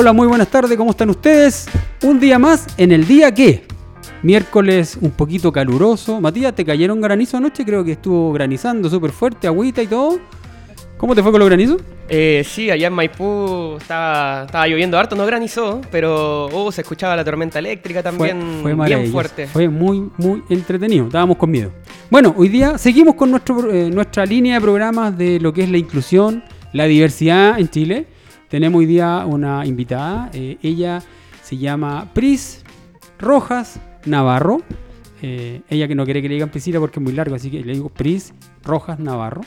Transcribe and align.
Hola, 0.00 0.14
muy 0.14 0.26
buenas 0.26 0.48
tardes, 0.48 0.78
¿cómo 0.78 0.92
están 0.92 1.10
ustedes? 1.10 1.68
Un 2.04 2.18
día 2.18 2.38
más 2.38 2.66
en 2.78 2.90
el 2.90 3.06
día 3.06 3.34
que. 3.34 3.66
Miércoles 4.22 4.96
un 4.98 5.10
poquito 5.10 5.52
caluroso. 5.52 6.22
Matías, 6.22 6.54
¿te 6.54 6.64
cayeron 6.64 7.02
granizo 7.02 7.36
anoche? 7.36 7.66
Creo 7.66 7.84
que 7.84 7.92
estuvo 7.92 8.32
granizando 8.32 8.88
súper 8.88 9.10
fuerte, 9.10 9.46
agüita 9.46 9.82
y 9.82 9.86
todo. 9.88 10.18
¿Cómo 10.96 11.14
te 11.14 11.22
fue 11.22 11.30
con 11.30 11.38
los 11.40 11.50
granizos? 11.50 11.82
Eh, 12.08 12.42
sí, 12.48 12.70
allá 12.70 12.86
en 12.86 12.94
Maipú 12.94 13.76
estaba, 13.78 14.44
estaba 14.46 14.66
lloviendo 14.66 14.98
harto, 14.98 15.16
no 15.16 15.26
granizó, 15.26 15.82
pero 15.90 16.46
oh, 16.46 16.72
se 16.72 16.80
escuchaba 16.80 17.14
la 17.14 17.22
tormenta 17.22 17.58
eléctrica 17.58 18.02
también 18.02 18.40
fue, 18.62 18.74
fue 18.74 18.86
bien 18.86 19.12
fuerte. 19.12 19.48
Fue 19.48 19.68
muy, 19.68 20.08
muy 20.16 20.42
entretenido. 20.48 21.08
Estábamos 21.08 21.36
con 21.36 21.50
miedo. 21.50 21.72
Bueno, 22.08 22.34
hoy 22.38 22.48
día 22.48 22.78
seguimos 22.78 23.16
con 23.16 23.30
nuestro, 23.30 23.70
eh, 23.70 23.90
nuestra 23.90 24.24
línea 24.24 24.54
de 24.54 24.60
programas 24.62 25.18
de 25.18 25.38
lo 25.40 25.52
que 25.52 25.64
es 25.64 25.70
la 25.70 25.76
inclusión, 25.76 26.42
la 26.72 26.86
diversidad 26.86 27.60
en 27.60 27.68
Chile. 27.68 28.06
Tenemos 28.50 28.80
hoy 28.80 28.86
día 28.86 29.24
una 29.26 29.64
invitada. 29.64 30.30
eh, 30.34 30.58
ella 30.62 31.02
se 31.42 31.56
llama 31.56 32.08
Pris 32.12 32.62
Rojas 33.18 33.80
Navarro. 34.06 34.62
Eh, 35.22 35.60
ella 35.68 35.86
que 35.86 35.94
no 35.94 36.04
quiere 36.04 36.20
que 36.22 36.28
le 36.28 36.34
digan 36.34 36.48
Priscila 36.50 36.80
porque 36.80 36.98
es 36.98 37.02
muy 37.04 37.12
largo, 37.12 37.34
así 37.36 37.50
que 37.50 37.62
le 37.62 37.74
digo 37.74 37.88
Pris 37.90 38.32
Rojas 38.64 38.98
Navarro. 38.98 39.42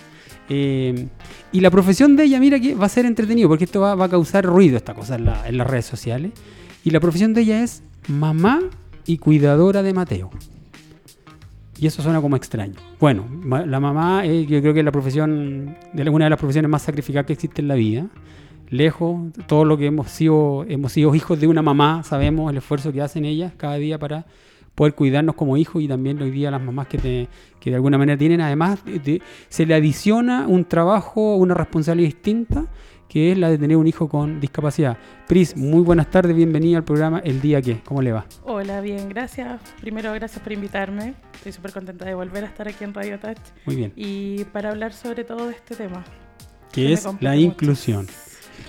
Eh, 0.50 1.08
y 1.52 1.60
la 1.62 1.70
profesión 1.72 2.16
de 2.16 2.24
ella, 2.26 2.40
mira 2.40 2.60
que 2.60 2.76
va 2.76 2.86
a 2.86 2.90
ser 2.90 3.06
entretenido 3.06 3.50
porque 3.50 3.66
esto 3.66 3.82
va, 3.82 4.02
a 4.02 4.10
causar 4.10 4.46
ruido, 4.46 4.78
esta 4.78 4.94
cosa 4.94 5.16
en, 5.16 5.26
la- 5.26 5.48
en 5.48 5.58
las 5.58 5.68
redes 5.68 5.86
sociales. 5.86 6.32
Y 6.86 6.92
la 6.92 7.00
profesión 7.00 7.34
de 7.34 7.42
ella 7.42 7.64
es 7.64 7.84
mamá 8.08 8.62
y 9.06 9.18
cuidadora 9.18 9.84
de 9.84 9.94
Mateo. 9.94 10.30
Y 11.80 11.88
eso 11.88 12.02
suena 12.02 12.22
como 12.22 12.36
extraño. 12.38 12.76
Bueno, 13.00 13.26
la 13.66 13.80
mamá 13.80 14.26
eh, 14.26 14.46
yo 14.46 14.62
creo 14.62 14.74
que 14.74 14.80
es 14.80 14.86
la 14.86 14.92
profesión, 14.92 15.76
de 15.92 16.10
una 16.10 16.26
de 16.26 16.30
las 16.30 16.40
profesiones 16.40 16.70
más 16.70 16.84
sacrificadas 16.84 17.26
que 17.26 17.34
existe 17.34 17.62
en 17.62 17.68
la 17.68 17.76
vida. 17.76 18.06
Lejos, 18.74 19.32
todo 19.48 19.66
lo 19.66 19.78
que 19.78 19.86
hemos 19.86 20.10
sido, 20.10 20.66
hemos 20.68 20.92
sido 20.94 21.14
hijos 21.14 21.40
de 21.40 21.46
una 21.48 21.62
mamá, 21.62 22.02
sabemos 22.04 22.50
el 22.52 22.58
esfuerzo 22.58 22.92
que 22.92 23.02
hacen 23.02 23.24
ellas 23.24 23.54
cada 23.56 23.76
día 23.76 24.00
para 24.00 24.26
poder 24.74 24.96
cuidarnos 24.96 25.36
como 25.36 25.58
hijos 25.58 25.84
y 25.84 25.88
también 25.88 26.20
hoy 26.22 26.32
día 26.32 26.50
las 26.50 26.60
mamás 26.62 26.88
que, 26.88 26.98
te- 26.98 27.28
que 27.60 27.70
de 27.70 27.76
alguna 27.76 28.00
manera 28.00 28.18
tienen, 28.18 28.42
además 28.42 28.84
de- 28.84 28.98
de- 28.98 29.22
se 29.48 29.68
le 29.68 29.76
adiciona 29.76 30.48
un 30.48 30.66
trabajo, 30.66 31.36
una 31.36 31.54
responsabilidad 31.54 32.08
distinta, 32.08 32.66
que 33.08 33.32
es 33.32 33.38
la 33.38 33.52
de 33.52 33.60
tener 33.60 33.78
un 33.78 33.86
hijo 33.86 34.10
con 34.10 34.40
discapacidad. 34.40 34.98
Pris, 35.28 35.56
muy 35.56 35.82
buenas 35.84 36.10
tardes, 36.10 36.36
bienvenida 36.36 36.78
al 36.78 36.84
programa 36.84 37.20
El 37.20 37.42
Día 37.42 37.62
Que, 37.62 37.80
¿cómo 37.82 38.02
le 38.02 38.12
va? 38.12 38.26
Hola, 38.44 38.82
bien, 38.82 39.08
gracias. 39.08 39.62
Primero, 39.82 40.12
gracias 40.14 40.42
por 40.42 40.52
invitarme. 40.52 41.14
Estoy 41.36 41.52
súper 41.52 41.74
contenta 41.74 42.06
de 42.06 42.16
volver 42.16 42.44
a 42.44 42.48
estar 42.48 42.68
aquí 42.68 42.84
en 42.84 42.96
Radio 42.96 43.20
Touch 43.20 43.38
Muy 43.68 43.76
bien. 43.76 43.94
y 43.96 44.46
para 44.46 44.72
hablar 44.72 44.94
sobre 44.94 45.24
todo 45.24 45.46
de 45.46 45.54
este 45.54 45.76
tema. 45.76 46.04
que 46.72 46.92
es 46.92 47.04
la 47.06 47.12
mucho. 47.12 47.34
inclusión. 47.36 48.08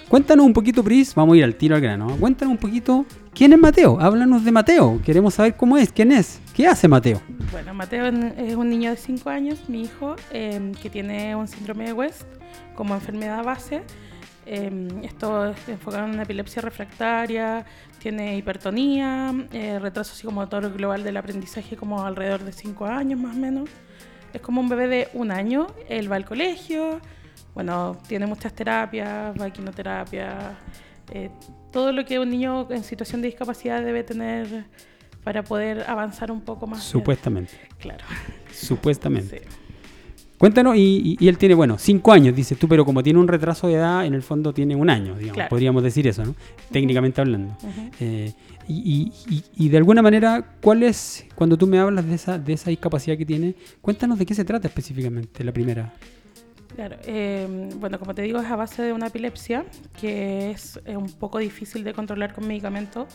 Cuéntanos 0.09 0.45
un 0.45 0.53
poquito, 0.53 0.85
Pris, 0.85 1.15
vamos 1.15 1.35
a 1.35 1.39
ir 1.39 1.45
al 1.45 1.55
tiro 1.55 1.75
al 1.75 1.81
grano. 1.81 2.11
¿eh? 2.11 2.17
Cuéntanos 2.21 2.53
un 2.53 2.59
poquito, 2.59 3.07
¿quién 3.33 3.53
es 3.53 3.59
Mateo? 3.59 3.99
Háblanos 4.01 4.45
de 4.45 4.53
Mateo, 4.53 5.01
queremos 5.05 5.35
saber 5.35 5.57
cómo 5.57 5.77
es, 5.77 5.91
quién 5.91 6.13
es, 6.13 6.41
qué 6.55 6.67
hace 6.67 6.89
Mateo. 6.89 7.23
Bueno, 7.51 7.73
Mateo 7.73 8.07
es 8.07 8.55
un 8.55 8.69
niño 8.69 8.91
de 8.91 8.97
5 8.97 9.31
años, 9.31 9.69
mi 9.69 9.83
hijo, 9.83 10.15
eh, 10.31 10.73
que 10.83 10.91
tiene 10.91 11.35
un 11.35 11.49
síndrome 11.49 11.87
de 11.87 11.93
West 11.95 12.23
como 12.75 12.95
enfermedad 12.95 13.43
base. 13.43 13.83
Eh, 14.47 14.89
esto 15.03 15.51
es 15.51 15.69
enfocado 15.69 16.07
en 16.07 16.21
epilepsia 16.21 16.61
refractaria, 16.61 17.65
tiene 17.99 18.37
hipertonía, 18.37 19.35
eh, 19.53 19.79
retraso 19.79 20.15
psicomotor 20.15 20.71
global 20.75 21.03
del 21.03 21.17
aprendizaje 21.17 21.77
como 21.77 22.05
alrededor 22.05 22.45
de 22.45 22.53
5 22.53 22.85
años 22.85 23.19
más 23.19 23.35
o 23.37 23.39
menos. 23.39 23.71
Es 24.35 24.43
como 24.43 24.61
un 24.61 24.69
bebé 24.69 24.89
de 24.89 25.09
un 25.15 25.31
año, 25.31 25.69
él 25.89 26.11
va 26.13 26.17
al 26.17 26.27
colegio, 26.27 27.01
bueno, 27.55 27.97
tiene 28.09 28.27
muchas 28.27 28.53
terapias, 28.53 29.39
va 29.41 29.45
a 29.47 29.51
quimioterapia, 29.51 30.57
eh, 31.13 31.31
todo 31.73 31.93
lo 31.93 32.05
que 32.05 32.19
un 32.19 32.31
niño 32.31 32.67
en 32.71 32.83
situación 32.85 33.21
de 33.23 33.29
discapacidad 33.29 33.83
debe 33.83 34.03
tener 34.05 34.65
para 35.23 35.43
poder 35.43 35.85
avanzar 35.89 36.31
un 36.31 36.41
poco 36.41 36.67
más. 36.67 36.83
Supuestamente, 36.83 37.53
Claro. 37.79 38.05
supuestamente. 38.53 39.39
Sí. 39.41 39.45
Cuéntanos, 40.37 40.77
y, 40.77 40.81
y- 40.81 41.25
y 41.25 41.29
él 41.29 41.39
tiene, 41.39 41.55
bueno, 41.55 41.79
cinco 41.79 42.13
años, 42.13 42.35
dices 42.35 42.59
tú, 42.59 42.69
pero 42.69 42.85
como 42.85 43.03
tiene 43.03 43.19
un 43.19 43.29
retraso 43.29 43.69
de 43.69 43.75
edad, 43.75 44.05
en 44.05 44.15
el 44.15 44.23
fondo 44.23 44.53
tiene 44.53 44.75
un 44.77 44.91
año, 44.91 45.15
digamos, 45.15 45.35
Claro. 45.35 45.49
podríamos 45.49 45.83
decir 45.83 46.07
eso, 46.09 46.25
¿no? 46.25 46.35
Técnicamente 46.71 47.21
hablando. 47.21 47.57
Eh, 48.01 48.33
y- 48.69 49.13
y- 49.31 49.45
y 49.57 49.69
de 49.69 49.77
alguna 49.77 50.03
manera, 50.03 50.45
¿cuál 50.61 50.83
es, 50.83 51.25
cuando 51.35 51.57
tú 51.57 51.67
me 51.67 51.79
hablas 51.79 52.05
de 52.07 52.15
esa, 52.17 52.39
de 52.39 52.53
esa 52.53 52.69
discapacidad 52.71 53.17
que 53.17 53.25
tiene, 53.25 53.55
cuéntanos 53.81 54.19
de 54.19 54.27
qué 54.27 54.35
se 54.35 54.45
trata 54.45 54.67
específicamente, 54.69 55.45
la 55.45 55.53
primera. 55.53 55.95
Claro, 56.75 56.97
eh, 57.05 57.71
bueno, 57.77 58.01
como 58.01 58.15
te 58.15 58.23
digo, 58.23 58.41
es 58.41 58.47
a 58.47 58.57
base 58.57 58.83
de 58.83 58.93
una 58.93 59.07
epilepsia 59.07 59.65
que 60.01 60.51
es 60.51 60.81
eh, 60.85 60.97
un 60.97 61.13
poco 61.13 61.39
difícil 61.39 61.85
de 61.85 61.95
controlar 61.95 62.35
con 62.35 62.49
medicamentos, 62.49 63.07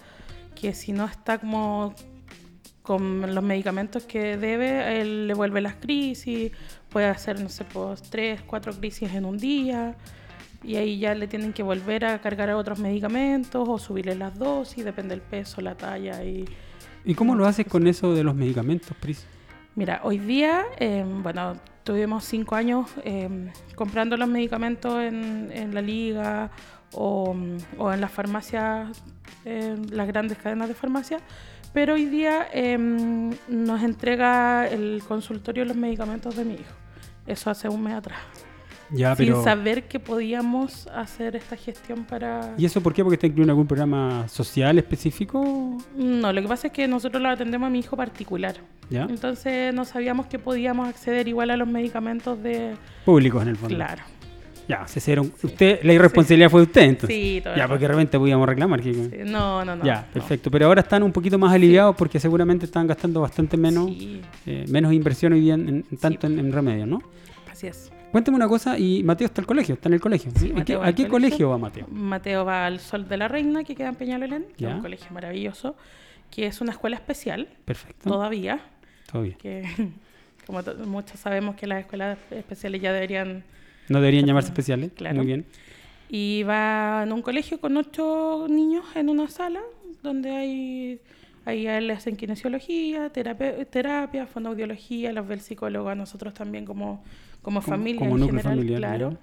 que 0.55 0.73
si 0.73 0.93
no 0.93 1.05
está 1.05 1.39
como 1.39 1.93
con 2.81 3.35
los 3.35 3.43
medicamentos 3.43 4.03
que 4.05 4.37
debe, 4.37 5.01
él 5.01 5.27
le 5.27 5.33
vuelve 5.33 5.61
las 5.61 5.75
crisis, 5.75 6.51
puede 6.89 7.07
hacer, 7.07 7.39
no 7.39 7.49
sé, 7.49 7.65
pues 7.65 8.01
tres, 8.01 8.41
cuatro 8.41 8.73
crisis 8.73 9.13
en 9.13 9.25
un 9.25 9.37
día, 9.37 9.95
y 10.63 10.77
ahí 10.77 10.97
ya 10.97 11.13
le 11.13 11.27
tienen 11.27 11.53
que 11.53 11.61
volver 11.61 12.05
a 12.05 12.19
cargar 12.19 12.49
a 12.49 12.57
otros 12.57 12.79
medicamentos 12.79 13.67
o 13.67 13.77
subirle 13.77 14.15
las 14.15 14.39
dosis, 14.39 14.85
depende 14.85 15.15
del 15.15 15.21
peso, 15.21 15.61
la 15.61 15.75
talla 15.75 16.23
y... 16.23 16.45
¿Y 17.05 17.13
cómo 17.13 17.35
lo 17.35 17.45
haces 17.45 17.67
con 17.67 17.87
eso 17.87 18.13
de 18.13 18.23
los 18.23 18.35
medicamentos, 18.35 18.95
Pris? 18.99 19.25
Mira, 19.79 20.01
hoy 20.03 20.17
día, 20.17 20.65
eh, 20.77 21.05
bueno, 21.07 21.55
tuvimos 21.85 22.25
cinco 22.25 22.55
años 22.55 22.91
eh, 23.05 23.49
comprando 23.75 24.17
los 24.17 24.27
medicamentos 24.27 25.01
en, 25.01 25.73
la 25.73 25.81
liga 25.81 26.51
o, 26.91 27.33
en 27.33 28.01
las 28.01 28.11
farmacias, 28.11 29.01
eh, 29.45 29.77
las 29.89 30.05
grandes 30.05 30.37
cadenas 30.37 30.67
de 30.67 30.73
farmacia, 30.73 31.19
pero 31.71 31.93
hoy 31.93 32.07
día 32.07 32.49
nos 33.47 33.81
entrega 33.81 34.67
el 34.67 35.01
consultorio 35.07 35.63
los 35.63 35.77
medicamentos 35.77 36.35
de 36.35 36.43
mi 36.43 36.55
hijo. 36.55 36.75
Eso 37.25 37.49
hace 37.49 37.69
un 37.69 37.81
mes 37.81 37.93
atrás. 37.93 38.19
Ya, 38.91 39.15
Sin 39.15 39.35
saber 39.43 39.83
que 39.87 39.99
podíamos 39.99 40.87
hacer 40.87 41.35
esta 41.35 41.55
gestión 41.55 42.05
para... 42.05 42.55
¿Y 42.57 42.65
eso 42.65 42.81
por 42.81 42.93
qué? 42.93 43.03
¿Porque 43.03 43.15
está 43.15 43.27
incluido 43.27 43.43
en 43.45 43.49
algún 43.51 43.67
programa 43.67 44.27
social 44.27 44.77
específico? 44.79 45.77
No, 45.95 46.33
lo 46.33 46.41
que 46.41 46.47
pasa 46.47 46.67
es 46.67 46.73
que 46.73 46.87
nosotros 46.87 47.21
lo 47.21 47.29
atendemos 47.29 47.67
a 47.67 47.69
mi 47.69 47.79
hijo 47.79 47.95
particular. 47.95 48.55
¿Ya? 48.89 49.03
Entonces 49.03 49.71
no 49.73 49.85
sabíamos 49.85 50.25
que 50.25 50.39
podíamos 50.39 50.87
acceder 50.89 51.27
igual 51.27 51.51
a 51.51 51.57
los 51.57 51.67
medicamentos 51.67 52.41
de... 52.41 52.73
Públicos 53.05 53.41
en 53.43 53.49
el 53.49 53.55
fondo. 53.57 53.75
Claro. 53.75 54.01
Ya, 54.67 54.87
se 54.87 54.99
hicieron. 54.99 55.31
Usted, 55.43 55.79
la 55.83 55.93
irresponsabilidad 55.93 56.49
fue 56.49 56.61
de 56.61 56.65
usted, 56.67 56.81
entonces. 56.81 57.15
Sí, 57.17 57.41
todo 57.43 57.55
ya, 57.55 57.67
porque 57.67 57.83
de 57.85 57.87
repente 57.87 58.17
podíamos 58.19 58.47
reclamar. 58.47 58.81
que- 58.81 58.93
Sí, 58.93 59.09
No, 59.25 59.65
no, 59.65 59.75
no. 59.75 59.83
ya, 59.83 60.01
no. 60.07 60.13
perfecto. 60.13 60.51
Pero 60.51 60.67
ahora 60.67 60.81
están 60.81 61.01
un 61.03 61.11
poquito 61.11 61.37
más 61.39 61.51
aliviados 61.53 61.95
porque 61.95 62.19
seguramente 62.19 62.65
están 62.65 62.85
gastando 62.85 63.21
bastante 63.21 63.57
menos, 63.57 63.89
eh, 64.45 64.65
menos 64.67 64.93
inversión 64.93 65.33
hoy 65.33 65.41
día 65.41 65.55
en, 65.55 65.69
en- 65.69 65.97
tanto 65.99 66.27
en, 66.27 66.37
en 66.39 66.51
remedios, 66.51 66.87
¿no? 66.87 67.01
así 67.51 67.65
es. 67.67 67.91
Cuéntame 68.11 68.35
una 68.37 68.47
cosa, 68.47 68.77
y 68.77 69.03
Mateo 69.03 69.25
está 69.27 69.41
en 69.41 69.43
el 69.43 69.47
colegio, 69.47 69.75
está 69.75 69.89
en 69.89 69.93
el 69.93 70.01
colegio. 70.01 70.31
Sí, 70.35 70.51
¿A 70.55 70.65
qué, 70.65 70.73
a 70.73 70.77
al 70.77 70.83
colegio. 70.95 71.09
colegio 71.09 71.49
va 71.49 71.57
Mateo? 71.57 71.87
Mateo 71.89 72.45
va 72.45 72.65
al 72.65 72.79
Sol 72.79 73.07
de 73.07 73.17
la 73.17 73.27
Reina, 73.27 73.63
que 73.63 73.75
queda 73.75 73.89
en 73.89 73.95
Peñalolén, 73.95 74.45
que 74.57 74.65
es 74.67 74.73
un 74.73 74.81
colegio 74.81 75.07
maravilloso, 75.11 75.75
que 76.31 76.47
es 76.47 76.61
una 76.61 76.71
escuela 76.71 76.95
especial, 76.95 77.47
Perfecto. 77.65 78.09
todavía, 78.09 78.59
que 79.39 79.63
como 80.45 80.61
muchos 80.85 81.19
sabemos 81.19 81.55
que 81.55 81.67
las 81.67 81.81
escuelas 81.81 82.17
especiales 82.31 82.81
ya 82.81 82.91
deberían... 82.93 83.43
No 83.87 83.99
deberían 83.99 84.25
llamarse 84.25 84.49
especiales. 84.49 84.91
Claro. 84.95 85.15
Muy 85.17 85.25
bien. 85.25 85.45
Y 86.09 86.43
va 86.43 87.03
en 87.03 87.11
un 87.11 87.21
colegio 87.21 87.59
con 87.59 87.77
ocho 87.77 88.47
niños 88.49 88.85
en 88.95 89.09
una 89.09 89.27
sala, 89.27 89.61
donde 90.01 90.31
hay... 90.31 90.99
Ahí 91.45 91.65
a 91.67 91.77
él 91.77 91.87
le 91.87 91.93
hacen 91.93 92.15
kinesiología, 92.15 93.09
terapia, 93.09 93.65
terapia, 93.65 94.27
fonoaudiología, 94.27 95.11
los 95.13 95.27
ve 95.27 95.35
el 95.35 95.39
psicólogo 95.41 95.89
a 95.89 95.95
nosotros 95.95 96.33
también 96.33 96.65
como, 96.65 97.03
como, 97.41 97.61
familia 97.61 97.99
como 97.99 98.15
en 98.15 98.21
núcleo 98.21 98.41
general, 98.41 98.57
familiar, 98.57 98.79
claro. 98.79 99.17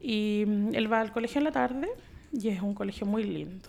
Y 0.00 0.44
mm, 0.46 0.74
él 0.74 0.92
va 0.92 1.00
al 1.00 1.12
colegio 1.12 1.38
en 1.38 1.44
la 1.44 1.52
tarde 1.52 1.88
y 2.32 2.48
es 2.48 2.60
un 2.62 2.74
colegio 2.74 3.06
muy 3.06 3.24
lindo. 3.24 3.68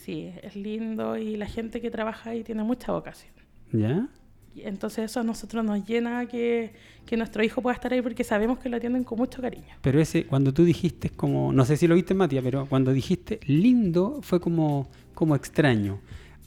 Sí, 0.00 0.32
es 0.42 0.56
lindo 0.56 1.16
y 1.16 1.36
la 1.36 1.46
gente 1.46 1.80
que 1.80 1.90
trabaja 1.90 2.30
ahí 2.30 2.42
tiene 2.42 2.62
mucha 2.62 2.92
vocación. 2.92 3.32
¿Ya? 3.72 4.08
Entonces 4.56 5.10
eso 5.10 5.20
a 5.20 5.22
nosotros 5.22 5.64
nos 5.64 5.86
llena 5.86 6.26
que, 6.26 6.72
que 7.06 7.16
nuestro 7.16 7.44
hijo 7.44 7.62
pueda 7.62 7.74
estar 7.74 7.92
ahí 7.92 8.02
porque 8.02 8.24
sabemos 8.24 8.58
que 8.58 8.68
lo 8.68 8.78
atienden 8.78 9.04
con 9.04 9.18
mucho 9.18 9.40
cariño. 9.40 9.76
Pero 9.80 10.00
ese, 10.00 10.26
cuando 10.26 10.52
tú 10.52 10.64
dijiste 10.64 11.10
como, 11.10 11.52
no 11.52 11.64
sé 11.64 11.76
si 11.76 11.86
lo 11.86 11.94
viste 11.94 12.14
Matías, 12.14 12.42
pero 12.42 12.66
cuando 12.66 12.92
dijiste 12.92 13.40
lindo 13.46 14.20
fue 14.22 14.40
como, 14.40 14.88
como 15.14 15.36
extraño. 15.36 16.00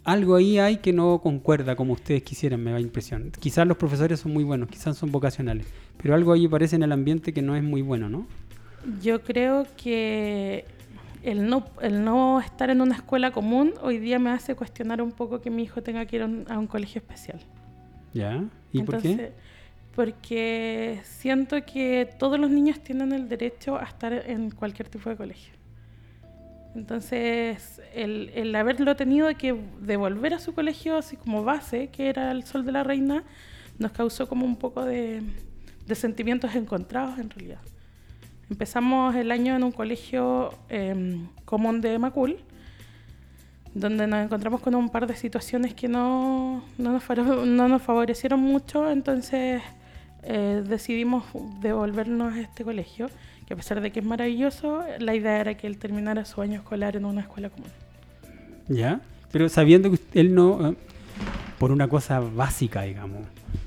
Algo 0.05 0.35
ahí 0.35 0.59
hay 0.59 0.77
que 0.77 0.91
no 0.91 1.19
concuerda 1.21 1.75
como 1.75 1.93
ustedes 1.93 2.23
quisieran, 2.23 2.61
me 2.61 2.71
da 2.71 2.79
impresión. 2.79 3.31
Quizás 3.39 3.65
los 3.65 3.77
profesores 3.77 4.19
son 4.19 4.33
muy 4.33 4.43
buenos, 4.43 4.67
quizás 4.69 4.97
son 4.97 5.11
vocacionales, 5.11 5.65
pero 6.01 6.13
algo 6.13 6.33
ahí 6.33 6.47
parece 6.47 6.75
en 6.75 6.83
el 6.83 6.91
ambiente 6.91 7.33
que 7.33 7.41
no 7.41 7.55
es 7.55 7.63
muy 7.63 7.81
bueno, 7.81 8.09
¿no? 8.09 8.27
Yo 9.01 9.21
creo 9.21 9.65
que 9.77 10.65
el 11.23 11.47
no, 11.47 11.65
el 11.81 12.03
no 12.03 12.41
estar 12.41 12.69
en 12.69 12.81
una 12.81 12.95
escuela 12.95 13.31
común 13.31 13.73
hoy 13.81 13.97
día 13.97 14.19
me 14.19 14.29
hace 14.29 14.55
cuestionar 14.55 15.01
un 15.01 15.13
poco 15.13 15.39
que 15.39 15.49
mi 15.49 15.63
hijo 15.63 15.81
tenga 15.81 16.05
que 16.05 16.17
ir 16.17 16.21
a 16.23 16.25
un, 16.25 16.45
a 16.49 16.59
un 16.59 16.67
colegio 16.67 16.99
especial. 16.99 17.39
¿Ya? 18.13 18.43
¿Y 18.73 18.83
por 18.83 19.01
qué? 19.01 19.31
Porque 19.95 20.99
siento 21.03 21.63
que 21.65 22.09
todos 22.19 22.39
los 22.39 22.49
niños 22.49 22.79
tienen 22.81 23.13
el 23.13 23.29
derecho 23.29 23.77
a 23.77 23.83
estar 23.83 24.11
en 24.11 24.51
cualquier 24.51 24.89
tipo 24.89 25.09
de 25.09 25.15
colegio. 25.15 25.53
Entonces, 26.75 27.81
el, 27.93 28.31
el 28.33 28.55
haberlo 28.55 28.95
tenido 28.95 29.29
que 29.37 29.55
devolver 29.81 30.33
a 30.33 30.39
su 30.39 30.53
colegio 30.53 30.97
así 30.97 31.17
como 31.17 31.43
base, 31.43 31.89
que 31.89 32.09
era 32.09 32.31
el 32.31 32.43
Sol 32.43 32.65
de 32.65 32.71
la 32.71 32.83
Reina, 32.83 33.23
nos 33.77 33.91
causó 33.91 34.27
como 34.27 34.45
un 34.45 34.55
poco 34.55 34.83
de, 34.83 35.21
de 35.85 35.95
sentimientos 35.95 36.55
encontrados 36.55 37.19
en 37.19 37.29
realidad. 37.29 37.59
Empezamos 38.49 39.15
el 39.15 39.31
año 39.31 39.55
en 39.55 39.63
un 39.63 39.71
colegio 39.71 40.53
em, 40.69 41.27
común 41.45 41.81
de 41.81 41.97
Macul, 41.97 42.37
donde 43.73 44.05
nos 44.05 44.23
encontramos 44.23 44.61
con 44.61 44.75
un 44.75 44.89
par 44.89 45.07
de 45.07 45.15
situaciones 45.15 45.73
que 45.73 45.87
no, 45.87 46.63
no, 46.77 46.91
nos, 46.91 47.47
no 47.47 47.67
nos 47.67 47.81
favorecieron 47.81 48.39
mucho, 48.39 48.89
entonces 48.91 49.61
eh, 50.21 50.63
decidimos 50.67 51.23
devolvernos 51.61 52.33
a 52.33 52.41
este 52.41 52.63
colegio, 52.63 53.09
que 53.47 53.53
a 53.53 53.57
pesar 53.57 53.81
de 53.81 53.91
que 53.91 53.99
es 53.99 54.05
maravilloso, 54.05 54.83
la 54.99 55.15
idea 55.15 55.39
era 55.39 55.55
que 55.55 55.67
él 55.67 55.77
terminara 55.77 56.25
su 56.25 56.41
año 56.41 56.55
escolar 56.55 56.95
en 56.95 57.05
una 57.05 57.21
escuela 57.21 57.49
común. 57.49 57.69
¿Ya? 58.67 59.01
Pero 59.31 59.49
sabiendo 59.49 59.91
que 59.91 59.99
él 60.13 60.33
no, 60.33 60.69
eh, 60.69 60.75
por 61.59 61.71
una 61.71 61.87
cosa 61.87 62.19
básica, 62.19 62.83
digamos, 62.83 63.21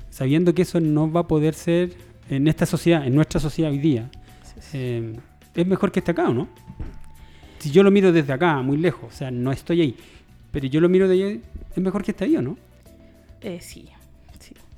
sabiendo 0.09 0.53
que 0.55 0.63
eso 0.63 0.79
no 0.79 1.11
va 1.11 1.21
a 1.21 1.27
poder 1.27 1.53
ser 1.53 1.91
en 2.29 2.47
esta 2.47 2.65
sociedad, 2.65 3.05
en 3.05 3.13
nuestra 3.15 3.39
sociedad 3.39 3.71
hoy 3.71 3.77
día, 3.77 4.09
Sí, 4.43 4.53
sí. 4.59 4.69
eh, 4.77 5.15
es 5.55 5.67
mejor 5.67 5.91
que 5.91 5.99
esté 5.99 6.11
acá, 6.11 6.29
¿o 6.29 6.33
no? 6.33 6.47
Si 7.59 7.71
yo 7.71 7.83
lo 7.83 7.91
miro 7.91 8.11
desde 8.11 8.33
acá, 8.33 8.61
muy 8.61 8.77
lejos, 8.77 9.13
o 9.13 9.15
sea, 9.15 9.31
no 9.31 9.51
estoy 9.51 9.81
ahí, 9.81 9.95
pero 10.51 10.67
yo 10.67 10.79
lo 10.81 10.89
miro 10.89 11.07
de 11.07 11.13
ahí, 11.13 11.41
es 11.75 11.77
mejor 11.83 12.03
que 12.03 12.11
esté 12.11 12.25
ahí, 12.25 12.35
¿o 12.37 12.41
no? 12.41 12.57
Eh, 13.41 13.59
sí. 13.61 13.89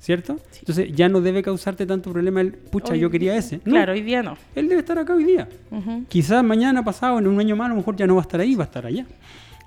¿Cierto? 0.00 0.38
Sí. 0.50 0.60
Entonces 0.60 0.92
ya 0.94 1.08
no 1.10 1.20
debe 1.20 1.42
causarte 1.42 1.84
tanto 1.86 2.10
problema 2.10 2.40
el, 2.40 2.52
pucha, 2.54 2.94
Hoy- 2.94 3.00
yo 3.00 3.10
quería 3.10 3.36
ese. 3.36 3.58
No, 3.58 3.72
Claro, 3.72 3.92
hoy 3.92 4.00
día 4.02 4.22
no. 4.22 4.36
Él 4.54 4.66
debe 4.68 4.80
estar 4.80 4.98
acá 4.98 5.14
hoy 5.14 5.24
día. 5.24 5.46
Quizás 6.08 6.42
mañana, 6.42 6.82
pasado, 6.82 7.18
en 7.18 7.26
un 7.26 7.38
año 7.38 7.54
más, 7.54 7.66
a 7.66 7.68
lo 7.68 7.76
mejor 7.76 7.96
ya 7.96 8.06
no 8.06 8.14
va 8.16 8.22
a 8.22 8.24
estar 8.24 8.40
ahí, 8.40 8.54
va 8.54 8.64
a 8.64 8.66
estar 8.66 8.86
allá. 8.86 9.06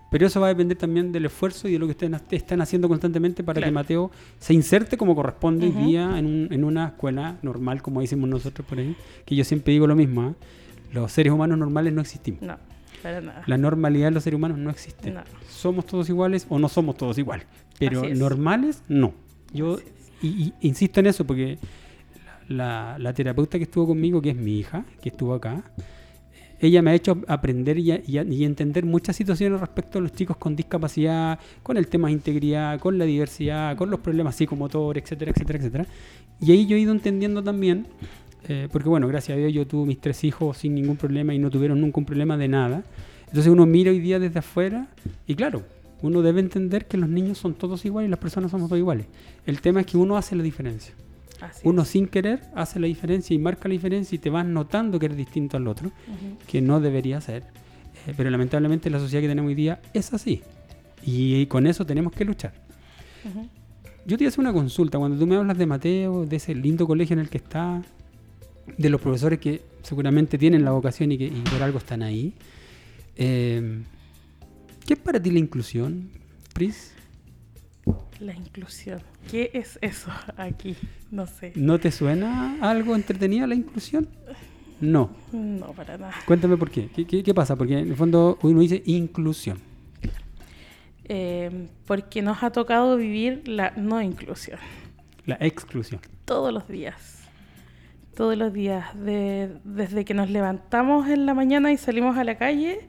Pero 0.10 0.28
eso 0.28 0.40
va 0.40 0.48
a 0.48 0.50
depender 0.50 0.78
también 0.78 1.12
del 1.12 1.26
esfuerzo 1.26 1.68
y 1.68 1.74
de 1.74 1.80
lo 1.80 1.86
que 1.88 1.92
ustedes 1.92 2.20
están 2.32 2.62
haciendo 2.62 2.88
constantemente 2.88 3.44
para 3.44 3.62
que. 3.62 3.72
Mateo 3.72 4.12
se 4.40 4.54
inserte 4.54 4.98
como 4.98 5.16
corresponde 5.16 5.68
Ujú. 5.70 5.80
hoy 5.80 5.86
día 5.86 6.18
en, 6.20 6.26
un- 6.26 6.48
en 6.52 6.64
una 6.64 6.88
escuela 6.88 7.38
normal, 7.42 7.82
como 7.82 8.02
decimos 8.02 8.28
nosotros 8.30 8.68
por 8.68 8.80
ahí. 8.80 8.96
Que 9.26 9.36
yo 9.36 9.44
siempre 9.44 9.72
digo 9.74 9.86
lo 9.88 9.96
mismo, 9.96 10.22
¿ah? 10.22 10.34
los 10.94 11.12
seres 11.12 11.32
humanos 11.34 11.58
normales 11.58 11.94
no 11.94 12.02
existimos. 12.02 12.42
No, 12.44 12.58
para 13.02 13.22
nada. 13.22 13.44
La 13.48 13.58
normalidad 13.58 14.08
de 14.08 14.12
los 14.12 14.24
seres 14.24 14.38
humanos 14.38 14.58
no 14.60 14.70
existe. 14.70 15.10
No. 15.12 15.22
Somos 15.50 15.86
todos 15.88 16.10
iguales 16.10 16.46
o 16.50 16.58
no 16.60 16.70
somos 16.70 16.96
todos 16.98 17.18
iguales. 17.18 17.46
Pero 17.80 18.04
normales, 18.16 18.82
no. 18.88 19.14
Yo. 19.52 19.78
Y, 20.24 20.54
insisto 20.62 21.00
en 21.00 21.08
eso 21.08 21.26
porque 21.26 21.58
la, 22.48 23.14
terapeuta 23.16 23.58
que 23.58 23.66
estuvo 23.66 23.88
conmigo, 23.88 24.22
que 24.22 24.32
es 24.32 24.36
mi 24.36 24.60
hija, 24.60 24.86
que 25.02 25.10
estuvo 25.10 25.34
acá, 25.34 25.64
ella 26.60 26.82
me 26.82 26.92
ha 26.92 26.94
hecho 26.94 27.22
aprender 27.28 27.78
y 27.78 28.44
entender 28.46 28.86
muchas 28.86 29.18
situaciones 29.18 29.60
respecto 29.60 30.00
a 30.00 30.02
los 30.02 30.14
chicos 30.14 30.38
con 30.38 30.56
discapacidad, 30.56 31.38
con 31.62 31.76
el 31.76 31.88
tema 31.88 32.08
de 32.08 32.14
integridad, 32.14 32.80
con 32.80 32.98
la 32.98 33.04
diversidad, 33.04 33.76
con 33.76 33.90
los 33.90 34.00
problemas 34.00 34.36
psicomotores, 34.36 35.04
etcétera, 35.04 35.32
etcétera, 35.32 35.60
etcétera. 35.60 35.86
Y 36.40 36.52
ahí 36.54 36.66
yo 36.66 36.78
he 36.78 36.80
ido 36.80 36.94
entendiendo 36.94 37.44
también, 37.44 37.88
eh, 38.48 38.70
porque 38.72 38.88
bueno, 38.88 39.10
gracias 39.10 39.36
a 39.36 39.40
Dios 39.40 39.52
yo 39.52 39.68
tuve 39.68 39.86
mis 39.88 40.00
tres 40.00 40.24
hijos 40.24 40.58
sin 40.58 40.74
ningún 40.74 40.96
problema 40.96 41.34
y 41.34 41.40
no 41.40 41.50
tuvieron 41.50 41.82
nunca 41.82 42.00
un 42.00 42.06
problema 42.06 42.38
de 42.38 42.48
nada. 42.48 42.84
Entonces 43.28 43.52
uno 43.52 43.66
mira 43.66 43.92
hoy 43.92 44.00
día 44.00 44.20
desde 44.20 44.40
afuera 44.40 44.88
y 45.28 45.36
claro, 45.36 45.64
uno 46.04 46.22
debe 46.22 46.42
entender 46.42 46.86
que 46.86 46.98
los 46.98 47.08
niños 47.08 47.38
son 47.38 47.54
todos 47.54 47.86
iguales 47.86 48.10
y 48.10 48.12
las 48.12 48.20
personas 48.20 48.52
somos 48.52 48.68
todos 48.68 48.80
iguales. 48.80 49.08
El 49.46 49.62
tema 49.62 49.80
es 49.80 49.86
que 49.86 49.96
uno 49.96 50.18
hace 50.18 50.36
la 50.36 50.44
diferencia. 50.44 50.94
Así 51.40 51.62
Uno 51.64 51.84
es. 51.84 51.88
sin 51.88 52.08
querer 52.08 52.42
hace 52.56 52.78
la 52.78 52.88
diferencia 52.88 53.34
y 53.34 53.40
marca 53.40 53.70
la 53.70 53.74
diferencia 53.74 54.14
y 54.16 54.20
te 54.20 54.30
vas 54.30 54.46
notando 54.46 55.00
que 55.00 55.06
eres 55.06 55.18
distinto 55.18 55.56
al 55.56 55.66
otro, 55.66 55.92
que 56.46 56.62
no 56.62 56.82
debería 56.82 57.22
ser. 57.22 57.44
Eh, 58.06 58.14
pero 58.18 58.30
lamentablemente 58.30 58.90
la 58.90 59.00
sociedad 59.00 59.22
que 59.22 59.30
tenemos 59.30 59.48
hoy 59.48 59.56
día 59.56 59.82
es 59.94 60.14
así. 60.14 60.42
Y, 61.06 61.46
con 61.46 61.68
eso 61.68 61.86
tenemos 61.86 62.12
que 62.12 62.26
luchar. 62.26 62.54
Yo 64.06 64.18
te 64.18 64.28
hacer 64.28 64.42
una 64.42 64.52
consulta. 64.52 64.98
Cuando 64.98 65.18
tú 65.18 65.26
me 65.26 65.38
hablas 65.38 65.58
de 65.58 65.66
Mateo, 65.66 66.26
de 66.26 66.36
ese 66.36 66.54
lindo 66.54 66.86
colegio 66.86 67.14
en 67.14 67.20
el 67.20 67.30
que 67.30 67.38
está, 67.38 67.82
de 68.78 68.90
los 68.90 69.00
profesores 69.00 69.40
que 69.40 69.62
seguramente 69.84 70.38
tienen 70.38 70.66
la 70.66 70.72
vocación 70.72 71.14
y 71.14 71.18
que 71.18 71.26
y 71.26 71.42
por 71.50 71.64
algo 71.64 71.78
están 71.78 72.04
ahí, 72.04 72.34
eh, 73.16 73.84
¿qué 74.86 74.94
es 74.94 75.00
para 75.00 75.22
ti 75.22 75.32
la 75.32 75.40
inclusión, 75.40 76.10
Pris? 76.54 76.94
La 78.20 78.34
inclusión. 78.34 79.02
¿Qué 79.30 79.52
es 79.54 79.78
eso 79.82 80.12
aquí? 80.38 80.76
No 81.12 81.26
sé. 81.28 81.52
¿No 81.56 81.80
te 81.80 81.92
suena 81.92 82.58
algo 82.62 82.96
entretenido 82.96 83.46
la 83.48 83.56
inclusión? 83.56 84.08
No. 84.80 85.12
No, 85.32 85.68
para 85.74 85.98
nada. 85.98 86.14
Cuéntame 86.26 86.58
por 86.58 86.70
qué. 86.70 86.90
¿Qué, 86.96 87.06
qué, 87.06 87.24
qué 87.24 87.34
pasa? 87.34 87.56
Porque 87.56 87.80
en 87.80 87.90
el 87.90 87.96
fondo 87.96 88.38
uno 88.42 88.60
dice 88.62 88.82
inclusión. 88.86 89.60
Eh, 91.06 91.68
porque 91.86 92.22
nos 92.22 92.44
ha 92.44 92.52
tocado 92.52 92.96
vivir 92.98 93.48
la 93.48 93.72
no 93.72 94.02
inclusión. 94.02 94.60
La 95.26 95.38
exclusión. 95.40 96.00
Todos 96.26 96.54
los 96.54 96.68
días. 96.68 97.24
Todos 98.16 98.38
los 98.38 98.54
días. 98.54 98.86
De- 99.04 99.58
desde 99.64 100.06
que 100.06 100.14
nos 100.14 100.30
levantamos 100.30 101.08
en 101.10 101.26
la 101.26 101.34
mañana 101.34 101.72
y 101.72 101.78
salimos 101.78 102.18
a 102.18 102.24
la 102.24 102.38
calle, 102.38 102.80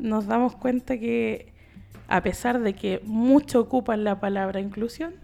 nos 0.00 0.26
damos 0.26 0.56
cuenta 0.56 0.98
que 0.98 1.52
a 2.08 2.22
pesar 2.22 2.60
de 2.60 2.74
que 2.74 3.00
mucho 3.04 3.60
ocupan 3.60 4.02
la 4.04 4.18
palabra 4.18 4.60
inclusión, 4.60 5.14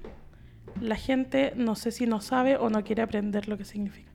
la 0.81 0.97
gente 0.97 1.53
no 1.57 1.77
sé 1.77 1.91
si 1.91 2.07
no 2.07 2.21
sabe 2.21 2.57
o 2.57 2.69
no 2.69 2.85
quiere 2.85 3.03
aprender 3.03 3.49
lo 3.49 3.57
que 3.57 3.65
significa. 3.65 4.11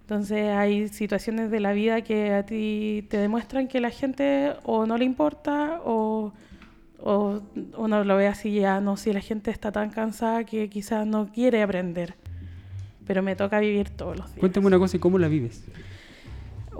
Entonces 0.00 0.48
hay 0.48 0.88
situaciones 0.88 1.50
de 1.50 1.60
la 1.60 1.72
vida 1.72 2.00
que 2.00 2.32
a 2.32 2.46
ti 2.46 3.06
te 3.10 3.18
demuestran 3.18 3.68
que 3.68 3.78
la 3.78 3.90
gente 3.90 4.54
o 4.62 4.86
no 4.86 4.96
le 4.96 5.04
importa 5.04 5.82
o, 5.84 6.32
o 6.98 7.42
uno 7.76 8.04
lo 8.04 8.16
ve 8.16 8.26
así 8.26 8.54
ya, 8.54 8.80
no, 8.80 8.96
si 8.96 9.12
la 9.12 9.20
gente 9.20 9.50
está 9.50 9.70
tan 9.70 9.90
cansada 9.90 10.44
que 10.44 10.70
quizás 10.70 11.06
no 11.06 11.30
quiere 11.30 11.62
aprender. 11.62 12.14
Pero 13.06 13.22
me 13.22 13.36
toca 13.36 13.60
vivir 13.60 13.90
todos 13.90 14.16
los 14.16 14.28
días. 14.28 14.40
Cuéntame 14.40 14.66
una 14.68 14.78
cosa 14.78 14.96
y 14.96 15.00
cómo 15.00 15.18
la 15.18 15.28
vives. 15.28 15.66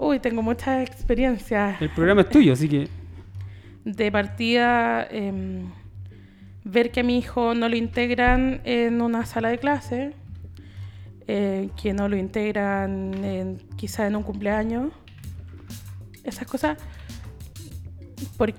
Uy, 0.01 0.19
tengo 0.21 0.41
muchas 0.41 0.87
experiencias. 0.87 1.81
El 1.81 1.89
programa 1.89 2.21
es 2.21 2.29
tuyo, 2.29 2.53
así 2.53 2.69
que 2.69 2.87
de 3.83 4.11
partida 4.11 5.05
em, 5.11 5.69
ver 6.63 6.91
que 6.91 7.01
a 7.01 7.03
mi 7.03 7.17
hijo 7.17 7.53
no 7.53 7.67
lo 7.67 7.75
integran 7.75 8.61
en 8.63 9.01
una 9.01 9.25
sala 9.25 9.49
de 9.49 9.57
clase, 9.57 10.13
eh, 11.27 11.69
que 11.81 11.91
no 11.93 12.07
lo 12.07 12.15
integran 12.15 13.13
en, 13.25 13.57
quizá 13.75 14.07
en 14.07 14.15
un 14.15 14.23
cumpleaños, 14.23 14.91
esas 16.23 16.47
cosas, 16.47 16.77
por- 18.37 18.53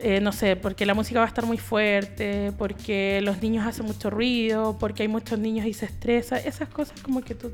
eh, 0.00 0.20
no 0.20 0.32
sé, 0.32 0.56
porque 0.56 0.86
la 0.86 0.94
música 0.94 1.20
va 1.20 1.26
a 1.26 1.28
estar 1.28 1.46
muy 1.46 1.58
fuerte, 1.58 2.50
porque 2.58 3.20
los 3.22 3.40
niños 3.40 3.64
hacen 3.64 3.86
mucho 3.86 4.10
ruido, 4.10 4.76
porque 4.78 5.02
hay 5.04 5.08
muchos 5.08 5.38
niños 5.38 5.66
y 5.66 5.72
se 5.72 5.86
estresa, 5.86 6.36
esas 6.38 6.68
cosas 6.68 7.00
como 7.00 7.20
que 7.22 7.34
tú 7.36 7.52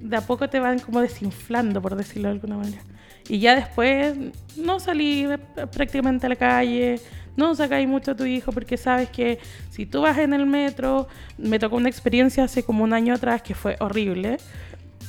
de 0.00 0.16
a 0.16 0.20
poco 0.20 0.48
te 0.48 0.60
van 0.60 0.78
como 0.78 1.00
desinflando, 1.00 1.82
por 1.82 1.96
decirlo 1.96 2.28
de 2.28 2.34
alguna 2.34 2.56
manera. 2.56 2.82
Y 3.28 3.40
ya 3.40 3.54
después 3.54 4.16
no 4.56 4.80
salí 4.80 5.26
prácticamente 5.72 6.26
a 6.26 6.28
la 6.30 6.36
calle, 6.36 7.00
no 7.36 7.54
sacáis 7.54 7.86
mucho 7.86 8.12
a 8.12 8.16
tu 8.16 8.24
hijo 8.24 8.52
porque 8.52 8.76
sabes 8.76 9.10
que 9.10 9.38
si 9.70 9.86
tú 9.86 10.00
vas 10.00 10.18
en 10.18 10.32
el 10.32 10.46
metro, 10.46 11.08
me 11.36 11.58
tocó 11.58 11.76
una 11.76 11.88
experiencia 11.88 12.44
hace 12.44 12.62
como 12.62 12.84
un 12.84 12.92
año 12.92 13.14
atrás 13.14 13.42
que 13.42 13.54
fue 13.54 13.76
horrible, 13.80 14.38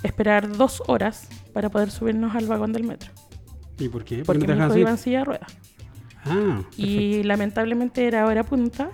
esperar 0.03 0.55
dos 0.55 0.83
horas 0.87 1.27
para 1.53 1.69
poder 1.69 1.91
subirnos 1.91 2.35
al 2.35 2.45
vagón 2.45 2.73
del 2.73 2.83
metro. 2.83 3.11
¿Y 3.79 3.89
por 3.89 4.03
qué? 4.03 4.17
¿Por 4.17 4.37
Porque 4.37 4.47
no 4.47 4.55
mi 4.55 4.65
hijo 4.65 4.77
iba 4.77 4.89
en 4.89 4.97
silla 4.97 5.19
de 5.19 5.25
ruedas. 5.25 5.57
Ah, 6.25 6.61
Y 6.75 7.23
lamentablemente 7.23 8.05
era 8.05 8.25
hora 8.25 8.43
punta, 8.43 8.89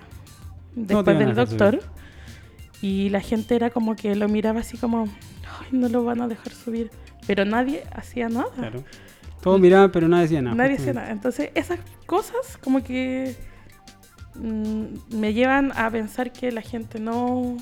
después 0.74 1.18
del 1.18 1.34
doctor. 1.34 1.80
Y 2.80 3.08
la 3.08 3.20
gente 3.20 3.56
era 3.56 3.70
como 3.70 3.96
que 3.96 4.14
lo 4.14 4.28
miraba 4.28 4.60
así 4.60 4.76
como, 4.76 5.08
ay, 5.70 5.78
no 5.78 5.88
lo 5.88 6.04
van 6.04 6.20
a 6.20 6.28
dejar 6.28 6.52
subir. 6.52 6.90
Pero 7.26 7.44
nadie 7.44 7.82
hacía 7.92 8.28
nada. 8.28 8.50
Claro. 8.54 8.84
Todos 9.42 9.60
miraban, 9.60 9.90
pero 9.92 10.08
nadie 10.08 10.22
decía 10.24 10.42
nada. 10.42 10.56
Nadie 10.56 10.76
hacía 10.76 10.92
nada. 10.92 11.10
Entonces, 11.10 11.50
esas 11.54 11.78
cosas 12.06 12.56
como 12.62 12.82
que 12.82 13.34
mm, 14.34 15.16
me 15.16 15.32
llevan 15.34 15.72
a 15.76 15.90
pensar 15.90 16.32
que 16.32 16.50
la 16.52 16.62
gente 16.62 16.98
no, 17.00 17.56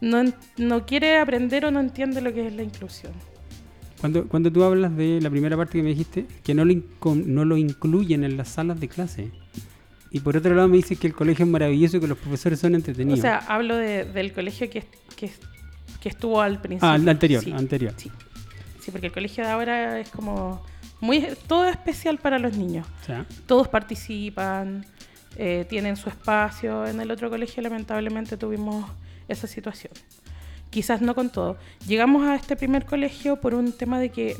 no, 0.00 0.22
no 0.56 0.86
quiere 0.86 1.18
aprender 1.18 1.64
o 1.64 1.70
no 1.70 1.80
entiende 1.80 2.20
lo 2.20 2.32
que 2.32 2.46
es 2.46 2.52
la 2.54 2.62
inclusión. 2.62 3.12
Cuando, 4.00 4.26
cuando 4.28 4.50
tú 4.50 4.64
hablas 4.64 4.96
de 4.96 5.20
la 5.20 5.28
primera 5.30 5.56
parte 5.56 5.72
que 5.78 5.82
me 5.82 5.90
dijiste, 5.90 6.26
que 6.42 6.54
no 6.54 6.64
lo, 6.64 6.74
no 7.14 7.44
lo 7.44 7.56
incluyen 7.56 8.24
en 8.24 8.36
las 8.36 8.48
salas 8.48 8.80
de 8.80 8.88
clase. 8.88 9.30
Y 10.10 10.20
por 10.20 10.36
otro 10.36 10.54
lado 10.54 10.66
me 10.68 10.76
dices 10.78 10.98
que 10.98 11.06
el 11.06 11.14
colegio 11.14 11.44
es 11.44 11.50
maravilloso 11.50 11.98
y 11.98 12.00
que 12.00 12.08
los 12.08 12.18
profesores 12.18 12.58
son 12.58 12.74
entretenidos. 12.74 13.18
O 13.18 13.22
sea, 13.22 13.38
hablo 13.38 13.76
de- 13.76 14.06
del 14.06 14.32
colegio 14.32 14.68
que, 14.70 14.84
que, 15.16 15.30
que 16.00 16.08
estuvo 16.08 16.40
al 16.40 16.60
principio. 16.60 16.88
ah, 16.88 16.96
el 16.96 17.08
anterior, 17.08 17.42
Sí, 17.44 17.52
anterior. 17.52 17.92
Sí. 17.96 18.10
Sí, 18.80 18.90
porque 18.90 19.08
el 19.08 19.12
colegio 19.12 19.44
de 19.44 19.50
ahora 19.50 20.00
es 20.00 20.08
como 20.10 20.64
muy 21.00 21.26
todo 21.46 21.66
especial 21.66 22.18
para 22.18 22.38
los 22.38 22.56
niños. 22.56 22.86
Todos 23.46 23.68
participan, 23.68 24.86
eh, 25.36 25.66
tienen 25.68 25.96
su 25.96 26.08
espacio. 26.08 26.86
En 26.86 27.00
el 27.00 27.10
otro 27.10 27.28
colegio 27.30 27.62
lamentablemente 27.62 28.36
tuvimos 28.36 28.90
esa 29.28 29.46
situación. 29.46 29.92
Quizás 30.70 31.02
no 31.02 31.14
con 31.14 31.30
todo. 31.30 31.58
Llegamos 31.86 32.26
a 32.26 32.34
este 32.36 32.56
primer 32.56 32.86
colegio 32.86 33.36
por 33.40 33.54
un 33.54 33.72
tema 33.72 33.98
de 34.00 34.10
que 34.10 34.36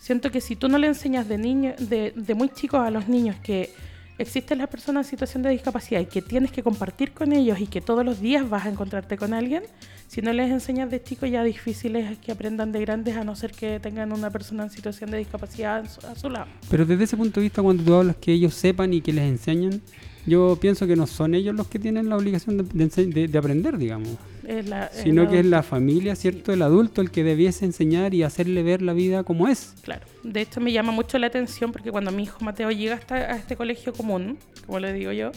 Siento 0.00 0.32
que 0.32 0.40
si 0.40 0.56
tú 0.56 0.68
no 0.68 0.78
le 0.78 0.88
enseñas 0.88 1.28
de, 1.28 1.38
niño, 1.38 1.74
de, 1.78 2.12
de 2.16 2.34
muy 2.34 2.48
chicos 2.48 2.80
a 2.80 2.90
los 2.90 3.06
niños 3.06 3.36
que 3.40 3.72
existen 4.18 4.58
las 4.58 4.68
personas 4.68 5.06
en 5.06 5.10
situación 5.10 5.42
de 5.42 5.50
discapacidad 5.50 6.00
y 6.00 6.06
que 6.06 6.22
tienes 6.22 6.52
que 6.52 6.62
compartir 6.62 7.12
con 7.12 7.32
ellos 7.32 7.60
y 7.60 7.66
que 7.66 7.80
todos 7.80 8.04
los 8.04 8.20
días 8.20 8.48
vas 8.48 8.66
a 8.66 8.68
encontrarte 8.68 9.16
con 9.16 9.32
alguien, 9.34 9.62
si 10.06 10.20
no 10.22 10.32
les 10.32 10.50
enseñas 10.50 10.90
de 10.90 11.02
chicos 11.02 11.30
ya 11.30 11.42
difícil 11.42 11.96
es 11.96 12.18
que 12.18 12.32
aprendan 12.32 12.70
de 12.72 12.80
grandes 12.80 13.16
a 13.16 13.24
no 13.24 13.34
ser 13.34 13.52
que 13.52 13.80
tengan 13.80 14.12
una 14.12 14.30
persona 14.30 14.64
en 14.64 14.70
situación 14.70 15.10
de 15.10 15.18
discapacidad 15.18 15.84
a 16.06 16.14
su, 16.14 16.28
lado. 16.28 16.46
Pero 16.70 16.84
desde 16.84 17.04
ese 17.04 17.16
punto 17.16 17.40
de 17.40 17.44
vista, 17.44 17.62
cuando 17.62 17.82
tú 17.82 17.94
hablas 17.94 18.16
que 18.16 18.32
ellos 18.32 18.54
sepan 18.54 18.92
y 18.92 19.00
que 19.00 19.12
les 19.12 19.24
enseñan, 19.24 19.80
yo 20.26 20.56
pienso 20.60 20.86
que 20.86 20.94
no 20.96 21.06
son 21.06 21.34
ellos 21.34 21.54
los 21.54 21.66
que 21.68 21.78
tienen 21.78 22.08
la 22.08 22.16
obligación 22.16 22.58
de- 22.58 23.28
de 23.28 23.38
aprender, 23.38 23.78
digamos, 23.78 24.10
Es 24.46 24.68
la- 24.68 24.86
es 24.86 25.02
sino 25.02 25.28
que 25.28 25.40
es 25.40 25.46
la 25.46 25.62
familia, 25.62 26.16
¿cierto? 26.16 26.52
El 26.52 26.62
adulto 26.62 27.00
el 27.00 27.10
que 27.10 27.22
debiese 27.24 27.64
enseñar 27.64 28.12
y 28.14 28.22
hacerle 28.22 28.62
ver 28.62 28.82
la 28.82 28.92
vida 28.92 29.22
como 29.24 29.48
es. 29.48 29.74
Claro. 29.82 30.04
De 30.24 30.40
hecho, 30.40 30.60
me 30.60 30.72
llama 30.72 30.92
mucho 30.92 31.18
la 31.18 31.28
atención 31.28 31.70
porque 31.72 31.90
cuando 31.92 32.10
mi 32.10 32.24
hijo 32.24 32.44
Mateo 32.44 32.70
llega 32.70 32.94
hasta, 32.96 33.14
a 33.16 33.36
este 33.36 33.56
colegio 33.56 33.92
común, 33.92 34.38
como 34.66 34.80
le 34.80 34.92
digo 34.92 35.12
yo, 35.12 35.30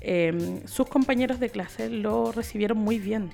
eh, 0.00 0.60
sus 0.64 0.86
compañeros 0.88 1.40
de 1.40 1.50
clase 1.50 1.90
lo 1.90 2.32
recibieron 2.32 2.78
muy 2.78 2.98
bien. 2.98 3.30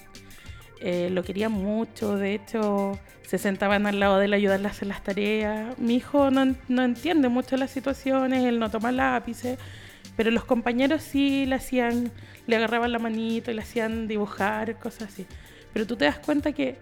Eh, 0.80 1.08
lo 1.10 1.22
querían 1.22 1.52
mucho, 1.52 2.16
de 2.16 2.34
hecho, 2.34 2.98
se 3.26 3.38
sentaban 3.38 3.86
al 3.86 3.98
lado 3.98 4.18
de 4.18 4.26
él 4.26 4.32
a 4.34 4.36
ayudarle 4.36 4.68
a 4.68 4.70
hacer 4.70 4.88
las 4.88 5.02
tareas. 5.02 5.78
Mi 5.78 5.94
hijo 5.96 6.30
no, 6.30 6.54
no 6.68 6.82
entiende 6.84 7.28
mucho 7.28 7.56
las 7.56 7.70
situaciones, 7.70 8.44
él 8.44 8.58
no 8.58 8.70
toma 8.70 8.92
lápices, 8.92 9.58
pero 10.16 10.30
los 10.30 10.44
compañeros 10.44 11.02
sí 11.02 11.46
le 11.46 11.56
hacían, 11.56 12.10
le 12.46 12.56
agarraban 12.56 12.92
la 12.92 12.98
manito 12.98 13.50
y 13.50 13.54
le 13.54 13.62
hacían 13.62 14.08
dibujar, 14.08 14.78
cosas 14.78 15.12
así. 15.12 15.26
Pero 15.72 15.86
tú 15.86 15.96
te 15.96 16.06
das 16.06 16.18
cuenta 16.18 16.52
que, 16.52 16.78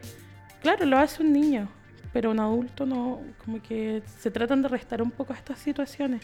claro, 0.62 0.87
lo 0.87 0.99
hace 0.99 1.23
un 1.23 1.33
niño, 1.33 1.69
pero 2.12 2.31
un 2.31 2.38
adulto 2.38 2.87
no, 2.87 3.21
como 3.45 3.61
que 3.61 4.03
se 4.21 4.31
tratan 4.31 4.62
de 4.62 4.69
restar 4.69 5.03
un 5.03 5.11
poco 5.11 5.33
a 5.33 5.37
estas 5.37 5.59
situaciones. 5.59 6.23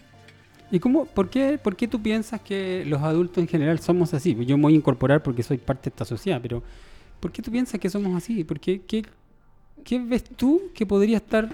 ¿Y 0.70 0.78
cómo, 0.78 1.04
por, 1.04 1.28
qué, 1.28 1.58
por 1.58 1.74
qué 1.74 1.88
tú 1.88 2.00
piensas 2.00 2.40
que 2.40 2.84
los 2.86 3.02
adultos 3.02 3.38
en 3.38 3.48
general 3.48 3.80
somos 3.80 4.14
así? 4.14 4.36
Yo 4.46 4.56
me 4.56 4.62
voy 4.62 4.74
a 4.74 4.76
incorporar 4.76 5.20
porque 5.20 5.42
soy 5.42 5.58
parte 5.58 5.90
de 5.90 5.94
esta 5.94 6.04
sociedad, 6.04 6.38
pero 6.40 6.62
¿por 7.18 7.32
qué 7.32 7.42
tú 7.42 7.50
piensas 7.50 7.80
que 7.80 7.90
somos 7.90 8.16
así? 8.16 8.44
¿Por 8.44 8.60
qué, 8.60 8.82
qué, 8.82 9.04
qué 9.82 9.98
ves 9.98 10.22
tú 10.22 10.70
que 10.72 10.86
podría 10.86 11.16
estar 11.16 11.48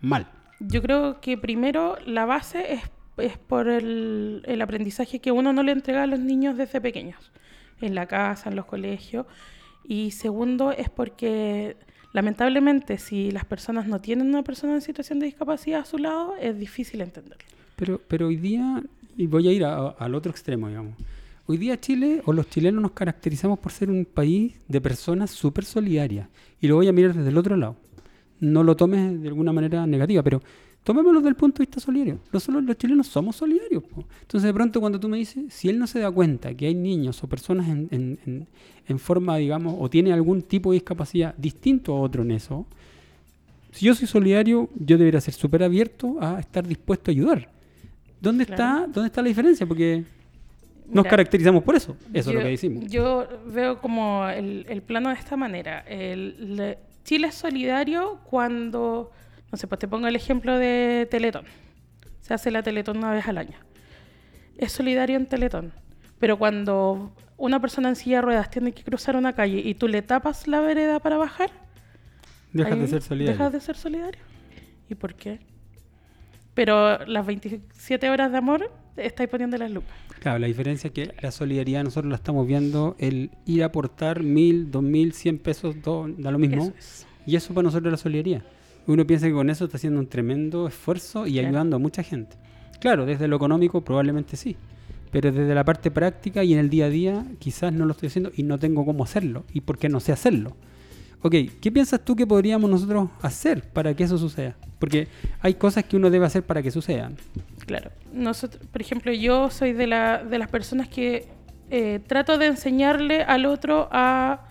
mal? 0.00 0.26
Yo 0.58 0.82
creo 0.82 1.20
que 1.20 1.38
primero 1.38 1.98
la 2.04 2.24
base 2.24 2.74
es, 2.74 2.80
es 3.18 3.38
por 3.38 3.68
el, 3.68 4.42
el 4.46 4.62
aprendizaje 4.62 5.18
que 5.20 5.32
uno 5.32 5.52
no 5.52 5.62
le 5.62 5.72
entrega 5.72 6.02
a 6.02 6.06
los 6.06 6.20
niños 6.20 6.56
desde 6.56 6.80
pequeños, 6.80 7.32
en 7.80 7.94
la 7.94 8.06
casa, 8.06 8.50
en 8.50 8.56
los 8.56 8.66
colegios. 8.66 9.26
Y 9.88 10.10
segundo 10.10 10.72
es 10.72 10.88
porque 10.90 11.76
lamentablemente 12.12 12.98
si 12.98 13.30
las 13.30 13.44
personas 13.44 13.86
no 13.86 14.00
tienen 14.00 14.26
una 14.28 14.42
persona 14.42 14.74
en 14.74 14.80
situación 14.80 15.18
de 15.18 15.26
discapacidad 15.26 15.80
a 15.80 15.84
su 15.84 15.98
lado, 15.98 16.34
es 16.40 16.58
difícil 16.58 17.00
entenderlo. 17.00 17.44
Pero, 17.76 18.00
pero 18.08 18.26
hoy 18.28 18.36
día, 18.36 18.82
y 19.16 19.26
voy 19.26 19.48
a 19.48 19.52
ir 19.52 19.64
a- 19.64 19.88
al 19.90 20.14
otro 20.14 20.30
extremo, 20.30 20.68
digamos. 20.68 20.94
Hoy 21.46 21.58
día 21.58 21.78
Chile 21.80 22.22
o 22.24 22.32
los 22.32 22.48
chilenos 22.50 22.82
nos 22.82 22.90
caracterizamos 22.92 23.58
por 23.60 23.70
ser 23.70 23.88
un 23.90 24.04
país 24.04 24.54
de 24.66 24.80
personas 24.80 25.30
súper 25.30 25.64
solidarias. 25.64 26.28
Y 26.60 26.66
lo 26.66 26.74
voy 26.76 26.88
a 26.88 26.92
mirar 26.92 27.14
desde 27.14 27.28
el 27.28 27.36
otro 27.38 27.56
lado. 27.56 27.76
No 28.40 28.64
lo 28.64 28.74
tomes 28.76 29.22
de 29.22 29.28
alguna 29.28 29.52
manera 29.52 29.86
negativa, 29.86 30.22
pero 30.24 30.42
tomémoslo 30.86 31.18
desde 31.18 31.30
el 31.30 31.34
punto 31.34 31.58
de 31.58 31.66
vista 31.66 31.80
solidario. 31.80 32.20
Los, 32.30 32.44
solo- 32.44 32.60
los 32.60 32.78
chilenos 32.78 33.08
somos 33.08 33.34
solidarios. 33.34 33.82
po. 33.82 34.04
Entonces 34.22 34.46
de 34.46 34.54
pronto 34.54 34.80
cuando 34.80 35.00
tú 35.00 35.08
me 35.08 35.16
dices, 35.18 35.52
si 35.52 35.68
él 35.68 35.78
no 35.80 35.86
se 35.88 35.98
da 35.98 36.10
cuenta 36.12 36.54
que 36.54 36.66
hay 36.66 36.74
niños 36.76 37.22
o 37.24 37.26
personas 37.28 37.68
en, 37.68 37.88
en- 37.90 38.18
en- 38.24 38.46
en 38.88 38.98
forma, 39.00 39.36
digamos, 39.36 39.74
o 39.78 39.90
tiene 39.90 40.12
algún 40.12 40.42
tipo 40.42 40.70
de 40.70 40.74
discapacidad 40.76 41.34
distinto 41.36 41.92
a 41.92 42.00
otro 42.00 42.22
en 42.22 42.30
eso, 42.30 42.64
si 43.72 43.86
yo 43.86 43.94
soy 43.96 44.06
solidario, 44.06 44.70
yo 44.76 44.96
debería 44.96 45.20
ser 45.20 45.34
súper 45.34 45.64
abierto 45.64 46.16
a 46.20 46.38
estar 46.38 46.66
dispuesto 46.66 47.10
a 47.10 47.12
ayudar. 47.12 47.50
¿Dónde, 48.20 48.46
Claro. 48.46 48.62
está, 48.84 48.92
¿Dónde 48.92 49.08
está 49.08 49.22
la 49.22 49.28
diferencia? 49.28 49.66
Porque 49.66 50.04
nos 50.86 51.02
Mira, 51.02 51.10
caracterizamos 51.10 51.64
por 51.64 51.74
eso. 51.74 51.96
Eso 52.14 52.14
es 52.14 52.26
yo, 52.26 52.32
lo 52.34 52.40
que 52.42 52.48
decimos. 52.50 52.84
Yo 52.86 53.26
veo 53.46 53.78
como 53.80 54.26
el, 54.28 54.64
el 54.68 54.82
plano 54.82 55.08
de 55.08 55.16
esta 55.16 55.36
manera. 55.36 55.80
El, 55.80 56.56
le- 56.56 56.78
Chile 57.04 57.26
es 57.26 57.34
solidario 57.34 58.18
cuando, 58.30 59.10
sé, 59.56 59.66
pues 59.66 59.78
te 59.78 59.88
pongo 59.88 60.06
el 60.06 60.16
ejemplo 60.16 60.58
de 60.58 61.06
Teletón. 61.10 61.44
Se 62.20 62.34
hace 62.34 62.50
la 62.50 62.62
Teletón 62.62 62.98
una 62.98 63.12
vez 63.12 63.26
al 63.28 63.38
año. 63.38 63.58
Es 64.58 64.72
solidario 64.72 65.16
en 65.16 65.26
Teletón. 65.26 65.72
Pero 66.18 66.38
cuando 66.38 67.12
una 67.36 67.60
persona 67.60 67.88
en 67.90 67.96
silla 67.96 68.16
de 68.16 68.22
ruedas 68.22 68.50
tiene 68.50 68.72
que 68.72 68.82
cruzar 68.82 69.16
una 69.16 69.34
calle 69.34 69.58
y 69.64 69.74
tú 69.74 69.86
le 69.88 70.02
tapas 70.02 70.48
la 70.48 70.60
vereda 70.60 70.98
para 71.00 71.16
bajar, 71.18 71.50
Dejas 72.52 72.78
de 72.78 72.88
ser 72.88 73.02
solidario. 73.02 73.32
Dejas 73.38 73.52
de 73.52 73.60
ser 73.60 73.76
solidario. 73.76 74.20
¿Y 74.88 74.94
por 74.94 75.14
qué? 75.14 75.40
Pero 76.54 77.04
las 77.04 77.26
27 77.26 78.08
horas 78.08 78.32
de 78.32 78.38
amor 78.38 78.70
estáis 78.96 79.28
poniendo 79.28 79.58
las 79.58 79.70
lupas. 79.70 79.92
Claro, 80.20 80.38
la 80.38 80.46
diferencia 80.46 80.88
es 80.88 80.94
que 80.94 81.14
la 81.20 81.30
solidaridad 81.30 81.84
nosotros 81.84 82.08
la 82.08 82.16
estamos 82.16 82.46
viendo, 82.46 82.96
el 82.98 83.30
ir 83.44 83.62
a 83.62 83.66
aportar 83.66 84.22
mil, 84.22 84.70
dos 84.70 84.82
mil, 84.82 85.12
cien 85.12 85.38
pesos, 85.38 85.80
do- 85.82 86.06
da 86.16 86.30
lo 86.30 86.38
mismo. 86.38 86.64
Eso 86.64 86.74
es. 86.78 87.06
Y 87.26 87.36
eso 87.36 87.52
para 87.52 87.64
nosotros 87.64 87.88
es 87.92 87.98
la 87.98 88.02
solidaridad. 88.02 88.42
Uno 88.86 89.06
piensa 89.06 89.26
que 89.26 89.32
con 89.32 89.50
eso 89.50 89.64
está 89.64 89.76
haciendo 89.76 89.98
un 90.00 90.06
tremendo 90.06 90.68
esfuerzo 90.68 91.26
y 91.26 91.32
Claro. 91.34 91.48
ayudando 91.48 91.76
a 91.76 91.78
mucha 91.78 92.02
gente. 92.02 92.36
Claro, 92.80 93.06
desde 93.06 93.26
lo 93.28 93.36
económico 93.36 93.82
probablemente 93.82 94.36
sí. 94.36 94.56
Pero 95.10 95.32
desde 95.32 95.54
la 95.54 95.64
parte 95.64 95.90
práctica 95.90 96.44
y 96.44 96.52
en 96.52 96.58
el 96.58 96.68
día 96.70 96.86
a 96.86 96.90
día 96.90 97.24
quizás 97.38 97.72
no 97.72 97.84
lo 97.86 97.92
estoy 97.92 98.08
haciendo 98.08 98.30
y 98.36 98.42
no 98.42 98.58
tengo 98.58 98.84
cómo 98.84 99.04
hacerlo. 99.04 99.44
¿Y 99.52 99.62
por 99.62 99.78
qué 99.78 99.88
no 99.88 100.00
sé 100.00 100.12
hacerlo? 100.12 100.56
Ok, 101.22 101.34
¿qué 101.60 101.72
piensas 101.72 102.04
tú 102.04 102.14
que 102.14 102.26
podríamos 102.26 102.68
nosotros 102.70 103.08
hacer 103.22 103.62
para 103.70 103.94
que 103.94 104.04
eso 104.04 104.18
suceda? 104.18 104.54
Porque 104.78 105.08
hay 105.40 105.54
cosas 105.54 105.84
que 105.84 105.96
uno 105.96 106.10
debe 106.10 106.26
hacer 106.26 106.44
para 106.44 106.62
que 106.62 106.70
sucedan. 106.70 107.16
Claro. 107.66 107.90
Nosotros, 108.12 108.64
por 108.70 108.80
ejemplo, 108.80 109.12
yo 109.12 109.50
soy 109.50 109.72
de, 109.72 109.86
la, 109.86 110.22
de 110.22 110.38
las 110.38 110.48
personas 110.50 110.88
que 110.88 111.26
eh, 111.70 112.00
trato 112.06 112.36
de 112.38 112.46
enseñarle 112.46 113.22
al 113.22 113.46
otro 113.46 113.88
a, 113.90 114.48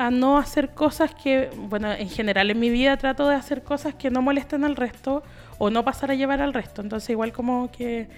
a 0.00 0.10
no 0.10 0.38
hacer 0.38 0.70
cosas 0.70 1.14
que, 1.14 1.50
bueno, 1.54 1.92
en 1.92 2.08
general 2.08 2.50
en 2.50 2.58
mi 2.58 2.70
vida 2.70 2.96
trato 2.96 3.28
de 3.28 3.34
hacer 3.34 3.62
cosas 3.62 3.94
que 3.94 4.10
no 4.10 4.22
molesten 4.22 4.64
al 4.64 4.74
resto 4.74 5.22
o 5.58 5.68
no 5.68 5.84
pasar 5.84 6.10
a 6.10 6.14
llevar 6.14 6.40
al 6.40 6.54
resto. 6.54 6.80
Entonces 6.80 7.10
igual 7.10 7.32
como 7.32 7.70
que, 7.70 8.08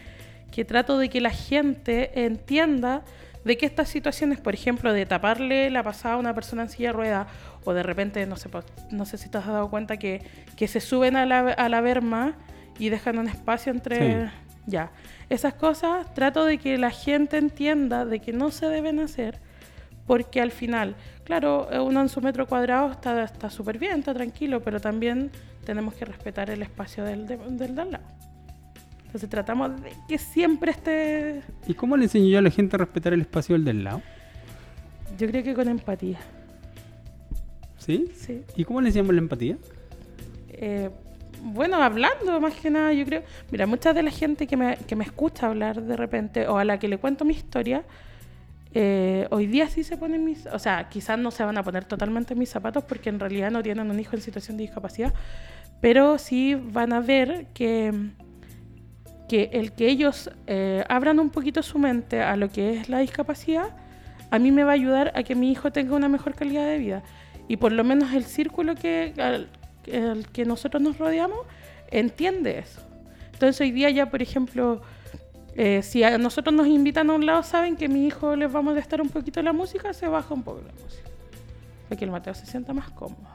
que 0.53 0.65
trato 0.65 0.97
de 0.97 1.09
que 1.09 1.21
la 1.21 1.31
gente 1.31 2.25
entienda 2.25 3.03
de 3.45 3.59
que 3.59 3.67
estas 3.67 3.89
situaciones, 3.89 4.39
por 4.39 4.55
ejemplo, 4.55 4.93
de 4.93 5.07
taparle 5.07 5.71
la 5.71 5.83
pasada 5.83 6.15
a 6.15 6.19
una 6.19 6.33
persona 6.33 6.63
en 6.63 6.69
silla 6.69 6.91
de 6.91 6.93
ruedas 6.93 7.27
o 7.65 7.75
de 7.75 7.83
repente, 7.83 8.25
no 8.27 8.37
sé, 8.37 8.49
pues, 8.49 8.65
no 8.93 9.05
sé 9.05 9.19
si 9.19 9.29
te 9.29 9.39
has 9.39 9.47
dado 9.49 9.69
cuenta 9.69 9.97
que, 9.97 10.23
que 10.57 10.69
se 10.69 10.79
suben 10.79 11.17
a 11.17 11.27
la, 11.27 11.41
a 11.49 11.69
la 11.69 11.81
berma 11.81 12.35
y 12.79 12.91
dejan 12.91 13.19
un 13.19 13.27
espacio 13.27 13.73
entre... 13.73 14.27
Sí. 14.27 14.33
Ya, 14.65 14.93
esas 15.29 15.55
cosas 15.55 16.15
trato 16.15 16.45
de 16.45 16.59
que 16.59 16.79
la 16.79 16.91
gente 16.91 17.37
entienda 17.37 18.05
de 18.05 18.21
que 18.21 18.33
no 18.33 18.53
se 18.53 18.69
deben 18.69 19.01
hacer 19.01 19.41
porque 20.07 20.41
al 20.41 20.51
final, 20.51 20.95
claro, 21.25 21.69
uno 21.85 22.01
en 22.01 22.09
su 22.09 22.21
metro 22.21 22.47
cuadrado 22.47 22.91
está 22.93 23.25
está 23.25 23.51
súper 23.51 23.79
bien, 23.79 24.01
está 24.01 24.15
tranquilo, 24.15 24.61
pero 24.63 24.81
también 24.81 25.31
tenemos 25.65 25.95
que 25.95 26.05
respetar 26.05 26.51
el 26.51 26.63
espacio 26.63 27.05
del 27.05 27.27
de, 27.27 27.37
del 27.37 27.75
de 27.75 27.83
al 27.83 27.91
lado. 27.93 28.05
Entonces 29.07 29.29
tratamos 29.29 29.81
de 29.83 29.93
que 30.09 30.17
siempre 30.19 30.71
esté, 30.71 31.43
¿Y 31.67 31.75
cómo 31.75 31.97
le 31.97 32.05
enseño 32.05 32.29
yo 32.29 32.39
a 32.39 32.43
la 32.43 32.51
gente 32.51 32.77
a 32.77 32.79
respetar 32.79 33.13
el 33.13 33.21
espacio 33.21 33.55
del 33.55 33.65
del 33.65 33.85
lado? 33.85 34.01
yo 35.19 35.29
creo 35.29 35.43
que 35.45 35.55
con 35.55 35.69
empatía, 35.69 36.19
¿Sí? 37.79 38.11
sí. 38.15 38.43
¿Y 38.57 38.65
cómo 38.65 38.81
le 38.81 38.89
enseñamos 38.89 39.15
la 39.15 39.21
empatía? 39.21 39.59
Eh, 40.49 40.89
bueno, 41.43 41.83
hablando 41.83 42.41
más 42.41 42.55
que 42.55 42.71
nada, 42.71 42.93
yo 42.93 43.05
creo. 43.05 43.23
Mira, 43.51 43.67
mucha 43.67 43.93
de 43.93 44.03
la 44.05 44.11
gente 44.13 44.47
que 44.47 44.57
me, 44.57 44.77
que 44.87 44.95
me 44.95 45.05
escucha 45.05 45.49
hablar 45.49 45.83
de 45.83 45.97
repente 45.97 46.47
o 46.47 46.57
a 46.59 46.65
la 46.65 46.79
que 46.79 46.87
le 46.89 46.99
cuento 46.99 47.25
mi 47.25 47.35
historia, 47.35 47.83
eh, 48.75 49.27
hoy 49.31 49.47
día 49.47 49.69
sí 49.69 49.85
se 49.85 49.97
ponen 49.97 50.25
mis. 50.25 50.47
O 50.47 50.59
sea, 50.59 50.89
quizás 50.89 51.19
no 51.19 51.31
se 51.31 51.45
van 51.45 51.59
a 51.59 51.63
poner 51.63 51.85
totalmente 51.85 52.33
en 52.33 52.39
mis 52.39 52.49
zapatos 52.49 52.85
porque 52.85 53.11
en 53.11 53.21
realidad 53.21 53.51
no 53.51 53.63
tienen 53.63 53.91
un 53.91 54.01
hijo 54.01 54.17
en 54.17 54.23
situación 54.23 54.57
de 54.57 54.63
discapacidad, 54.63 55.13
pero 55.81 56.19
sí 56.19 56.55
van 56.55 56.93
a 56.93 57.01
ver 57.01 57.47
que, 57.53 57.93
que 59.29 59.51
el 59.53 59.73
que 59.73 59.89
ellos 59.89 60.31
eh, 60.47 60.85
abran 60.89 61.21
un 61.21 61.31
poquito 61.31 61.63
su 61.63 61.79
mente 61.79 62.23
a 62.23 62.37
lo 62.37 62.51
que 62.51 62.79
es 62.79 62.89
la 62.89 63.01
discapacidad, 63.01 63.77
a 64.31 64.39
mí 64.39 64.51
me 64.53 64.65
va 64.65 64.71
a 64.71 64.75
ayudar 64.75 65.13
a 65.15 65.23
que 65.23 65.35
mi 65.35 65.53
hijo 65.53 65.71
tenga 65.71 65.95
una 65.95 66.09
mejor 66.09 66.35
calidad 66.35 66.67
de 66.67 66.79
vida. 66.79 67.03
Y 67.49 67.59
por 67.59 67.73
lo 67.73 67.85
menos 67.85 68.15
el 68.15 68.25
círculo 68.25 68.75
que, 68.75 69.13
al, 69.19 69.49
al 69.93 70.27
que 70.29 70.47
nosotros 70.47 70.83
nos 70.83 70.97
rodeamos 70.97 71.41
entiende 71.91 72.59
eso. 72.59 72.81
Entonces 73.33 73.61
hoy 73.61 73.73
día 73.73 73.91
ya, 73.91 74.09
por 74.09 74.23
ejemplo, 74.23 74.81
eh, 75.57 75.83
si 75.83 76.03
a 76.03 76.17
nosotros 76.19 76.55
nos 76.55 76.67
invitan 76.67 77.11
a 77.11 77.15
un 77.15 77.27
lado, 77.27 77.43
saben 77.43 77.77
que 77.77 77.89
mi 77.89 78.07
hijo 78.07 78.37
les 78.37 78.55
va 78.55 78.61
a 78.61 78.63
molestar 78.63 79.01
un 79.03 79.09
poquito 79.09 79.43
la 79.43 79.53
música, 79.53 79.93
se 79.93 80.09
baja 80.09 80.33
un 80.35 80.43
poco 80.43 80.61
la 80.67 80.73
música. 80.83 81.09
Para 81.89 81.99
que 81.99 82.05
el 82.05 82.11
Mateo 82.11 82.35
se 82.35 82.47
sienta 82.47 82.73
más 82.73 82.91
cómodo. 82.91 83.29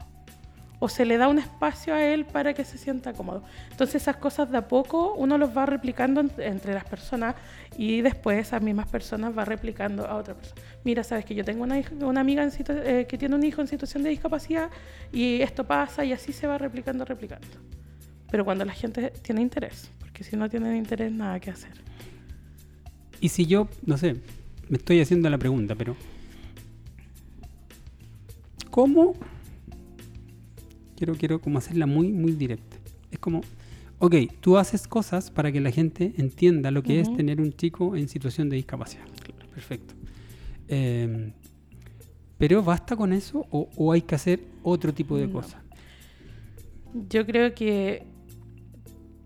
o 0.80 0.88
se 0.88 1.04
le 1.04 1.16
da 1.18 1.26
un 1.26 1.40
espacio 1.40 1.92
a 1.92 2.04
él 2.04 2.24
para 2.24 2.54
que 2.54 2.64
se 2.64 2.78
sienta 2.78 3.12
cómodo. 3.12 3.42
Entonces 3.68 3.96
esas 4.00 4.14
cosas 4.18 4.48
de 4.48 4.58
a 4.58 4.68
poco 4.68 5.14
uno 5.14 5.36
los 5.36 5.50
va 5.56 5.66
replicando 5.66 6.20
en- 6.20 6.30
entre 6.38 6.72
las 6.72 6.84
personas 6.84 7.34
y 7.76 8.00
después 8.00 8.38
esas 8.38 8.62
mismas 8.62 8.86
personas 8.88 9.36
va 9.36 9.44
replicando 9.44 10.06
a 10.06 10.14
otra 10.14 10.34
persona. 10.34 10.62
Mira, 10.84 11.02
sabes 11.02 11.24
que 11.24 11.34
yo 11.34 11.44
tengo 11.44 11.64
una, 11.64 11.82
una 12.02 12.20
amiga 12.20 12.44
en 12.44 12.52
eh, 12.68 13.06
que 13.08 13.18
tiene 13.18 13.34
un 13.34 13.42
hijo 13.42 13.60
en 13.60 13.66
situación 13.66 14.04
de 14.04 14.10
discapacidad 14.10 14.70
y 15.12 15.42
esto 15.42 15.64
pasa 15.64 16.04
y 16.04 16.12
así 16.12 16.32
se 16.32 16.46
va 16.46 16.58
replicando, 16.58 17.04
replicando. 17.04 17.48
Pero 18.30 18.44
cuando 18.44 18.64
la 18.64 18.72
gente 18.72 19.10
tiene 19.20 19.40
interés, 19.42 19.90
porque 20.18 20.30
si 20.30 20.36
no 20.36 20.50
tienen 20.50 20.74
interés 20.76 21.12
nada 21.12 21.38
que 21.38 21.50
hacer. 21.50 21.70
Y 23.20 23.28
si 23.28 23.46
yo, 23.46 23.68
no 23.86 23.96
sé, 23.96 24.16
me 24.68 24.76
estoy 24.76 25.00
haciendo 25.00 25.30
la 25.30 25.38
pregunta, 25.38 25.76
pero 25.76 25.94
¿cómo? 28.68 29.14
Quiero, 30.96 31.14
quiero 31.14 31.40
como 31.40 31.58
hacerla 31.58 31.86
muy, 31.86 32.08
muy 32.12 32.32
directa. 32.32 32.76
Es 33.12 33.20
como, 33.20 33.42
ok, 34.00 34.16
tú 34.40 34.58
haces 34.58 34.88
cosas 34.88 35.30
para 35.30 35.52
que 35.52 35.60
la 35.60 35.70
gente 35.70 36.14
entienda 36.16 36.72
lo 36.72 36.82
que 36.82 36.98
es 36.98 37.14
tener 37.14 37.40
un 37.40 37.52
chico 37.52 37.94
en 37.94 38.08
situación 38.08 38.48
de 38.48 38.56
discapacidad. 38.56 39.04
Perfecto. 39.54 39.94
Eh, 40.66 41.32
pero 42.38 42.64
¿basta 42.64 42.96
con 42.96 43.12
eso 43.12 43.46
o, 43.52 43.68
o 43.76 43.92
hay 43.92 44.02
que 44.02 44.16
hacer 44.16 44.40
otro 44.64 44.92
tipo 44.92 45.16
de 45.16 45.28
No. 45.28 45.34
cosas? 45.34 45.62
Yo 47.08 47.24
creo 47.24 47.54
que 47.54 48.04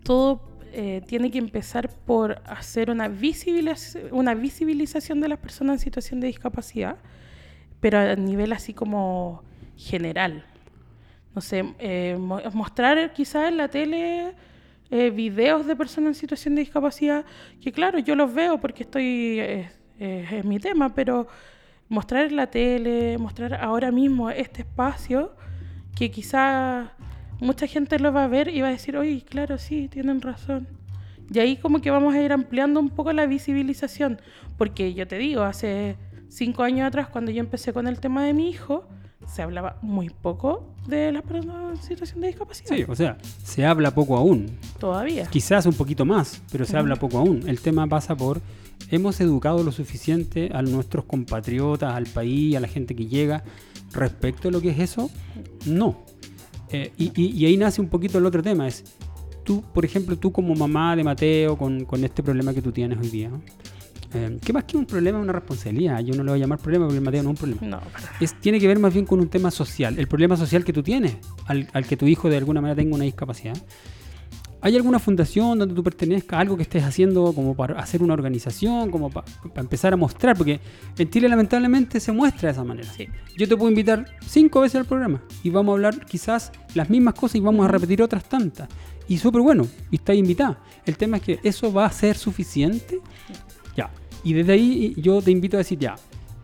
todo 0.02 0.51
eh, 0.72 1.02
tiene 1.06 1.30
que 1.30 1.38
empezar 1.38 1.88
por 2.06 2.40
hacer 2.46 2.90
una, 2.90 3.08
visibiliz- 3.08 3.98
una 4.10 4.34
visibilización 4.34 5.20
de 5.20 5.28
las 5.28 5.38
personas 5.38 5.74
en 5.74 5.78
situación 5.80 6.20
de 6.20 6.26
discapacidad, 6.28 6.96
pero 7.80 7.98
a 7.98 8.14
nivel 8.16 8.52
así 8.52 8.72
como 8.74 9.42
general. 9.76 10.44
No 11.34 11.40
sé, 11.40 11.64
eh, 11.78 12.16
mo- 12.18 12.40
mostrar 12.52 13.12
quizás 13.12 13.48
en 13.48 13.56
la 13.56 13.68
tele 13.68 14.34
eh, 14.90 15.10
videos 15.10 15.66
de 15.66 15.74
personas 15.74 16.08
en 16.08 16.14
situación 16.14 16.54
de 16.54 16.60
discapacidad, 16.60 17.24
que 17.62 17.72
claro, 17.72 17.98
yo 17.98 18.14
los 18.14 18.32
veo 18.34 18.60
porque 18.60 18.82
estoy, 18.82 19.40
eh, 19.40 19.70
eh, 19.98 20.26
es 20.30 20.44
mi 20.44 20.58
tema, 20.58 20.94
pero 20.94 21.26
mostrar 21.88 22.26
en 22.26 22.36
la 22.36 22.48
tele, 22.48 23.16
mostrar 23.18 23.54
ahora 23.54 23.90
mismo 23.90 24.28
este 24.30 24.62
espacio 24.62 25.34
que 25.96 26.10
quizás 26.10 26.90
mucha 27.42 27.66
gente 27.66 27.98
lo 27.98 28.12
va 28.12 28.24
a 28.24 28.28
ver 28.28 28.48
y 28.48 28.60
va 28.60 28.68
a 28.68 28.70
decir, 28.70 28.96
oye, 28.96 29.22
claro, 29.28 29.58
sí, 29.58 29.88
tienen 29.88 30.20
razón. 30.20 30.68
Y 31.32 31.38
ahí 31.38 31.56
como 31.56 31.80
que 31.80 31.90
vamos 31.90 32.14
a 32.14 32.22
ir 32.22 32.32
ampliando 32.32 32.80
un 32.80 32.90
poco 32.90 33.12
la 33.12 33.26
visibilización, 33.26 34.20
porque 34.56 34.94
yo 34.94 35.06
te 35.06 35.18
digo, 35.18 35.42
hace 35.42 35.96
cinco 36.28 36.62
años 36.62 36.86
atrás, 36.86 37.08
cuando 37.08 37.30
yo 37.30 37.40
empecé 37.40 37.72
con 37.72 37.86
el 37.86 38.00
tema 38.00 38.24
de 38.24 38.32
mi 38.32 38.48
hijo, 38.48 38.86
se 39.26 39.42
hablaba 39.42 39.78
muy 39.82 40.08
poco 40.10 40.74
de 40.86 41.12
las 41.12 41.22
personas 41.22 41.78
en 41.78 41.82
situación 41.82 42.20
de 42.20 42.28
discapacidad. 42.28 42.76
Sí, 42.76 42.84
o 42.88 42.94
sea, 42.94 43.18
se 43.44 43.64
habla 43.64 43.92
poco 43.92 44.16
aún. 44.16 44.46
Todavía. 44.78 45.26
Quizás 45.26 45.66
un 45.66 45.74
poquito 45.74 46.04
más, 46.04 46.42
pero 46.50 46.64
se 46.64 46.72
Ujú. 46.72 46.80
habla 46.80 46.96
poco 46.96 47.18
aún. 47.18 47.48
El 47.48 47.60
tema 47.60 47.86
pasa 47.86 48.16
por, 48.16 48.40
hemos 48.90 49.20
educado 49.20 49.62
lo 49.62 49.72
suficiente 49.72 50.50
a 50.52 50.62
nuestros 50.62 51.04
compatriotas, 51.04 51.94
al 51.94 52.06
país, 52.06 52.56
a 52.56 52.60
la 52.60 52.68
gente 52.68 52.94
que 52.94 53.06
llega, 53.06 53.42
respecto 53.92 54.48
a 54.48 54.50
lo 54.50 54.60
que 54.60 54.70
es 54.70 54.78
eso, 54.78 55.10
no. 55.66 56.04
Eh, 56.72 56.92
y, 56.96 57.12
y- 57.20 57.36
y 57.36 57.46
ahí 57.46 57.56
nace 57.56 57.80
un 57.80 57.88
poquito 57.88 58.18
el 58.18 58.26
otro 58.26 58.42
tema, 58.42 58.66
es, 58.66 58.84
tú, 59.44 59.62
por 59.74 59.84
ejemplo, 59.84 60.16
tú 60.16 60.32
como 60.32 60.54
mamá 60.54 60.96
de 60.96 61.04
Mateo, 61.04 61.56
con, 61.56 61.84
con 61.84 62.02
este 62.04 62.22
problema 62.22 62.54
que 62.54 62.62
tú 62.62 62.72
tienes 62.72 62.98
hoy 62.98 63.08
día, 63.08 63.28
¿no? 63.28 63.42
Eh, 64.14 64.38
que 64.44 64.52
más 64.52 64.64
que 64.64 64.76
un 64.76 64.84
problema 64.84 65.18
es 65.18 65.22
una 65.24 65.32
responsabilidad, 65.32 66.00
yo 66.00 66.14
no 66.14 66.22
le 66.22 66.30
voy 66.32 66.38
a 66.38 66.42
llamar 66.42 66.58
problema 66.58 66.84
porque 66.84 66.98
el 66.98 67.04
Mateo 67.04 67.22
no 67.22 67.30
es 67.30 67.40
un 67.40 67.54
problema 67.56 67.66
No, 67.78 67.80
es, 68.20 68.38
tiene 68.40 68.60
que 68.60 68.66
ver 68.68 68.78
más 68.78 68.92
bien 68.92 69.06
con 69.06 69.20
un 69.20 69.28
tema 69.28 69.50
social, 69.50 69.98
el 69.98 70.06
problema 70.06 70.36
social 70.36 70.64
que 70.64 70.72
tú 70.72 70.82
tienes, 70.82 71.16
al, 71.46 71.68
al 71.72 71.86
que 71.86 71.96
tu 71.96 72.06
hijo 72.06 72.28
de 72.28 72.36
alguna 72.36 72.60
manera 72.60 72.76
tenga 72.76 72.94
una 72.94 73.04
discapacidad. 73.04 73.56
¿Hay 74.64 74.76
alguna 74.76 75.00
fundación 75.00 75.58
donde 75.58 75.74
tú 75.74 75.82
pertenezcas, 75.82 76.38
algo 76.38 76.56
que 76.56 76.62
estés 76.62 76.84
haciendo 76.84 77.32
como 77.32 77.56
para 77.56 77.80
hacer 77.80 78.00
una 78.00 78.14
organización, 78.14 78.92
como 78.92 79.10
para 79.10 79.26
empezar 79.56 79.92
a 79.92 79.96
mostrar? 79.96 80.36
Porque 80.36 80.60
en 80.96 81.10
Chile 81.10 81.28
lamentablemente 81.28 81.98
se 81.98 82.12
muestra 82.12 82.46
de 82.46 82.52
esa 82.52 82.62
manera. 82.62 82.88
Sí. 82.92 83.08
Yo 83.36 83.48
te 83.48 83.56
puedo 83.56 83.70
invitar 83.70 84.06
cinco 84.24 84.60
veces 84.60 84.76
al 84.76 84.84
programa 84.84 85.20
y 85.42 85.50
vamos 85.50 85.72
a 85.72 85.74
hablar 85.74 86.06
quizás 86.06 86.52
las 86.74 86.88
mismas 86.88 87.14
cosas 87.14 87.36
y 87.36 87.40
vamos 87.40 87.64
a 87.66 87.68
repetir 87.68 88.00
otras 88.02 88.24
tantas. 88.24 88.68
Y 89.08 89.18
súper 89.18 89.42
bueno, 89.42 89.66
y 89.90 89.96
está 89.96 90.14
invitada. 90.14 90.60
El 90.86 90.96
tema 90.96 91.16
es 91.16 91.24
que 91.24 91.40
eso 91.42 91.72
va 91.72 91.86
a 91.86 91.90
ser 91.90 92.16
suficiente. 92.16 93.00
Ya. 93.76 93.90
Y 94.22 94.32
desde 94.32 94.52
ahí 94.52 94.94
yo 94.96 95.20
te 95.20 95.32
invito 95.32 95.56
a 95.56 95.58
decir 95.58 95.80
ya, 95.80 95.96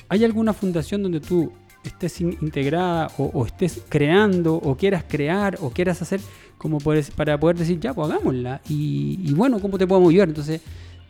¿hay 0.09 0.25
alguna 0.25 0.53
fundación 0.53 1.05
donde 1.05 1.21
tú 1.21 1.53
estés 1.85 2.21
in- 2.21 2.37
integrada 2.43 3.13
o, 3.17 3.27
o 3.33 3.47
estés 3.47 3.81
creando 3.89 4.57
o 4.57 4.77
quieras 4.77 5.05
crear 5.09 5.57
o 5.61 5.71
quieras 5.71 6.03
hacer 6.03 6.21
como 6.59 6.79
puedes- 6.79 7.11
para 7.11 7.39
poder 7.41 7.57
decir 7.57 7.81
ya, 7.81 7.95
pues 7.95 8.11
hagámosla? 8.11 8.61
Y, 8.69 9.19
y 9.25 9.33
bueno, 9.35 9.61
¿cómo 9.61 9.79
te 9.79 9.87
podemos 9.87 10.11
ayudar? 10.11 10.29
Entonces, 10.29 10.61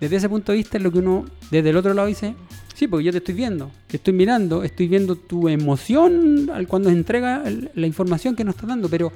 desde 0.01 0.17
ese 0.17 0.29
punto 0.29 0.53
de 0.53 0.59
vista 0.59 0.77
es 0.77 0.83
lo 0.83 0.93
que 0.93 0.99
uno 0.99 1.25
desde 1.51 1.71
el 1.71 1.77
otro 1.77 1.93
lado 1.95 2.07
dice, 2.07 2.35
sí, 2.75 2.87
porque 2.87 3.05
yo 3.05 3.13
te 3.13 3.19
estoy 3.19 3.35
viendo, 3.35 3.71
te 3.89 3.97
estoy 3.97 4.13
mirando, 4.15 4.63
estoy 4.63 4.87
viendo 4.87 5.17
tu 5.17 5.49
emoción 5.49 6.51
al 6.55 6.69
cuando 6.69 6.91
entrega 6.91 7.43
la 7.75 7.87
información 7.87 8.37
que 8.37 8.45
nos 8.45 8.55
está 8.55 8.67
dando, 8.69 8.89
pero 8.89 9.11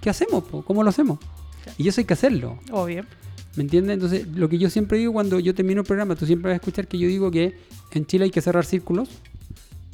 ¿qué 0.00 0.10
hacemos? 0.10 0.42
po? 0.44 0.62
¿Cómo 0.64 0.82
lo 0.82 0.90
hacemos? 0.90 1.18
Y 1.78 1.86
eso 1.88 2.00
hay 2.00 2.04
que 2.04 2.14
hacerlo. 2.14 2.58
Obvio. 2.72 3.04
¿Me 3.56 3.62
entiendes? 3.62 3.94
Entonces, 3.94 4.26
lo 4.34 4.48
que 4.48 4.58
yo 4.58 4.68
siempre 4.68 4.98
digo 4.98 5.12
cuando 5.12 5.38
yo 5.38 5.54
termino 5.54 5.82
el 5.82 5.86
programa, 5.86 6.16
tú 6.16 6.26
siempre 6.26 6.50
vas 6.50 6.54
a 6.54 6.56
escuchar 6.56 6.88
que 6.88 6.98
yo 6.98 7.06
digo 7.06 7.30
que 7.30 7.54
en 7.92 8.04
Chile 8.04 8.24
hay 8.24 8.30
que 8.32 8.40
cerrar 8.40 8.64
círculos 8.64 9.08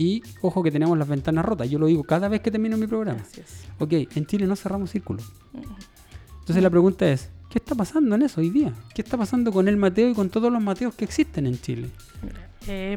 y, 0.00 0.22
ojo, 0.40 0.62
que 0.62 0.70
tenemos 0.70 0.96
las 0.96 1.06
ventanas 1.06 1.44
rotas. 1.44 1.68
Yo 1.68 1.78
lo 1.78 1.84
digo 1.84 2.02
cada 2.04 2.26
vez 2.26 2.40
que 2.40 2.50
termino 2.50 2.78
mi 2.78 2.86
programa. 2.86 3.20
Ok, 3.78 3.92
en 4.14 4.24
Chile 4.24 4.46
no 4.46 4.56
cerramos 4.56 4.90
círculos. 4.90 5.30
Entonces, 6.38 6.62
la 6.62 6.70
pregunta 6.70 7.06
es, 7.06 7.28
¿qué 7.50 7.58
está 7.58 7.74
pasando 7.74 8.14
en 8.14 8.22
eso 8.22 8.40
hoy 8.40 8.48
día? 8.48 8.72
¿Qué 8.94 9.02
está 9.02 9.18
pasando 9.18 9.52
con 9.52 9.68
el 9.68 9.76
Mateo 9.76 10.08
y 10.08 10.14
con 10.14 10.30
todos 10.30 10.50
los 10.50 10.62
Mateos 10.62 10.94
que 10.94 11.04
existen 11.04 11.46
en 11.46 11.60
Chile? 11.60 11.90
Eh, 12.66 12.96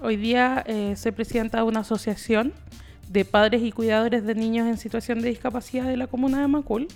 hoy 0.00 0.16
día 0.16 0.64
eh, 0.66 0.94
soy 0.96 1.12
presidenta 1.12 1.58
de 1.58 1.64
una 1.64 1.80
asociación 1.80 2.54
de 3.10 3.26
padres 3.26 3.62
y 3.62 3.70
cuidadores 3.70 4.24
de 4.24 4.34
niños 4.34 4.66
en 4.66 4.78
situación 4.78 5.20
de 5.20 5.28
discapacidad 5.28 5.84
de 5.84 5.98
la 5.98 6.06
comuna 6.06 6.40
de 6.40 6.48
Macul, 6.48 6.88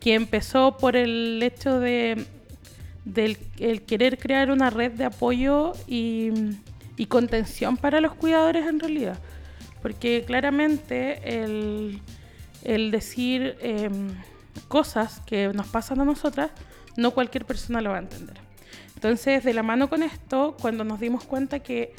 que 0.00 0.12
empezó 0.12 0.76
por 0.76 0.96
el 0.96 1.42
hecho 1.42 1.80
de 1.80 2.26
del 3.06 3.38
el 3.58 3.80
querer 3.84 4.18
crear 4.18 4.50
una 4.50 4.68
red 4.68 4.92
de 4.92 5.06
apoyo 5.06 5.72
y, 5.86 6.30
y 6.98 7.06
contención 7.06 7.76
para 7.76 8.00
los 8.00 8.14
cuidadores 8.14 8.66
en 8.66 8.80
realidad. 8.80 9.18
Porque 9.80 10.24
claramente 10.26 11.42
el, 11.42 12.02
el 12.64 12.90
decir 12.90 13.56
em, 13.60 14.08
cosas 14.66 15.20
que 15.20 15.48
nos 15.54 15.68
pasan 15.68 16.00
a 16.00 16.04
nosotras, 16.04 16.50
no 16.96 17.12
cualquier 17.12 17.46
persona 17.46 17.80
lo 17.80 17.90
va 17.90 17.96
a 17.96 18.00
entender. 18.00 18.36
Entonces, 18.94 19.44
de 19.44 19.54
la 19.54 19.62
mano 19.62 19.88
con 19.88 20.02
esto, 20.02 20.56
cuando 20.60 20.82
nos 20.82 20.98
dimos 20.98 21.24
cuenta 21.24 21.60
que 21.60 21.94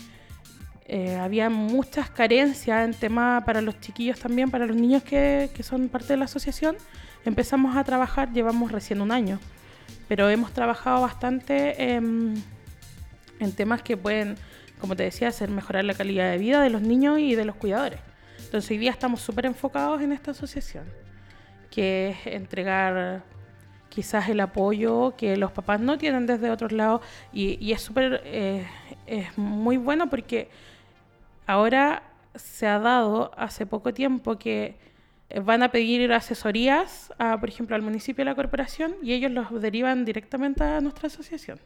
eh, 0.86 1.16
había 1.16 1.50
muchas 1.50 2.10
carencias 2.10 2.84
en 2.84 2.94
tema 2.94 3.44
para 3.46 3.62
los 3.62 3.80
chiquillos 3.80 4.20
también, 4.20 4.52
para 4.52 4.66
los 4.66 4.76
niños 4.76 5.04
que, 5.04 5.50
que 5.54 5.64
son 5.64 5.88
parte 5.88 6.08
de 6.08 6.18
la 6.18 6.26
asociación, 6.26 6.76
empezamos 7.24 7.78
a 7.78 7.84
trabajar, 7.84 8.34
llevamos 8.34 8.72
recién 8.72 9.00
un 9.00 9.12
año, 9.12 9.40
pero 10.10 10.30
hemos 10.30 10.52
trabajado 10.52 11.02
bastante 11.02 11.94
en, 11.94 12.44
en 13.40 13.52
temas 13.54 13.82
que 13.82 13.96
pueden, 13.96 14.36
como 14.80 14.96
te 14.96 15.04
decía, 15.04 15.28
hacer 15.28 15.50
mejorar 15.50 15.86
la 15.86 15.94
calidad 15.94 16.32
de 16.32 16.38
vida 16.38 16.62
de 16.62 16.70
los 16.70 16.82
niños 16.82 17.20
y 17.20 17.36
de 17.36 17.46
los 17.46 17.56
cuidadores. 17.56 18.00
Entonces 18.44 18.72
hoy 18.72 18.78
día 18.78 18.92
estamos 18.92 19.22
súper 19.22 19.46
enfocados 19.46 20.02
en 20.02 20.12
esta 20.12 20.32
asociación, 20.32 20.86
que 21.70 22.10
es 22.10 22.28
entregar 22.28 23.24
quizás 23.90 24.30
el 24.30 24.40
apoyo 24.40 25.16
que 25.18 25.36
los 25.36 25.52
papás 25.52 25.80
no 25.82 25.98
tienen 25.98 26.26
desde 26.26 26.50
otros 26.50 26.72
lados 26.72 27.02
y, 27.34 27.72
es 27.72 27.82
súper, 27.82 28.22
eh, 28.24 28.66
es 29.06 29.38
muy 29.38 29.78
bueno 29.78 30.10
porque 30.10 30.50
ahora 31.46 32.04
se 32.36 32.68
ha 32.68 32.80
dado 32.80 33.32
hace 33.38 33.66
poco 33.66 33.94
tiempo 33.94 34.38
que 34.38 34.78
van 35.44 35.62
a 35.62 35.70
pedir 35.70 36.12
asesorías, 36.12 37.14
por 37.40 37.50
ejemplo, 37.50 37.76
al 37.76 37.82
municipio 37.82 38.24
a 38.24 38.26
la 38.26 38.36
corporación 38.36 38.96
y 39.04 39.14
ellos 39.14 39.32
los 39.32 39.62
derivan 39.62 40.06
directamente 40.06 40.64
a 40.64 40.82
nuestra 40.82 41.08
asociación. 41.08 41.60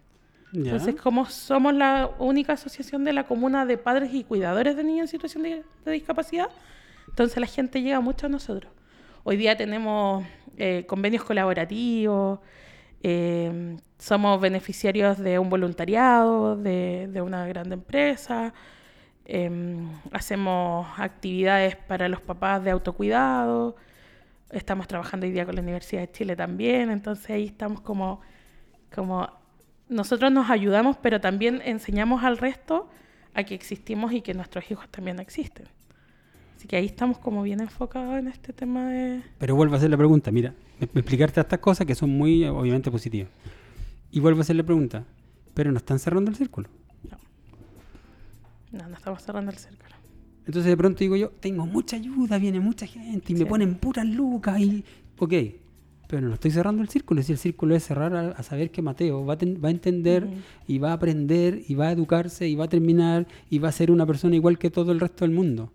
Entonces, 0.53 0.95
como 0.95 1.25
somos 1.25 1.73
la 1.73 2.11
única 2.19 2.53
asociación 2.53 3.03
de 3.03 3.13
la 3.13 3.25
comuna 3.25 3.65
de 3.65 3.77
padres 3.77 4.13
y 4.13 4.23
cuidadores 4.23 4.75
de 4.75 4.83
niños 4.83 5.05
en 5.05 5.07
situación 5.07 5.43
de, 5.43 5.63
de 5.83 5.91
discapacidad, 5.91 6.49
entonces 7.07 7.37
la 7.37 7.47
gente 7.47 7.81
llega 7.81 7.99
mucho 7.99 8.27
a 8.27 8.29
nosotros. 8.29 8.71
Hoy 9.23 9.37
día 9.37 9.57
tenemos 9.57 10.25
eh, 10.57 10.85
convenios 10.87 11.23
colaborativos, 11.23 12.39
eh, 13.01 13.77
somos 13.97 14.39
beneficiarios 14.39 15.17
de 15.17 15.39
un 15.39 15.49
voluntariado, 15.49 16.55
de, 16.55 17.07
de 17.11 17.21
una 17.21 17.47
gran 17.47 17.71
empresa, 17.71 18.53
eh, 19.25 19.49
hacemos 20.11 20.87
actividades 20.97 21.75
para 21.75 22.07
los 22.09 22.21
papás 22.21 22.63
de 22.63 22.71
autocuidado, 22.71 23.75
estamos 24.51 24.87
trabajando 24.87 25.25
hoy 25.25 25.31
día 25.31 25.45
con 25.45 25.55
la 25.55 25.61
Universidad 25.61 26.01
de 26.01 26.11
Chile 26.11 26.35
también, 26.35 26.91
entonces 26.91 27.29
ahí 27.29 27.45
estamos 27.45 27.81
como, 27.81 28.21
como 28.93 29.42
nosotros 29.89 30.31
nos 30.31 30.49
ayudamos, 30.49 30.97
pero 31.01 31.19
también 31.21 31.61
enseñamos 31.63 32.23
al 32.23 32.37
resto 32.37 32.89
a 33.33 33.43
que 33.43 33.55
existimos 33.55 34.13
y 34.13 34.21
que 34.21 34.33
nuestros 34.33 34.69
hijos 34.71 34.87
también 34.89 35.19
existen. 35.19 35.65
Así 36.57 36.67
que 36.67 36.75
ahí 36.77 36.85
estamos 36.85 37.17
como 37.17 37.43
bien 37.43 37.59
enfocados 37.59 38.17
en 38.17 38.27
este 38.27 38.53
tema 38.53 38.87
de... 38.89 39.21
Pero 39.39 39.55
vuelvo 39.55 39.73
a 39.73 39.77
hacer 39.77 39.89
la 39.89 39.97
pregunta, 39.97 40.31
mira, 40.31 40.53
me- 40.79 40.87
me 40.93 41.01
explicarte 41.01 41.41
estas 41.41 41.59
cosas 41.59 41.85
que 41.85 41.95
son 41.95 42.09
muy, 42.11 42.45
obviamente, 42.45 42.89
positivas. 42.89 43.29
Y 44.11 44.19
vuelvo 44.19 44.39
a 44.39 44.41
hacer 44.43 44.55
la 44.55 44.63
pregunta, 44.63 45.03
pero 45.53 45.71
no 45.71 45.77
están 45.77 45.99
cerrando 45.99 46.29
el 46.31 46.37
círculo. 46.37 46.69
No, 48.71 48.87
no 48.87 48.95
estamos 48.95 49.21
cerrando 49.23 49.51
el 49.51 49.57
círculo. 49.57 49.93
Entonces 50.45 50.65
de 50.69 50.77
pronto 50.77 50.99
digo 50.99 51.15
yo, 51.15 51.29
tengo 51.29 51.65
mucha 51.65 51.95
ayuda, 51.95 52.37
viene 52.37 52.59
mucha 52.59 52.85
gente 52.87 53.31
y 53.31 53.33
me 53.35 53.39
Sí. 53.39 53.45
ponen 53.45 53.75
puras 53.75 54.05
lucas 54.05 54.59
y... 54.59 54.83
Ok, 55.19 55.33
pero 56.15 56.27
no 56.27 56.35
estoy 56.35 56.51
cerrando 56.51 56.83
el 56.83 56.89
círculo. 56.89 57.23
Si 57.23 57.31
el 57.31 57.39
círculo 57.39 57.75
es 57.75 57.83
cerrar 57.85 58.15
a, 58.15 58.29
a 58.33 58.43
saber 58.43 58.69
que 58.69 58.83
Mateo 58.83 59.25
va 59.25 59.33
a, 59.33 59.37
ten- 59.39 59.59
va 59.63 59.69
a 59.69 59.71
entender 59.71 60.27
y 60.67 60.77
va 60.77 60.91
a 60.91 60.93
aprender 60.93 61.63
y 61.67 61.73
va 61.73 61.87
a 61.87 61.91
educarse 61.91 62.47
y 62.47 62.53
va 62.53 62.65
a 62.65 62.67
terminar 62.67 63.25
y 63.49 63.57
va 63.57 63.69
a 63.69 63.71
ser 63.71 63.89
una 63.89 64.05
persona 64.05 64.35
igual 64.35 64.59
que 64.59 64.69
todo 64.69 64.91
el 64.91 64.99
resto 64.99 65.25
del 65.25 65.33
mundo. 65.33 65.71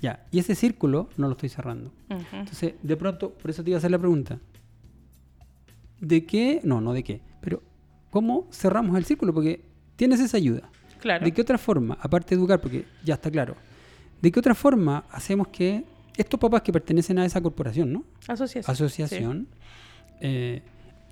Ya, 0.00 0.24
y 0.30 0.38
ese 0.38 0.54
círculo 0.54 1.08
no 1.16 1.26
lo 1.26 1.32
estoy 1.32 1.48
cerrando. 1.48 1.90
Entonces, 2.32 2.74
de 2.80 2.96
pronto, 2.96 3.30
por 3.30 3.50
eso 3.50 3.64
te 3.64 3.70
iba 3.70 3.76
a 3.76 3.78
hacer 3.78 3.90
la 3.90 3.98
pregunta. 3.98 4.38
¿De 6.00 6.24
qué? 6.24 6.60
No, 6.62 6.80
no 6.80 6.92
de 6.92 7.02
qué. 7.02 7.20
Pero, 7.40 7.60
¿cómo 8.10 8.46
cerramos 8.52 8.96
el 8.96 9.04
círculo? 9.04 9.34
Porque 9.34 9.62
tienes 9.96 10.20
esa 10.20 10.36
ayuda. 10.36 10.70
Claro. 11.00 11.24
¿De 11.24 11.32
qué 11.32 11.42
otra 11.42 11.58
forma, 11.58 11.98
aparte 12.00 12.36
de 12.36 12.40
educar, 12.40 12.60
porque 12.60 12.84
ya 13.04 13.14
está 13.14 13.30
claro, 13.32 13.56
¿de 14.22 14.30
qué 14.30 14.38
otra 14.38 14.54
forma 14.54 15.06
hacemos 15.10 15.48
que 15.48 15.84
estos 16.16 16.38
papás 16.38 16.62
que 16.62 16.72
pertenecen 16.72 17.18
a 17.18 17.24
esa 17.24 17.40
corporación, 17.40 17.92
¿no? 17.92 18.04
Asociación. 18.26 18.72
Asociación, 18.72 19.46
eh, 20.20 20.62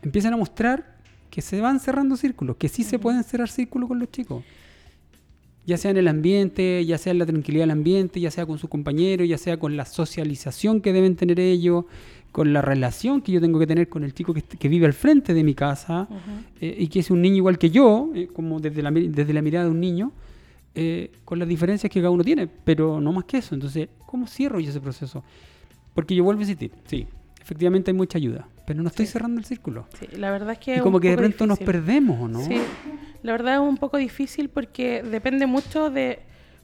empiezan 0.02 0.34
a 0.34 0.36
mostrar 0.36 0.96
que 1.30 1.42
se 1.42 1.60
van 1.60 1.80
cerrando 1.80 2.16
círculos, 2.16 2.56
que 2.56 2.68
sí 2.68 2.84
se 2.84 2.98
pueden 2.98 3.24
cerrar 3.24 3.48
círculos 3.48 3.88
con 3.88 3.98
los 3.98 4.10
chicos. 4.10 4.44
Ya 5.66 5.76
sea 5.76 5.90
en 5.90 5.98
el 5.98 6.08
ambiente, 6.08 6.84
ya 6.86 6.96
sea 6.96 7.10
en 7.10 7.18
la 7.18 7.26
tranquilidad 7.26 7.64
del 7.64 7.72
ambiente, 7.72 8.20
ya 8.20 8.30
sea 8.30 8.46
con 8.46 8.58
sus 8.58 8.70
compañeros, 8.70 9.28
ya 9.28 9.36
sea 9.36 9.58
con 9.58 9.76
la 9.76 9.84
socialización 9.84 10.80
que 10.80 10.94
deben 10.94 11.14
tener 11.14 11.38
ellos, 11.38 11.84
con 12.32 12.52
la 12.52 12.62
relación 12.62 13.20
que 13.20 13.32
yo 13.32 13.40
tengo 13.40 13.58
que 13.58 13.66
tener 13.66 13.88
con 13.88 14.04
el 14.04 14.14
chico 14.14 14.32
que, 14.32 14.68
vive 14.68 14.86
al 14.86 14.94
frente 14.94 15.34
de 15.34 15.44
mi 15.44 15.54
casa, 15.54 16.08
eh, 16.60 16.76
y 16.78 16.88
que 16.88 17.00
es 17.00 17.10
un 17.10 17.20
niño 17.20 17.36
igual 17.36 17.58
que 17.58 17.70
yo, 17.70 18.10
eh, 18.14 18.28
como 18.32 18.60
desde 18.60 18.82
la, 18.82 18.90
desde 18.90 19.32
la 19.32 19.42
mirada 19.42 19.66
de 19.66 19.70
un 19.70 19.80
niño, 19.80 20.12
eh, 20.78 21.10
con 21.24 21.38
las 21.38 21.48
diferencias 21.48 21.90
que 21.92 22.00
cada 22.00 22.10
uno 22.10 22.22
tiene, 22.24 22.46
pero 22.46 23.00
no 23.00 23.12
más 23.12 23.24
que 23.24 23.38
eso. 23.38 23.54
Entonces, 23.54 23.88
¿cómo 24.06 24.26
cierro 24.26 24.60
yo 24.60 24.70
ese 24.70 24.80
proceso? 24.80 25.22
Porque 25.94 26.14
yo 26.14 26.24
vuelvo 26.24 26.40
a 26.40 26.42
insistir, 26.44 26.72
sí, 26.86 27.06
efectivamente 27.40 27.90
hay 27.90 27.96
mucha 27.96 28.18
ayuda, 28.18 28.46
pero 28.66 28.82
no 28.82 28.88
estoy 28.88 29.06
Sí. 29.06 29.12
cerrando 29.12 29.38
el 29.40 29.44
círculo. 29.44 29.86
Sí, 29.98 30.06
la 30.16 30.30
verdad 30.30 30.52
es 30.52 30.58
que 30.58 30.72
y 30.72 30.76
es 30.76 30.82
como 30.82 31.00
que 31.00 31.10
de 31.10 31.16
pronto 31.16 31.46
nos 31.46 31.58
difícil. 31.58 31.74
perdemos, 31.74 32.20
¿o 32.20 32.28
no? 32.28 32.40
Sí, 32.40 32.56
la 33.22 33.32
verdad 33.32 33.54
es 33.54 33.60
un 33.60 33.76
poco 33.76 33.96
difícil 33.96 34.48
porque 34.48 35.02
depende 35.02 35.46
mucho 35.46 35.90
de, 35.90 36.20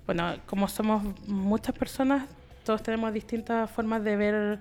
bueno, 0.07 0.35
como 0.47 0.69
somos 0.69 1.03
muchas 1.27 1.75
personas, 1.77 2.27
todos 2.65 2.83
tenemos 2.83 3.13
distintas 3.13 3.71
formas 3.71 4.05
de 4.05 4.17
ver 4.17 4.59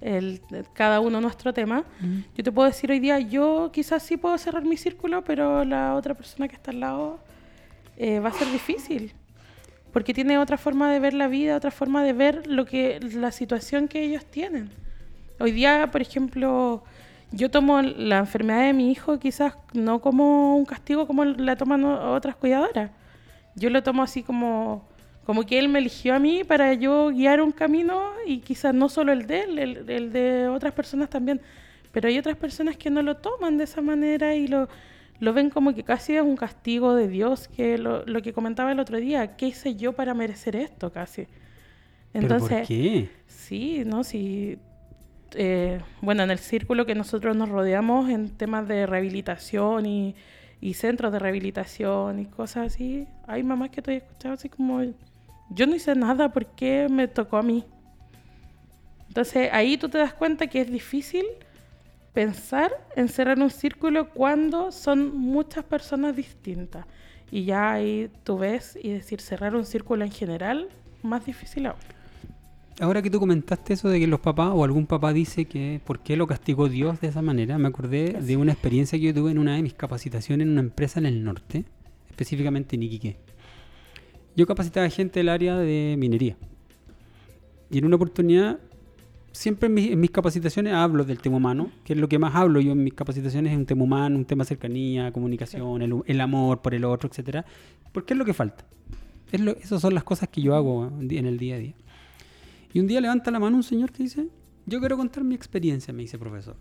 el, 0.00 0.40
cada 0.74 1.00
uno 1.00 1.20
nuestro 1.20 1.52
tema. 1.54 1.84
Yo 2.36 2.42
te 2.44 2.52
puedo 2.52 2.68
decir 2.68 2.90
hoy 2.90 2.98
día, 3.00 3.18
yo 3.20 3.70
quizás 3.72 4.02
sí 4.02 4.16
puedo 4.16 4.36
cerrar 4.36 4.64
mi 4.64 4.76
círculo, 4.76 5.22
pero 5.24 5.64
la 5.64 5.94
otra 5.94 6.14
persona 6.14 6.48
que 6.48 6.56
está 6.56 6.70
al 6.72 6.80
lado 6.80 7.20
eh, 8.02 8.18
va 8.18 8.30
a 8.30 8.32
ser 8.32 8.50
difícil. 8.50 9.12
Porque 9.92 10.12
tiene 10.12 10.36
otra 10.38 10.58
forma 10.58 10.90
de 10.92 10.98
ver 10.98 11.14
la 11.14 11.28
vida, 11.28 11.56
otra 11.56 11.70
forma 11.70 12.02
de 12.02 12.12
ver 12.12 12.48
lo 12.48 12.64
que 12.64 12.98
la 12.98 13.30
situación 13.30 13.86
que 13.86 14.02
ellos 14.02 14.24
tienen. 14.24 14.70
Hoy 15.38 15.52
día, 15.52 15.88
por 15.92 16.02
ejemplo, 16.02 16.82
yo 17.30 17.48
tomo 17.48 17.80
la 17.80 18.18
enfermedad 18.18 18.62
de 18.62 18.72
mi 18.72 18.90
hijo 18.90 19.20
quizás 19.20 19.54
no 19.72 20.00
como 20.00 20.56
un 20.56 20.64
castigo 20.64 21.06
como 21.06 21.24
la 21.24 21.54
toman 21.54 21.84
otras 21.84 22.34
cuidadoras. 22.34 22.90
Yo 23.54 23.70
lo 23.70 23.84
tomo 23.84 24.02
así 24.02 24.24
como, 24.24 24.88
como 25.24 25.44
que 25.44 25.60
él 25.60 25.68
me 25.68 25.78
eligió 25.78 26.16
a 26.16 26.18
mí 26.18 26.42
para 26.42 26.74
yo 26.74 27.10
guiar 27.10 27.40
un 27.40 27.52
camino 27.52 28.02
y 28.26 28.38
quizás 28.38 28.74
no 28.74 28.88
solo 28.88 29.12
el 29.12 29.28
de 29.28 29.42
él, 29.42 29.58
el, 29.60 29.88
el 29.88 30.12
de 30.12 30.48
otras 30.48 30.72
personas 30.72 31.08
también. 31.08 31.40
Pero 31.92 32.08
hay 32.08 32.18
otras 32.18 32.36
personas 32.36 32.76
que 32.76 32.90
no 32.90 33.00
lo 33.00 33.18
toman 33.18 33.58
de 33.58 33.64
esa 33.64 33.80
manera 33.80 34.34
y 34.34 34.48
lo, 34.48 34.68
lo 35.22 35.32
ven 35.32 35.50
como 35.50 35.72
que 35.72 35.84
casi 35.84 36.16
es 36.16 36.22
un 36.22 36.34
castigo 36.34 36.96
de 36.96 37.06
Dios, 37.06 37.46
que 37.46 37.78
lo, 37.78 38.04
lo 38.06 38.22
que 38.22 38.32
comentaba 38.32 38.72
el 38.72 38.80
otro 38.80 38.98
día, 38.98 39.36
¿qué 39.36 39.46
hice 39.46 39.76
yo 39.76 39.92
para 39.92 40.14
merecer 40.14 40.56
esto 40.56 40.90
casi? 40.90 41.28
¿Pero 42.12 42.38
por 42.40 42.48
qué? 42.64 43.08
Sí, 43.28 43.84
¿no? 43.86 44.02
Sí. 44.02 44.58
eh, 45.34 45.80
bueno, 46.00 46.24
en 46.24 46.32
el 46.32 46.40
círculo 46.40 46.86
que 46.86 46.96
nosotros 46.96 47.36
nos 47.36 47.50
rodeamos 47.50 48.10
en 48.10 48.30
temas 48.30 48.66
de 48.66 48.84
rehabilitación 48.84 49.86
y, 49.86 50.16
y 50.60 50.74
centros 50.74 51.12
de 51.12 51.20
rehabilitación 51.20 52.18
y 52.18 52.26
cosas 52.26 52.72
así, 52.72 53.06
hay 53.28 53.44
mamás 53.44 53.70
que 53.70 53.80
te 53.80 53.92
he 53.92 53.96
escuchado 53.98 54.34
así 54.34 54.48
como, 54.48 54.82
yo 55.50 55.66
no 55.68 55.76
hice 55.76 55.94
nada 55.94 56.32
porque 56.32 56.88
me 56.90 57.06
tocó 57.06 57.36
a 57.36 57.44
mí. 57.44 57.64
Entonces 59.06 59.50
ahí 59.52 59.76
tú 59.76 59.88
te 59.88 59.98
das 59.98 60.14
cuenta 60.14 60.48
que 60.48 60.62
es 60.62 60.68
difícil 60.68 61.26
pensar 62.12 62.72
en 62.96 63.08
cerrar 63.08 63.38
un 63.38 63.50
círculo 63.50 64.10
cuando 64.10 64.70
son 64.72 65.16
muchas 65.16 65.64
personas 65.64 66.14
distintas. 66.14 66.86
Y 67.30 67.44
ya 67.44 67.72
ahí 67.72 68.10
tú 68.24 68.38
ves 68.38 68.78
y 68.80 68.90
decir 68.90 69.20
cerrar 69.20 69.56
un 69.56 69.64
círculo 69.64 70.04
en 70.04 70.10
general, 70.10 70.68
más 71.02 71.24
difícil 71.24 71.66
aún. 71.66 71.78
Ahora 72.80 73.02
que 73.02 73.10
tú 73.10 73.20
comentaste 73.20 73.74
eso 73.74 73.88
de 73.88 74.00
que 74.00 74.06
los 74.06 74.20
papás 74.20 74.50
o 74.52 74.64
algún 74.64 74.86
papá 74.86 75.12
dice 75.12 75.44
que 75.44 75.80
por 75.84 76.00
qué 76.00 76.16
lo 76.16 76.26
castigó 76.26 76.68
Dios 76.68 77.00
de 77.00 77.08
esa 77.08 77.22
manera, 77.22 77.58
me 77.58 77.68
acordé 77.68 78.14
de 78.20 78.36
una 78.36 78.52
experiencia 78.52 78.98
que 78.98 79.06
yo 79.06 79.14
tuve 79.14 79.30
en 79.30 79.38
una 79.38 79.56
de 79.56 79.62
mis 79.62 79.74
capacitaciones 79.74 80.46
en 80.46 80.52
una 80.52 80.62
empresa 80.62 80.98
en 80.98 81.06
el 81.06 81.22
norte, 81.22 81.64
específicamente 82.10 82.76
en 82.76 82.82
Iquique. 82.82 83.16
Yo 84.36 84.46
capacitaba 84.46 84.88
gente 84.88 85.20
del 85.20 85.28
área 85.28 85.56
de 85.58 85.96
minería. 85.98 86.36
Y 87.70 87.78
en 87.78 87.84
una 87.84 87.96
oportunidad, 87.96 88.58
siempre 89.32 89.66
en, 89.66 89.74
mis- 89.74 89.90
en 89.90 90.00
mis 90.00 90.10
capacitaciones 90.10 90.72
hablo 90.74 91.04
del 91.04 91.18
tema 91.18 91.36
humano, 91.38 91.70
que 91.84 91.92
es 91.94 91.98
lo 91.98 92.08
que 92.08 92.18
más 92.18 92.34
hablo 92.34 92.60
yo 92.60 92.72
en 92.72 92.84
mis 92.84 92.94
capacitaciones, 92.94 93.52
es 93.52 93.58
un 93.58 93.66
tema 93.66 93.84
humano, 93.84 94.16
un 94.16 94.24
tema 94.24 94.44
cercanía, 94.44 95.12
comunicación, 95.12 95.82
el, 95.82 95.94
el 96.06 96.20
amor 96.20 96.62
por 96.62 96.74
el 96.74 96.84
otro, 96.84 97.08
etcétera, 97.08 97.44
Porque 97.92 98.14
es 98.14 98.18
lo 98.18 98.24
que 98.24 98.34
falta. 98.34 98.64
Es 99.30 99.40
lo, 99.40 99.52
esas 99.52 99.80
son 99.80 99.94
las 99.94 100.04
cosas 100.04 100.28
que 100.28 100.42
yo 100.42 100.54
hago 100.54 100.86
en 101.00 101.26
el 101.26 101.38
día 101.38 101.56
a 101.56 101.58
día. 101.58 101.74
Y 102.74 102.80
un 102.80 102.86
día 102.86 103.00
levanta 103.00 103.30
la 103.30 103.38
mano 103.38 103.56
un 103.56 103.62
señor 103.62 103.90
que 103.92 104.02
dice, 104.02 104.28
yo 104.66 104.80
quiero 104.80 104.96
contar 104.96 105.24
mi 105.24 105.34
experiencia, 105.34 105.92
me 105.92 106.02
dice 106.02 106.18
profesor. 106.18 106.56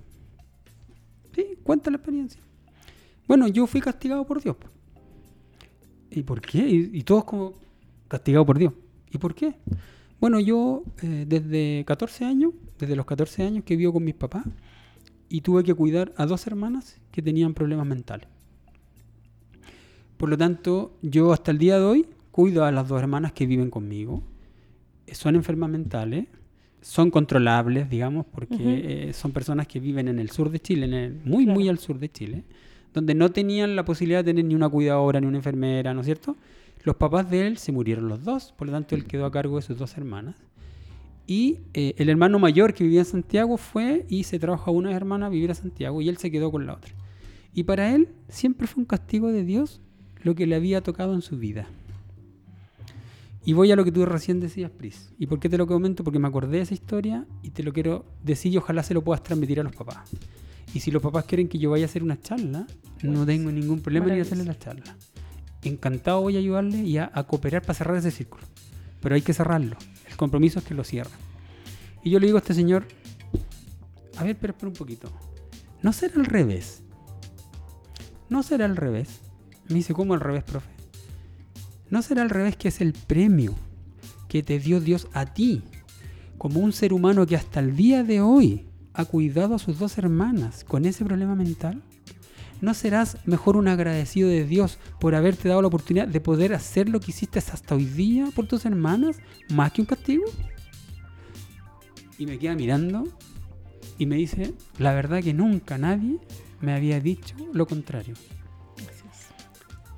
Sí, 1.36 1.58
cuenta 1.64 1.90
la 1.92 1.98
experiencia. 1.98 2.42
Bueno, 3.28 3.48
yo 3.48 3.68
fui 3.68 3.80
castigado 3.82 4.26
por 4.26 4.42
Dios. 4.42 4.56
¿Y 6.10 6.24
por 6.24 6.42
qué? 6.42 6.60
Y, 6.68 6.90
y 6.94 7.04
todos 7.04 7.24
como 7.24 7.54
castigados 8.08 8.46
por 8.46 8.58
Dios. 8.58 8.74
¿Y 9.12 9.18
por 9.18 9.34
qué? 9.34 9.56
Bueno, 10.22 10.40
yo 10.40 10.84
eh, 11.02 11.26
desde 11.28 11.84
14 11.86 12.24
años, 12.26 12.54
desde 12.80 12.96
los 12.96 13.06
14 13.06 13.44
años 13.44 13.64
que 13.66 13.76
vivo 13.76 13.92
con 13.92 14.04
mis 14.06 14.16
papás, 14.16 14.46
y 15.28 15.42
tuve 15.42 15.64
que 15.64 15.74
cuidar 15.74 16.14
a 16.16 16.26
dos 16.26 16.46
hermanas 16.48 17.02
que 17.12 17.22
tenían 17.22 17.54
problemas 17.54 17.86
mentales. 17.88 18.28
Por 20.18 20.30
lo 20.30 20.38
tanto, 20.38 20.94
yo 21.02 21.34
hasta 21.34 21.52
el 21.52 21.58
día 21.58 21.80
de 21.80 21.86
hoy 21.86 22.06
cuido 22.32 22.64
a 22.64 22.72
las 22.72 22.88
dos 22.88 23.02
hermanas 23.02 23.32
que 23.34 23.46
viven 23.48 23.70
conmigo. 23.70 24.22
Eh, 25.08 25.16
Son 25.16 25.36
enfermas 25.36 25.70
mentales, 25.70 26.28
son 26.82 27.10
controlables, 27.12 27.90
digamos, 27.90 28.26
porque 28.32 28.56
eh, 29.10 29.14
son 29.14 29.32
personas 29.32 29.68
que 29.68 29.80
viven 29.80 30.08
en 30.08 30.20
el 30.20 30.30
sur 30.30 30.50
de 30.50 30.60
Chile, 30.60 30.86
en 30.86 30.94
el- 30.94 31.20
muy, 31.26 31.46
muy 31.46 31.68
al 31.70 31.80
sur 31.80 31.98
de 32.00 32.12
Chile, 32.12 32.44
donde 32.94 33.16
no 33.16 33.32
tenían 33.32 33.76
la 33.76 33.86
posibilidad 33.86 34.20
de 34.24 34.32
tener 34.32 34.46
ni 34.46 34.54
una 34.56 34.70
cuidadora 34.70 35.20
ni 35.20 35.28
una 35.28 35.38
enfermera, 35.38 35.94
¿no 35.94 36.02
es 36.02 36.06
cierto? 36.06 36.36
Los 36.84 36.96
papás 36.96 37.30
de 37.30 37.48
él 37.48 37.58
se 37.58 37.72
murieron 37.72 38.08
los 38.08 38.24
dos, 38.24 38.54
por 38.58 38.68
lo 38.68 38.74
tanto 38.74 38.96
él 38.96 39.06
quedó 39.06 39.26
a 39.26 39.32
cargo 39.32 39.58
de 39.58 39.62
sus 39.62 39.78
dos 39.78 39.98
hermanas. 39.98 40.36
Y 41.28 41.60
eh, 41.74 41.94
el 41.98 42.10
hermano 42.10 42.40
mayor 42.40 42.74
que 42.74 42.84
vivía 42.84 43.02
en 43.02 43.06
Santiago 43.06 43.58
fue 43.58 44.06
y 44.10 44.24
se 44.24 44.40
trajo 44.40 44.70
a 44.70 44.74
una 44.74 44.92
hermana 44.92 45.28
a 45.28 45.30
vivir 45.30 45.52
a 45.52 45.56
Santiago 45.56 46.02
y 46.02 46.10
él 46.10 46.18
se 46.18 46.32
quedó 46.32 46.52
con 46.52 46.66
la 46.66 46.74
otra. 46.74 46.94
Y 47.54 47.64
para 47.64 47.94
él 47.94 48.10
siempre 48.28 48.68
fue 48.68 48.82
un 48.82 48.86
castigo 48.86 49.32
de 49.32 49.44
Dios 49.44 49.82
lo 50.24 50.36
que 50.36 50.48
le 50.48 50.56
había 50.56 50.82
tocado 50.82 51.14
en 51.14 51.22
su 51.22 51.38
vida. 51.38 51.68
Y 53.44 53.54
voy 53.54 53.72
a 53.72 53.76
lo 53.76 53.84
que 53.84 53.92
tú 53.92 54.06
recién 54.06 54.40
decías, 54.40 54.70
Pris. 54.70 55.14
¿Y 55.18 55.26
por 55.26 55.40
qué 55.40 55.50
te 55.50 55.58
lo 55.58 55.66
comento? 55.66 56.04
Porque 56.04 56.20
me 56.20 56.28
acordé 56.28 56.58
de 56.58 56.64
esa 56.64 56.76
historia 56.76 57.26
y 57.42 57.50
te 57.50 57.64
lo 57.64 57.74
quiero 57.74 58.06
decir 58.24 58.54
y 58.54 58.58
ojalá 58.58 58.84
se 58.84 58.94
lo 58.94 59.04
puedas 59.04 59.24
transmitir 59.24 59.60
a 59.60 59.64
los 59.64 59.76
papás. 59.76 60.12
Y 60.74 60.80
si 60.80 60.92
los 60.92 61.02
papás 61.02 61.26
quieren 61.26 61.48
que 61.48 61.58
yo 61.58 61.72
vaya 61.72 61.86
a 61.86 61.88
hacer 61.88 62.04
una 62.04 62.20
charla, 62.20 62.68
no 63.02 63.26
tengo 63.26 63.52
ningún 63.52 63.82
problema 63.82 64.08
en 64.08 64.14
ir 64.14 64.20
a 64.20 64.22
hacerle 64.22 64.46
la 64.46 64.58
charla. 64.58 64.96
Encantado 65.64 66.22
voy 66.22 66.36
a 66.36 66.40
ayudarle 66.40 66.80
y 66.80 66.98
a, 66.98 67.12
a 67.14 67.24
cooperar 67.24 67.62
para 67.62 67.74
cerrar 67.74 67.98
ese 67.98 68.12
círculo. 68.12 68.44
Pero 69.02 69.16
hay 69.16 69.22
que 69.22 69.34
cerrarlo. 69.34 69.78
El 70.10 70.18
compromiso 70.18 70.60
es 70.60 70.66
que 70.66 70.74
lo 70.74 70.84
cierre. 70.84 71.12
Y 72.04 72.10
yo 72.10 72.20
le 72.20 72.28
digo 72.28 72.38
a 72.38 72.42
este 72.42 72.54
señor, 72.54 72.86
a 74.18 74.24
ver, 74.24 74.38
pero 74.38 74.54
espera 74.54 74.70
un 74.70 74.76
poquito. 74.76 75.12
¿No 75.82 75.94
será 75.94 76.16
al 76.16 76.26
revés? 76.26 76.84
¿No 78.30 78.44
será 78.44 78.66
al 78.66 78.76
revés? 78.76 79.20
Me 79.68 79.76
dice, 79.76 79.94
¿cómo 79.94 80.14
al 80.14 80.20
revés, 80.20 80.44
profe? 80.44 80.70
¿No 81.90 82.02
será 82.02 82.22
al 82.22 82.30
revés 82.30 82.56
que 82.56 82.70
es 82.70 82.82
el 82.82 82.94
premio 82.94 83.56
que 84.28 84.44
te 84.44 84.60
dio 84.60 84.80
Dios 84.80 85.08
a 85.14 85.26
ti, 85.26 85.64
como 86.38 86.60
un 86.60 86.72
ser 86.72 86.94
humano 86.94 87.26
que 87.26 87.36
hasta 87.36 87.60
el 87.60 87.76
día 87.76 88.04
de 88.04 88.22
hoy 88.22 88.68
ha 88.94 89.06
cuidado 89.06 89.56
a 89.56 89.60
sus 89.60 89.78
dos 89.78 89.98
hermanas 89.98 90.64
con 90.64 90.86
ese 90.86 91.04
problema 91.04 91.36
mental? 91.36 91.82
¿No 92.62 92.74
serás 92.74 93.18
mejor 93.26 93.58
un 93.58 93.68
agradecido 93.68 94.30
de 94.30 94.46
Dios 94.46 94.78
por 95.00 95.16
haberte 95.16 95.50
dado 95.50 95.62
la 95.62 95.68
oportunidad 95.68 96.08
de 96.08 96.22
poder 96.22 96.54
hacer 96.54 96.88
lo 96.90 97.00
que 97.00 97.12
hiciste 97.12 97.40
hasta 97.40 97.76
hoy 97.76 97.86
día 97.86 98.28
por 98.36 98.48
tus 98.48 98.66
hermanas, 98.66 99.18
más 99.50 99.72
que 99.72 99.82
un 99.82 99.88
castigo? 99.88 100.24
Y 102.18 102.26
me 102.26 102.38
queda 102.38 102.56
mirando 102.56 103.04
y 103.98 104.06
me 104.06 104.16
dice, 104.16 104.54
la 104.78 104.94
verdad 104.94 105.22
que 105.22 105.34
nunca 105.34 105.78
nadie 105.78 106.20
me 106.62 106.74
había 106.74 107.00
dicho 107.00 107.36
lo 107.54 107.66
contrario. 107.66 108.14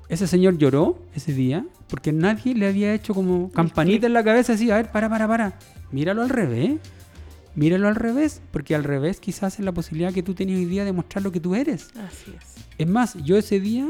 Ese 0.08 0.26
señor 0.26 0.58
lloró 0.58 0.98
ese 1.14 1.32
día 1.32 1.66
porque 1.88 2.12
nadie 2.12 2.54
le 2.54 2.66
había 2.66 2.94
hecho 2.94 3.14
como 3.14 3.50
campanita 3.50 4.06
en 4.06 4.12
la 4.12 4.24
cabeza 4.24 4.54
así, 4.54 4.70
a 4.70 4.76
ver, 4.76 4.90
para, 4.90 5.08
para, 5.08 5.26
para, 5.26 5.58
míralo 5.90 6.22
al 6.22 6.28
revés. 6.28 6.78
Míralo 7.56 7.86
al 7.86 7.94
revés, 7.94 8.42
porque 8.50 8.74
al 8.74 8.82
revés 8.82 9.20
quizás 9.20 9.58
es 9.60 9.64
la 9.64 9.72
posibilidad 9.72 10.12
que 10.12 10.24
tú 10.24 10.34
tenías 10.34 10.58
hoy 10.58 10.64
día 10.64 10.84
de 10.84 10.92
mostrar 10.92 11.22
lo 11.22 11.30
que 11.30 11.38
tú 11.38 11.54
eres. 11.54 11.88
Así 11.96 12.32
es. 12.36 12.53
Es 12.78 12.86
más, 12.88 13.14
yo 13.24 13.36
ese 13.36 13.60
día, 13.60 13.86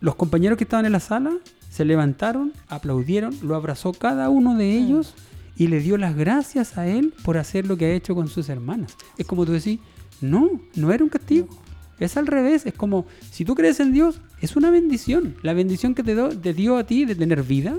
los 0.00 0.14
compañeros 0.16 0.58
que 0.58 0.64
estaban 0.64 0.86
en 0.86 0.92
la 0.92 1.00
sala 1.00 1.32
se 1.70 1.84
levantaron, 1.84 2.52
aplaudieron, 2.68 3.36
lo 3.42 3.54
abrazó 3.54 3.92
cada 3.92 4.28
uno 4.30 4.56
de 4.56 4.72
ellos 4.76 5.14
y 5.56 5.68
le 5.68 5.80
dio 5.80 5.96
las 5.96 6.16
gracias 6.16 6.76
a 6.78 6.86
él 6.86 7.12
por 7.24 7.38
hacer 7.38 7.66
lo 7.66 7.76
que 7.76 7.86
ha 7.86 7.92
hecho 7.92 8.14
con 8.14 8.28
sus 8.28 8.48
hermanas. 8.48 8.96
Es 9.18 9.26
como 9.26 9.44
tú 9.46 9.52
decís, 9.52 9.80
no, 10.20 10.50
no 10.74 10.92
era 10.92 11.04
un 11.04 11.10
castigo. 11.10 11.48
Es 11.98 12.16
al 12.18 12.26
revés, 12.26 12.66
es 12.66 12.74
como, 12.74 13.06
si 13.30 13.44
tú 13.44 13.54
crees 13.54 13.80
en 13.80 13.92
Dios, 13.92 14.20
es 14.42 14.54
una 14.56 14.70
bendición. 14.70 15.36
La 15.42 15.54
bendición 15.54 15.94
que 15.94 16.02
te, 16.02 16.14
do- 16.14 16.28
te 16.28 16.52
dio 16.52 16.76
a 16.76 16.84
ti 16.84 17.06
de 17.06 17.14
tener 17.14 17.42
vida, 17.42 17.78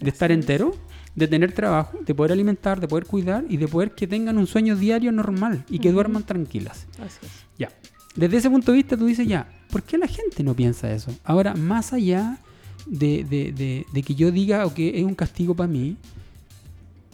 de 0.00 0.08
estar 0.10 0.32
entero, 0.32 0.74
de 1.14 1.28
tener 1.28 1.52
trabajo, 1.52 1.98
de 2.06 2.14
poder 2.14 2.32
alimentar, 2.32 2.80
de 2.80 2.88
poder 2.88 3.04
cuidar 3.04 3.44
y 3.50 3.58
de 3.58 3.68
poder 3.68 3.90
que 3.94 4.06
tengan 4.06 4.38
un 4.38 4.46
sueño 4.46 4.76
diario 4.76 5.12
normal 5.12 5.64
y 5.68 5.78
que 5.78 5.92
duerman 5.92 6.22
tranquilas. 6.22 6.86
Así 7.04 7.18
es. 7.22 7.30
Ya. 7.58 7.68
Desde 8.16 8.38
ese 8.38 8.50
punto 8.50 8.72
de 8.72 8.76
vista 8.76 8.96
tú 8.96 9.06
dices 9.06 9.26
ya, 9.26 9.48
¿por 9.70 9.82
qué 9.82 9.96
la 9.98 10.06
gente 10.08 10.42
no 10.42 10.54
piensa 10.54 10.92
eso? 10.92 11.14
Ahora, 11.24 11.54
más 11.54 11.92
allá 11.92 12.38
de, 12.86 13.24
de- 13.24 13.52
de- 13.52 13.86
de 13.92 14.02
que 14.02 14.14
yo 14.14 14.32
diga 14.32 14.66
o 14.66 14.74
que 14.74 14.98
es 14.98 15.04
un 15.04 15.14
castigo 15.14 15.54
para 15.54 15.68
mí, 15.68 15.96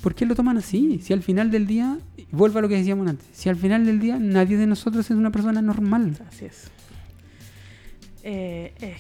¿por 0.01 0.15
qué 0.15 0.25
lo 0.25 0.35
toman 0.35 0.57
así? 0.57 0.99
Si 1.03 1.13
al 1.13 1.23
final 1.23 1.51
del 1.51 1.67
día, 1.67 1.99
vuelvo 2.31 2.59
a 2.59 2.63
lo 2.63 2.69
que 2.69 2.77
decíamos 2.77 3.07
antes, 3.09 3.27
si 3.33 3.49
al 3.49 3.57
final 3.57 3.85
del 3.85 4.01
día 4.01 4.19
nadie 4.19 4.57
de 4.57 4.67
nosotros 4.67 5.05
es 5.11 5.17
una 5.17 5.31
persona 5.31 5.61
normal. 5.61 6.17
Así 6.29 6.47
es. 6.47 6.71
Eh, 8.23 8.73
es 8.81 8.97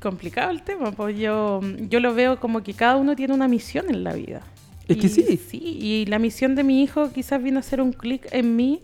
complicado 0.00 0.50
el 0.50 0.62
tema, 0.62 0.92
pues 0.92 1.16
yo, 1.18 1.60
yo 1.88 2.00
lo 2.00 2.14
veo 2.14 2.38
como 2.40 2.62
que 2.62 2.74
cada 2.74 2.96
uno 2.96 3.16
tiene 3.16 3.34
una 3.34 3.48
misión 3.48 3.86
en 3.88 4.04
la 4.04 4.12
vida. 4.14 4.42
Es 4.88 4.96
que 4.98 5.08
sí. 5.08 5.40
Sí, 5.48 5.58
y 5.58 6.06
la 6.06 6.18
misión 6.18 6.54
de 6.54 6.64
mi 6.64 6.82
hijo 6.82 7.10
quizás 7.12 7.42
vino 7.42 7.56
a 7.56 7.60
hacer 7.60 7.80
un 7.80 7.92
clic 7.92 8.26
en 8.32 8.56
mí. 8.56 8.80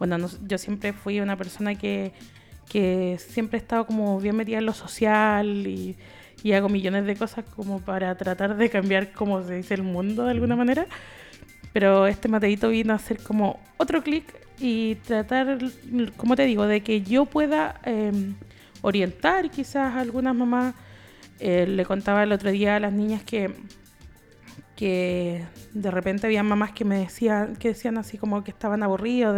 Bueno, 0.00 0.18
no- 0.18 0.30
yo 0.48 0.58
siempre 0.58 0.92
fui 0.94 1.20
una 1.20 1.36
persona 1.36 1.76
que, 1.76 2.12
que 2.70 3.18
siempre 3.20 3.58
he 3.58 3.62
estado 3.62 3.86
como 3.86 4.20
bien 4.20 4.36
metida 4.36 4.58
en 4.58 4.66
lo 4.66 4.74
social 4.74 5.66
y, 5.68 5.96
y 6.42 6.52
hago 6.54 6.68
millones 6.70 7.06
de 7.06 7.16
cosas 7.16 7.44
como 7.56 7.80
para 7.80 8.16
tratar 8.16 8.56
de 8.56 8.70
cambiar, 8.70 9.12
como 9.12 9.44
se 9.44 9.56
dice, 9.56 9.74
el 9.74 9.84
mundo 9.84 10.24
de 10.24 10.32
alguna 10.32 10.56
manera. 10.56 10.86
Pero 11.72 12.06
este 12.08 12.28
Mateito 12.28 12.70
vino 12.70 12.92
a 12.92 12.96
hacer 12.96 13.22
como 13.22 13.60
otro 13.78 14.02
clic 14.02 14.24
y 14.58 14.96
tratar, 14.96 15.58
como 16.16 16.36
te 16.36 16.44
digo, 16.46 16.66
de 16.66 16.82
que 16.82 17.02
yo 17.02 17.26
pueda 17.26 17.80
eh, 17.84 18.12
orientar 18.82 19.50
quizás 19.50 19.94
a 19.94 20.00
algunas 20.00 20.34
mamás. 20.34 20.74
Eh, 21.40 21.66
le 21.66 21.84
contaba 21.86 22.22
el 22.24 22.32
otro 22.32 22.50
día 22.50 22.76
a 22.76 22.80
las 22.80 22.92
niñas 22.92 23.22
que, 23.24 23.50
que 24.80 25.44
de 25.74 25.90
repente 25.90 26.26
había 26.26 26.42
mamás 26.42 26.72
que 26.72 26.86
me 26.86 27.00
decían, 27.00 27.54
que 27.56 27.68
decían 27.68 27.98
así 27.98 28.16
como 28.16 28.42
que 28.42 28.50
estaban 28.50 28.82
aburridos 28.82 29.36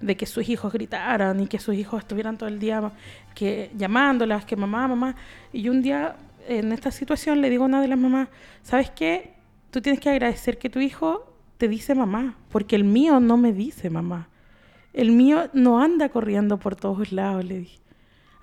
de, 0.00 0.16
que 0.16 0.26
sus 0.26 0.48
hijos 0.48 0.72
gritaran 0.72 1.40
y 1.40 1.48
que 1.48 1.58
sus 1.58 1.74
hijos 1.74 2.02
estuvieran 2.02 2.38
todo 2.38 2.48
el 2.48 2.60
día 2.60 2.92
que 3.34 3.72
llamándolas, 3.76 4.44
que 4.44 4.54
mamá, 4.54 4.86
mamá. 4.86 5.16
Y 5.52 5.70
un 5.70 5.82
día 5.82 6.14
en 6.46 6.70
esta 6.70 6.92
situación 6.92 7.40
le 7.40 7.50
digo 7.50 7.64
a 7.64 7.66
una 7.66 7.80
de 7.80 7.88
las 7.88 7.98
mamás, 7.98 8.28
¿sabes 8.62 8.90
qué? 8.90 9.34
Tú 9.72 9.80
tienes 9.80 9.98
que 9.98 10.08
agradecer 10.08 10.56
que 10.56 10.70
tu 10.70 10.78
hijo 10.78 11.34
te 11.58 11.66
dice 11.66 11.96
mamá, 11.96 12.36
porque 12.48 12.76
el 12.76 12.84
mío 12.84 13.18
no 13.18 13.36
me 13.36 13.52
dice 13.52 13.90
mamá. 13.90 14.28
El 14.92 15.10
mío 15.10 15.50
no 15.52 15.82
anda 15.82 16.10
corriendo 16.10 16.58
por 16.58 16.76
todos 16.76 17.10
lados, 17.10 17.44
le 17.44 17.58
dije. 17.58 17.80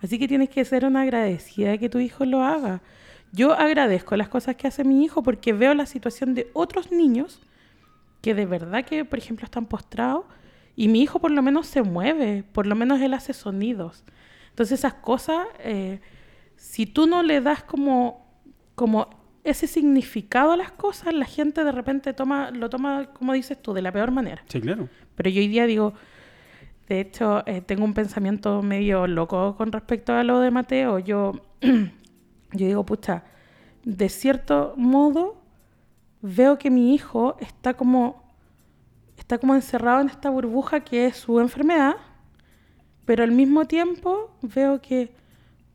Así 0.02 0.20
que 0.20 0.28
tienes 0.28 0.50
que 0.50 0.66
ser 0.66 0.84
una 0.84 1.04
agradecida 1.04 1.70
de 1.70 1.80
que 1.80 1.88
tu 1.88 2.00
hijo 2.00 2.26
lo 2.26 2.42
haga. 2.42 2.82
Yo 3.34 3.54
agradezco 3.54 4.16
las 4.16 4.30
cosas 4.30 4.56
que 4.56 4.68
hace 4.68 4.84
mi 4.84 5.04
hijo 5.04 5.24
porque 5.24 5.54
veo 5.54 5.74
la 5.74 5.88
situación 5.88 6.36
de 6.36 6.50
otros 6.54 6.92
niños 6.92 7.42
que 8.22 8.34
de 8.34 8.46
verdad 8.46 8.86
que, 8.86 9.04
por 9.04 9.20
ejemplo, 9.20 9.44
están 9.44 9.66
postrados 9.66 10.24
y 10.76 10.88
mi 10.88 11.02
hijo 11.02 11.20
por 11.20 11.32
lo 11.32 11.42
menos 11.42 11.68
se 11.68 11.82
mueve, 11.82 12.44
por 12.54 12.68
lo 12.68 12.76
menos 12.76 13.02
él 13.02 13.14
hace 13.14 13.34
sonidos. 13.34 14.04
Entonces 14.50 14.80
esas 14.80 14.94
cosas, 14.94 15.48
eh, 15.60 16.00
si 16.56 16.86
tú 16.86 17.08
no 17.08 17.24
le 17.24 17.42
das 17.42 17.64
como, 17.64 18.26
como 18.76 19.10
ese 19.44 19.66
significado 19.68 20.52
a 20.52 20.58
las 20.58 20.72
cosas, 20.72 21.14
la 21.14 21.26
gente 21.26 21.64
de 21.64 21.72
repente 21.72 22.14
toma, 22.14 22.52
lo 22.52 22.70
toma, 22.70 23.08
como 23.14 23.34
dices 23.34 23.62
tú, 23.62 23.74
de 23.74 23.82
la 23.82 23.92
peor 23.92 24.12
manera. 24.12 24.44
Sí, 24.48 24.62
claro. 24.62 24.88
Pero 25.16 25.30
yo 25.32 25.42
hoy 25.42 25.48
día 25.48 25.66
digo, 25.66 25.94
de 26.88 27.00
hecho, 27.02 27.44
eh, 27.48 27.62
tengo 27.62 27.84
un 27.84 27.94
pensamiento 27.94 28.62
medio 28.62 29.08
loco 29.08 29.56
con 29.58 29.72
respecto 29.72 30.14
a 30.14 30.24
lo 30.24 30.40
de 30.40 30.52
Mateo. 30.52 31.00
Yo, 31.00 31.34
yo 32.54 32.68
digo, 32.68 32.86
pucha, 32.86 33.24
de 33.86 34.10
cierto 34.10 34.74
modo 34.78 35.36
veo 36.22 36.58
que 36.58 36.70
mi 36.70 36.94
hijo 36.96 37.36
está 37.40 37.74
como, 37.74 38.24
está 39.18 39.38
como 39.38 39.56
encerrado 39.56 40.02
en 40.02 40.10
esta 40.10 40.30
burbuja 40.30 40.82
que 40.82 41.06
es 41.08 41.18
su 41.18 41.40
enfermedad, 41.40 41.96
pero 43.06 43.24
al 43.24 43.32
mismo 43.32 43.66
tiempo 43.66 44.32
veo 44.42 44.82
que, 44.82 45.12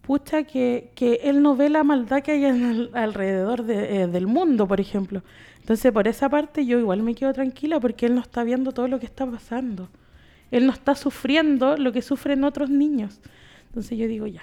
pucha, 0.02 0.44
que, 0.44 0.92
que 0.94 1.20
él 1.24 1.42
no 1.42 1.56
ve 1.56 1.68
la 1.68 1.84
maldad 1.84 2.22
que 2.22 2.32
hay 2.32 2.44
en 2.46 2.64
el- 2.64 2.90
alrededor 2.94 3.64
de- 3.64 4.02
eh, 4.02 4.06
del 4.06 4.26
mundo, 4.26 4.66
por 4.66 4.80
ejemplo. 4.80 5.22
Entonces, 5.60 5.92
por 5.92 6.08
esa 6.08 6.30
parte, 6.30 6.64
yo 6.64 6.78
igual 6.78 7.02
me 7.02 7.14
quedo 7.14 7.32
tranquila 7.34 7.78
porque 7.78 8.06
él 8.06 8.14
no 8.14 8.22
está 8.22 8.42
viendo 8.44 8.72
todo 8.72 8.88
lo 8.88 8.98
que 8.98 9.04
está 9.06 9.26
pasando. 9.26 9.90
Él 10.50 10.64
no 10.66 10.72
está 10.72 10.94
sufriendo 10.94 11.76
lo 11.76 11.92
que 11.92 12.00
sufren 12.00 12.42
otros 12.44 12.70
niños. 12.70 13.20
Entonces 13.66 13.98
yo 13.98 14.06
digo, 14.08 14.26
ya. 14.26 14.42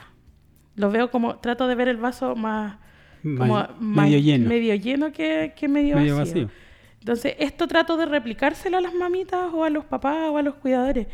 Lo 0.76 0.92
veo 0.92 1.10
como, 1.12 1.38
trato 1.38 1.68
de 1.68 1.76
ver 1.76 1.88
el 1.88 1.98
vaso 1.98 2.36
más, 2.36 2.78
como 3.24 3.46
más- 3.46 3.70
medio 3.80 4.20
lleno. 4.20 4.50
medio 4.50 4.76
lleno 4.76 5.12
que, 5.12 5.54
que 5.56 5.68
medio, 5.68 5.96
Medio 5.96 6.18
vacío. 6.18 6.44
vacío. 6.48 6.58
Entonces, 7.00 7.36
esto 7.40 7.68
trato 7.68 7.98
de 7.98 8.06
replicárselo 8.08 8.78
a 8.78 8.82
las 8.82 8.94
mamitas 8.94 9.54
o 9.54 9.64
a 9.64 9.70
los 9.70 9.86
papás 9.86 10.30
o 10.30 10.38
a 10.38 10.42
los 10.42 10.56
cuidadores, 10.56 11.08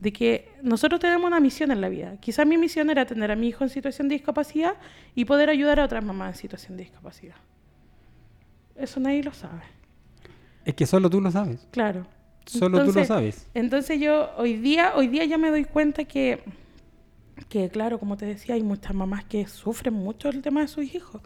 de 0.00 0.12
que 0.12 0.50
nosotros 0.62 1.00
tenemos 1.00 1.26
una 1.26 1.40
misión 1.40 1.70
en 1.70 1.80
la 1.80 1.88
vida. 1.88 2.16
Quizás 2.20 2.46
mi 2.46 2.56
misión 2.56 2.90
era 2.90 3.04
tener 3.06 3.30
a 3.30 3.36
mi 3.36 3.48
hijo 3.48 3.64
en 3.64 3.70
situación 3.70 4.08
de 4.08 4.14
discapacidad 4.16 4.74
y 5.14 5.24
poder 5.24 5.50
ayudar 5.50 5.78
a 5.80 5.84
otras 5.84 6.04
mamás 6.04 6.36
en 6.36 6.40
situación 6.40 6.76
de 6.76 6.84
discapacidad. 6.84 7.36
Eso 8.76 9.00
nadie 9.00 9.22
lo 9.22 9.32
sabe, 9.32 9.62
Es 10.64 10.74
que 10.74 10.86
solo 10.86 11.10
tú 11.10 11.20
lo 11.20 11.30
sabes. 11.30 11.66
claro. 11.70 12.06
Solo 12.44 12.84
tú 12.84 12.92
lo 12.92 13.04
sabes. 13.04 13.48
Entonces 13.54 14.00
yo 14.00 14.30
hoy 14.36 14.54
día, 14.56 14.94
hoy 14.96 15.06
día 15.06 15.24
ya 15.24 15.38
me 15.38 15.50
doy 15.50 15.64
cuenta 15.64 16.02
que, 16.04 16.42
que 17.46 17.68
claro, 17.68 17.98
como 17.98 18.16
te 18.16 18.26
decía, 18.26 18.54
hay 18.54 18.62
muchas 18.62 18.94
mamás 18.94 19.24
que 19.24 19.46
sufren 19.46 19.94
mucho 19.94 20.28
el 20.28 20.42
tema 20.42 20.60
de 20.60 20.68
sus 20.68 20.94
hijos, 20.94 21.20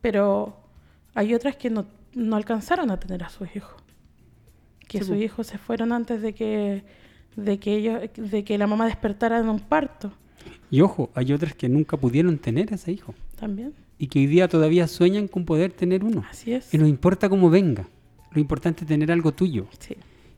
pero 0.00 0.56
hay 1.14 1.34
otras 1.34 1.56
que 1.56 1.70
no, 1.70 1.86
no 2.14 2.36
alcanzaron 2.36 2.90
a 2.90 2.98
tener 3.00 3.22
a 3.24 3.28
sus 3.28 3.54
hijos, 3.54 3.82
que 4.86 4.98
Sí, 5.00 5.04
sus 5.04 5.16
hijos 5.16 5.46
se 5.46 5.58
fueron 5.58 5.92
antes 5.92 6.22
de 6.22 6.34
que, 6.34 6.84
de 7.36 7.58
que 7.58 7.76
ellos, 7.76 8.00
de 8.16 8.44
que 8.44 8.58
la 8.58 8.66
mamá 8.66 8.86
despertara 8.86 9.38
en 9.38 9.48
un 9.48 9.60
parto, 9.60 10.12
Y 10.70 10.80
ojo, 10.82 11.10
hay 11.14 11.32
otras 11.32 11.54
que 11.54 11.68
nunca 11.68 11.96
pudieron 11.96 12.38
tener 12.38 12.72
a 12.72 12.76
ese 12.76 12.92
hijo. 12.92 13.14
también. 13.38 13.74
Y 14.00 14.06
que 14.06 14.20
hoy 14.20 14.26
día 14.26 14.46
todavía 14.48 14.86
sueñan 14.86 15.26
con 15.26 15.44
poder 15.44 15.72
tener 15.72 16.04
uno. 16.04 16.24
Así 16.30 16.52
es. 16.52 16.72
Y 16.72 16.78
no 16.78 16.86
importa 16.86 17.28
cómo 17.28 17.50
venga. 17.50 17.88
Lo 18.30 18.40
importante 18.40 18.84
es 18.84 18.88
tener 18.88 19.10
algo 19.10 19.32
tuyo. 19.32 19.66
Sí, 19.80 19.96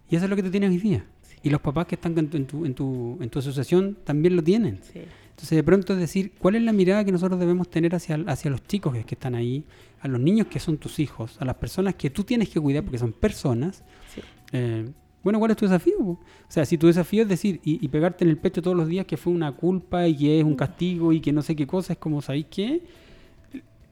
Y 0.08 0.16
eso 0.16 0.24
es 0.24 0.30
lo 0.30 0.36
que 0.36 0.42
tú 0.42 0.50
tienes 0.50 0.70
hoy 0.70 0.78
día. 0.78 1.04
Y 1.42 1.50
los 1.50 1.60
papás 1.60 1.86
que 1.86 1.94
están 1.94 2.16
en 2.18 2.28
tu, 2.28 2.36
en 2.36 2.46
tu, 2.46 2.66
en 2.66 2.74
tu, 2.74 3.18
en 3.20 3.30
tu 3.30 3.38
asociación 3.38 3.96
también 4.04 4.36
lo 4.36 4.42
tienen. 4.42 4.80
sí, 4.82 5.00
Entonces, 5.30 5.56
de 5.56 5.62
pronto 5.62 5.94
es 5.94 5.98
decir, 5.98 6.32
¿cuál 6.38 6.56
es 6.56 6.62
la 6.62 6.72
mirada 6.72 7.04
que 7.04 7.12
nosotros 7.12 7.40
debemos 7.40 7.70
tener 7.70 7.94
hacia, 7.94 8.16
hacia 8.26 8.50
los 8.50 8.62
chicos 8.66 8.92
que, 8.92 9.04
que 9.04 9.14
están 9.14 9.34
ahí, 9.34 9.64
a 10.00 10.08
los 10.08 10.20
niños 10.20 10.48
que 10.48 10.60
son 10.60 10.76
tus 10.76 10.98
hijos, 10.98 11.36
a 11.40 11.44
las 11.44 11.56
personas 11.56 11.94
que 11.94 12.10
tú 12.10 12.24
tienes 12.24 12.48
que 12.50 12.60
cuidar 12.60 12.84
porque 12.84 12.98
son 12.98 13.12
personas? 13.12 13.82
sí. 14.14 14.20
Eh, 14.52 14.88
bueno, 15.22 15.38
¿cuál 15.38 15.50
es 15.50 15.56
tu 15.56 15.66
desafío? 15.66 15.98
po? 15.98 16.10
O 16.12 16.18
sea, 16.48 16.64
si 16.64 16.78
tu 16.78 16.86
desafío 16.86 17.22
es 17.22 17.28
decir 17.28 17.60
y, 17.62 17.84
y 17.84 17.88
pegarte 17.88 18.24
en 18.24 18.30
el 18.30 18.38
pecho 18.38 18.62
todos 18.62 18.76
los 18.76 18.88
días 18.88 19.04
que 19.06 19.16
fue 19.18 19.32
una 19.32 19.52
culpa 19.52 20.08
y 20.08 20.16
que 20.16 20.38
es 20.38 20.44
un 20.44 20.56
castigo 20.56 21.12
y 21.12 21.20
que 21.20 21.32
no 21.32 21.42
sé 21.42 21.54
qué 21.54 21.66
cosa, 21.66 21.92
es 21.92 21.98
como, 21.98 22.22
¿sabéis 22.22 22.46
qué? 22.50 22.82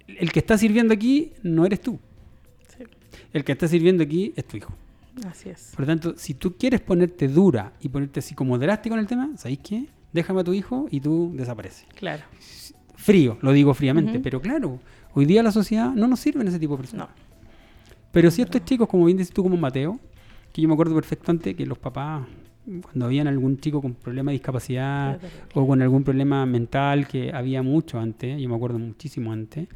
El 0.07 0.33
que 0.33 0.39
está 0.39 0.57
sirviendo 0.57 0.95
aquí 0.95 1.33
no 1.43 1.67
eres 1.67 1.81
tú. 1.83 1.99
sí. 2.77 2.85
El 3.33 3.45
que 3.45 3.53
está 3.53 3.69
sirviendo 3.69 4.03
aquí 4.03 4.33
es 4.37 4.45
tu 4.47 4.57
hijo. 4.57 4.73
Así 5.27 5.49
es. 5.49 5.73
Por 5.73 5.81
lo 5.81 5.87
tanto, 5.87 6.15
si 6.17 6.35
tú 6.35 6.57
quieres 6.57 6.81
ponerte 6.81 7.29
dura 7.29 7.73
y 7.81 7.89
ponerte 7.89 8.21
así 8.21 8.35
como 8.35 8.59
drástico 8.59 8.95
en 8.95 9.01
el 9.01 9.07
tema, 9.07 9.31
¿sabéis 9.37 9.61
qué? 9.61 9.87
Déjame 10.13 10.41
a 10.41 10.45
tu 10.45 10.53
hijo 10.53 10.87
y 10.91 11.01
tú 11.01 11.33
desapareces. 11.35 11.87
Claro. 11.95 12.25
Frío, 12.95 13.39
lo 13.43 13.53
digo 13.53 13.75
fríamente, 13.75 14.19
pero 14.21 14.41
claro, 14.41 14.81
hoy 15.15 15.25
día 15.25 15.43
la 15.43 15.53
sociedad 15.53 15.93
no 15.93 16.09
nos 16.09 16.21
sirve 16.21 16.43
en 16.43 16.49
ese 16.49 16.59
tipo 16.59 16.75
de 16.75 16.83
personas. 16.83 17.09
No. 17.09 17.15
Pero 18.11 18.31
ciertos 18.31 18.65
chicos, 18.65 18.89
como 18.89 19.05
bien 19.05 19.19
dices 19.19 19.33
tú, 19.33 19.43
como 19.43 19.57
Mateo, 19.57 20.01
que 20.53 20.63
yo 20.63 20.69
me 20.69 20.75
acuerdo 20.75 20.95
perfectamente 20.95 21.55
que 21.55 21.67
los 21.67 21.79
papás 21.79 22.27
cuando 22.83 23.07
había 23.07 23.23
algún 23.23 23.59
chico 23.59 23.81
con 23.81 23.95
problema 23.95 24.31
de 24.31 24.35
discapacidad 24.35 25.19
o 25.55 25.67
con 25.67 25.81
algún 25.81 26.05
problema 26.05 26.45
mental 26.45 27.07
que 27.07 27.33
había 27.33 27.63
mucho 27.63 27.99
antes, 27.99 28.41
yo 28.41 28.49
me 28.49 28.57
acuerdo 28.57 28.79
muchísimo 28.79 29.33
antes, 29.33 29.69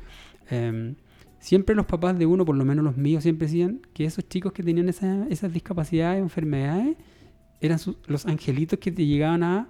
eh, 0.50 0.94
siempre 1.42 1.74
los 1.74 1.86
papás 1.86 2.16
de 2.18 2.24
uno, 2.24 2.44
por 2.44 2.56
lo 2.56 2.64
menos 2.64 2.84
los 2.84 2.96
míos, 2.96 3.24
siempre 3.24 3.48
decían 3.48 3.80
que 3.92 4.04
esos 4.04 4.28
chicos 4.28 4.52
que 4.52 4.62
tenían 4.62 4.88
esa- 4.88 5.26
esas 5.28 5.52
discapacidades 5.52 6.22
enfermedades 6.22 6.96
eran 7.60 7.78
su- 7.78 7.96
los 8.06 8.26
angelitos 8.26 8.78
que 8.78 8.92
te 8.92 9.04
llegaban 9.04 9.42
a, 9.42 9.68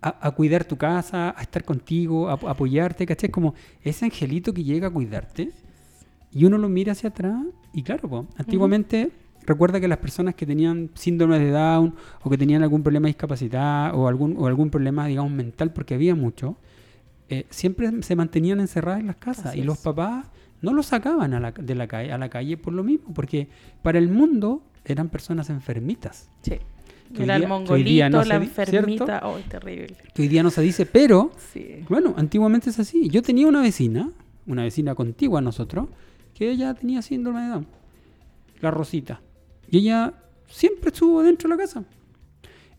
a, 0.00 0.26
a 0.28 0.30
cuidar 0.32 0.64
tu 0.64 0.76
casa, 0.76 1.32
a 1.36 1.42
estar 1.42 1.64
contigo, 1.64 2.28
a, 2.28 2.32
a 2.32 2.50
apoyarte, 2.50 3.06
¿cachai? 3.06 3.30
Como 3.30 3.54
ese 3.82 4.04
angelito 4.06 4.52
que 4.52 4.64
llega 4.64 4.88
a 4.88 4.90
cuidarte 4.90 5.50
y 6.32 6.44
uno 6.44 6.58
lo 6.58 6.68
mira 6.68 6.92
hacia 6.92 7.10
atrás 7.10 7.40
y 7.72 7.82
claro, 7.84 8.08
po, 8.08 8.26
antiguamente 8.36 9.10
recuerda 9.46 9.80
que 9.80 9.86
las 9.88 9.98
personas 9.98 10.34
que 10.34 10.44
tenían 10.46 10.90
síndrome 10.94 11.38
de 11.38 11.50
Down 11.50 11.94
o 12.22 12.30
que 12.30 12.38
tenían 12.38 12.62
algún 12.64 12.82
problema 12.82 13.06
de 13.06 13.10
discapacidad 13.10 13.94
o 13.94 14.08
algún, 14.08 14.36
o 14.38 14.46
algún 14.48 14.70
problema, 14.70 15.06
digamos, 15.06 15.30
mental, 15.32 15.72
porque 15.72 15.94
había 15.94 16.14
mucho, 16.16 16.56
eh, 17.28 17.46
siempre 17.50 17.90
se 18.02 18.14
mantenían 18.16 18.58
encerradas 18.60 19.00
en 19.00 19.06
las 19.06 19.16
casas 19.16 19.46
Así 19.46 19.60
y 19.60 19.62
los 19.62 19.78
papás 19.78 20.26
no 20.62 20.72
los 20.72 20.86
sacaban 20.86 21.34
a 21.34 21.40
la, 21.40 21.52
de 21.52 21.74
la 21.74 21.86
calle, 21.86 22.12
a 22.12 22.18
la 22.18 22.28
calle 22.30 22.56
por 22.56 22.72
lo 22.72 22.82
mismo, 22.84 23.12
porque 23.14 23.48
para 23.82 23.98
el 23.98 24.08
mundo 24.08 24.62
eran 24.84 25.08
personas 25.10 25.50
enfermitas. 25.50 26.28
Sí. 26.42 26.56
Que 27.14 27.24
Era 27.24 27.34
el 27.36 27.42
día- 27.42 27.52
hoy 27.52 27.58
mongolito, 27.60 28.08
no 28.10 28.24
la 28.24 28.36
enfermita. 28.36 29.20
¡Ay, 29.22 29.42
terrible! 29.48 29.96
Que 30.14 30.22
hoy 30.22 30.28
día 30.28 30.42
no 30.42 30.50
se 30.50 30.62
dice, 30.62 30.86
pero 30.86 31.30
Sí. 31.52 31.84
bueno, 31.88 32.14
antiguamente 32.16 32.70
es 32.70 32.78
así. 32.78 33.08
Yo 33.10 33.20
tenía 33.20 33.46
una 33.46 33.60
vecina, 33.60 34.10
una 34.46 34.62
vecina 34.62 34.94
contigua 34.94 35.40
a 35.40 35.42
nosotros, 35.42 35.88
que 36.34 36.50
ella 36.50 36.72
tenía 36.72 37.02
síndrome 37.02 37.42
de 37.42 37.48
Down, 37.48 37.66
la 38.62 38.70
Rosita. 38.70 39.20
Y 39.70 39.78
ella 39.78 40.14
siempre 40.48 40.88
estuvo 40.90 41.22
dentro 41.22 41.50
de 41.50 41.56
la 41.56 41.62
casa. 41.62 41.84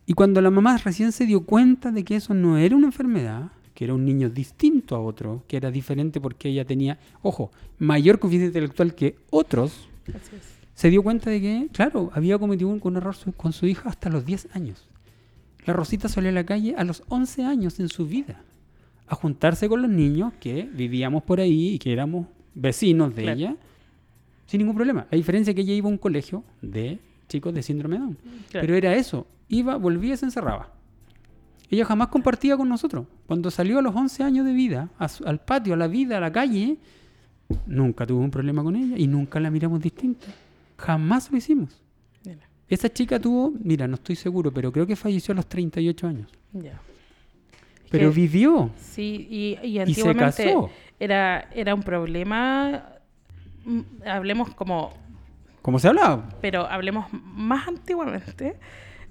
Y 0.08 0.14
cuando 0.14 0.42
la 0.42 0.50
mamá 0.50 0.78
recién 0.78 1.12
se 1.12 1.26
dio 1.26 1.46
cuenta 1.46 1.92
de 1.92 2.04
que 2.04 2.16
eso 2.16 2.34
no 2.34 2.58
era 2.58 2.76
una 2.76 2.88
enfermedad, 2.88 3.52
que 3.74 3.86
era 3.86 3.94
un 3.94 4.06
niño 4.06 4.30
distinto 4.30 4.96
a 4.96 5.00
otro, 5.02 5.44
que 5.48 5.58
era 5.58 5.72
diferente 5.72 6.22
porque 6.22 6.50
ella 6.50 6.66
tenía, 6.66 7.00
ojo, 7.22 7.52
mayor 7.80 8.20
coeficiente 8.20 8.48
intelectual 8.60 8.94
que 8.96 9.16
otros, 9.32 9.88
se 10.76 10.90
dio 10.90 11.04
cuenta 11.04 11.30
de 11.30 11.42
que, 11.42 11.68
claro, 11.72 12.12
había 12.14 12.38
cometido 12.38 12.70
un, 12.70 12.80
un 12.84 12.98
error 12.98 13.16
su- 13.16 13.34
con 13.34 13.54
su 13.54 13.66
hija 13.68 13.90
hasta 13.90 14.10
los 14.10 14.26
10 14.26 14.50
años. 14.56 14.88
La 15.66 15.74
Rosita 15.74 16.10
salió 16.10 16.30
a 16.30 16.34
la 16.34 16.46
calle 16.46 16.76
a 16.78 16.84
los 16.84 17.04
11 17.08 17.44
años 17.46 17.80
en 17.80 17.90
su 17.90 18.06
vida 18.06 18.42
a 19.08 19.16
juntarse 19.16 19.68
con 19.70 19.82
los 19.82 19.90
niños 19.92 20.34
que 20.40 20.64
vivíamos 20.74 21.24
por 21.24 21.40
ahí 21.40 21.76
y 21.76 21.80
que 21.80 21.92
éramos 21.94 22.28
vecinos 22.56 23.16
de 23.16 23.24
Claro. 23.24 23.38
ella 23.40 23.56
sin 24.46 24.60
ningún 24.60 24.76
problema. 24.76 25.08
La 25.10 25.16
diferencia 25.18 25.52
es 25.52 25.56
que 25.56 25.62
ella 25.62 25.74
iba 25.74 25.88
a 25.88 25.92
un 25.92 25.98
colegio 25.98 26.44
de 26.62 27.00
chicos 27.28 27.54
de 27.54 27.64
síndrome 27.64 27.96
de 27.96 28.02
Down. 28.02 28.18
Claro. 28.52 28.68
Pero 28.68 28.76
era 28.76 28.96
eso, 28.96 29.26
iba, 29.50 29.78
volvía 29.78 30.14
y 30.14 30.18
se 30.18 30.26
encerraba. 30.26 30.72
Ella 31.70 31.86
jamás 31.86 32.10
compartía 32.10 32.56
con 32.58 32.70
nosotros. 32.70 33.06
Cuando 33.26 33.50
salió 33.50 33.80
a 33.80 33.82
los 33.82 33.96
11 33.96 34.24
años 34.24 34.46
de 34.46 34.54
vida, 34.54 34.90
su- 35.10 35.26
al 35.26 35.40
patio, 35.40 35.74
a 35.74 35.78
la 35.78 35.88
vida, 35.88 36.18
a 36.18 36.20
la 36.20 36.32
calle, 36.32 36.78
nunca 37.66 38.06
tuvo 38.06 38.20
un 38.22 38.32
problema 38.32 38.64
con 38.64 38.76
ella 38.76 38.96
y 38.98 39.08
nunca 39.08 39.40
la 39.40 39.50
miramos 39.50 39.82
distinta. 39.82 40.28
Jamás 40.78 41.32
lo 41.32 41.38
hicimos. 41.38 41.82
Mira, 42.26 42.42
Esa 42.68 42.92
chica 42.92 43.20
tuvo, 43.20 43.52
mira, 43.64 43.88
no 43.88 43.96
estoy 43.96 44.16
seguro, 44.16 44.52
pero 44.54 44.72
creo 44.72 44.86
que 44.86 44.96
falleció 44.96 45.32
a 45.32 45.36
los 45.36 45.48
38 45.48 46.08
años. 46.08 46.30
ya. 46.54 46.80
Pero 47.90 48.10
Que- 48.10 48.16
vivió 48.16 48.72
Sí, 48.76 49.28
y, 49.30 49.58
y 49.62 49.70
y 49.70 49.74
se 49.76 49.82
antiguamente 49.82 50.46
casó. 50.46 50.70
era, 51.00 51.48
era 51.54 51.76
un 51.76 51.84
problema. 51.84 52.86
mm, 53.66 53.80
Hablemos 54.08 54.54
como 54.56 54.92
Como 55.62 55.78
se 55.80 55.88
hablaba. 55.90 56.28
pero 56.42 56.66
hablemos 56.68 57.06
más 57.12 57.68
antiguamente, 57.68 58.56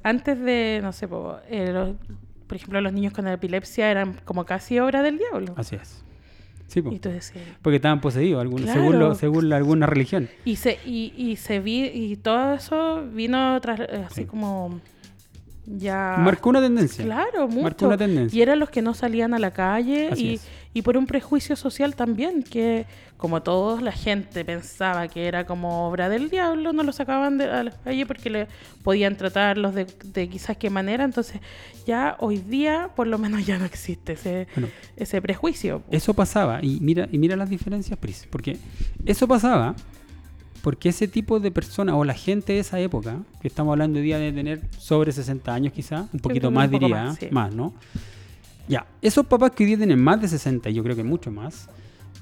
antes 0.03 0.39
de, 0.41 0.81
no 0.83 0.93
sé, 0.93 1.07
po, 1.07 1.37
eh, 1.49 1.71
los- 1.73 1.95
por 2.53 2.57
ejemplo, 2.57 2.83
los 2.83 2.93
niños 2.93 3.15
con 3.15 3.27
epilepsia 3.29 3.91
eran 3.91 4.21
como 4.27 4.45
casi 4.45 4.79
obra 4.79 5.01
del 5.03 5.17
diablo. 5.17 5.55
Así 5.57 5.75
es. 5.77 6.05
Sí, 6.67 6.83
po. 6.83 6.91
Porque 7.63 7.77
estaban 7.77 8.03
poseídos, 8.03 8.43
algunos, 8.43 8.67
Claro. 8.67 8.81
según, 8.83 8.99
lo- 8.99 9.15
según 9.15 9.51
alguna 9.55 9.87
religión. 9.87 10.29
y 10.45 10.57
se 10.57 10.79
y, 10.85 11.15
y 11.17 11.37
se 11.37 11.61
vi 11.61 11.85
y 11.87 12.17
todo 12.17 12.53
eso 12.53 13.07
vino 13.11 13.59
tras, 13.63 13.81
eh, 13.81 14.05
así 14.07 14.21
Sí. 14.23 14.25
como 14.27 14.81
ya 15.65 16.17
Marcó 16.19 16.51
una 16.51 16.61
tendencia. 16.61 17.03
Claro, 17.07 17.49
mucho. 17.49 17.63
Marcó 17.63 17.87
una 17.87 17.97
tendencia. 17.97 18.39
Y 18.39 18.43
eran 18.43 18.59
los 18.59 18.69
que 18.69 18.83
no 18.83 18.93
salían 18.93 19.33
a 19.33 19.39
la 19.39 19.53
calle 19.55 20.09
Así 20.13 20.27
y, 20.27 20.35
es. 20.35 20.47
Y 20.75 20.83
por 20.83 20.97
un 20.97 21.07
prejuicio 21.07 21.55
social 21.57 21.95
también, 21.95 22.43
que 22.43 22.87
como 23.17 23.43
todos 23.43 23.83
la 23.83 23.93
gente 23.93 24.45
pensaba 24.45 25.07
que 25.09 25.27
era 25.27 25.45
como 25.45 25.87
obra 25.87 26.09
del 26.09 26.31
diablo, 26.31 26.73
no 26.73 26.83
lo 26.83 26.93
sacaban 26.93 27.39
de 27.39 27.45
a 27.45 27.63
la 27.63 27.71
calle 27.71 28.07
porque 28.07 28.31
le 28.31 28.49
podían 28.83 29.17
tratarlos 29.17 29.75
de, 29.75 29.87
de 30.05 30.29
quizás 30.29 30.57
qué 30.57 30.71
manera. 30.71 31.05
Entonces 31.05 31.41
ya 31.87 32.17
hoy 32.21 32.39
día 32.39 32.91
por 32.97 33.07
lo 33.07 33.19
menos 33.19 33.45
ya 33.47 33.59
no 33.59 33.65
existe 33.65 34.15
ese, 34.15 34.49
Bueno, 34.55 34.69
ese 34.97 35.21
prejuicio. 35.21 35.83
Eso 35.91 36.15
pasaba, 36.15 36.61
y 36.63 36.79
mira, 36.81 37.09
y 37.13 37.19
mira 37.19 37.37
las 37.37 37.51
diferencias, 37.51 37.99
Pris, 37.99 38.27
porque 38.31 38.57
eso 39.05 39.29
pasaba 39.29 39.75
porque 40.63 40.89
ese 40.89 41.09
tipo 41.09 41.41
de 41.41 41.51
personas, 41.51 41.97
o 41.97 42.05
la 42.05 42.15
gente 42.15 42.53
de 42.53 42.61
esa 42.61 42.79
época, 42.79 43.19
que 43.41 43.49
estamos 43.49 43.73
hablando 43.73 43.99
hoy 43.99 44.05
día 44.05 44.19
de 44.19 44.33
tener 44.33 44.63
sobre 44.79 45.11
60 45.11 45.53
años 45.53 45.73
quizá, 45.73 46.07
un 46.13 46.21
poquito 46.21 46.51
más 46.51 46.71
diría, 46.71 46.89
más, 46.89 47.19
sí. 47.19 47.27
más, 47.31 47.53
¿no? 47.53 47.75
Ya, 48.69 48.87
esos 49.01 49.27
papás 49.27 49.51
que 49.53 49.65
hoy 49.65 49.69
día 49.69 49.77
tienen 49.77 50.03
más 50.03 50.21
de 50.21 50.29
60, 50.29 50.71
y 50.71 50.75
yo 50.75 50.83
creo 50.83 50.97
que 50.97 51.05
mucho 51.05 51.31
más, 51.31 51.69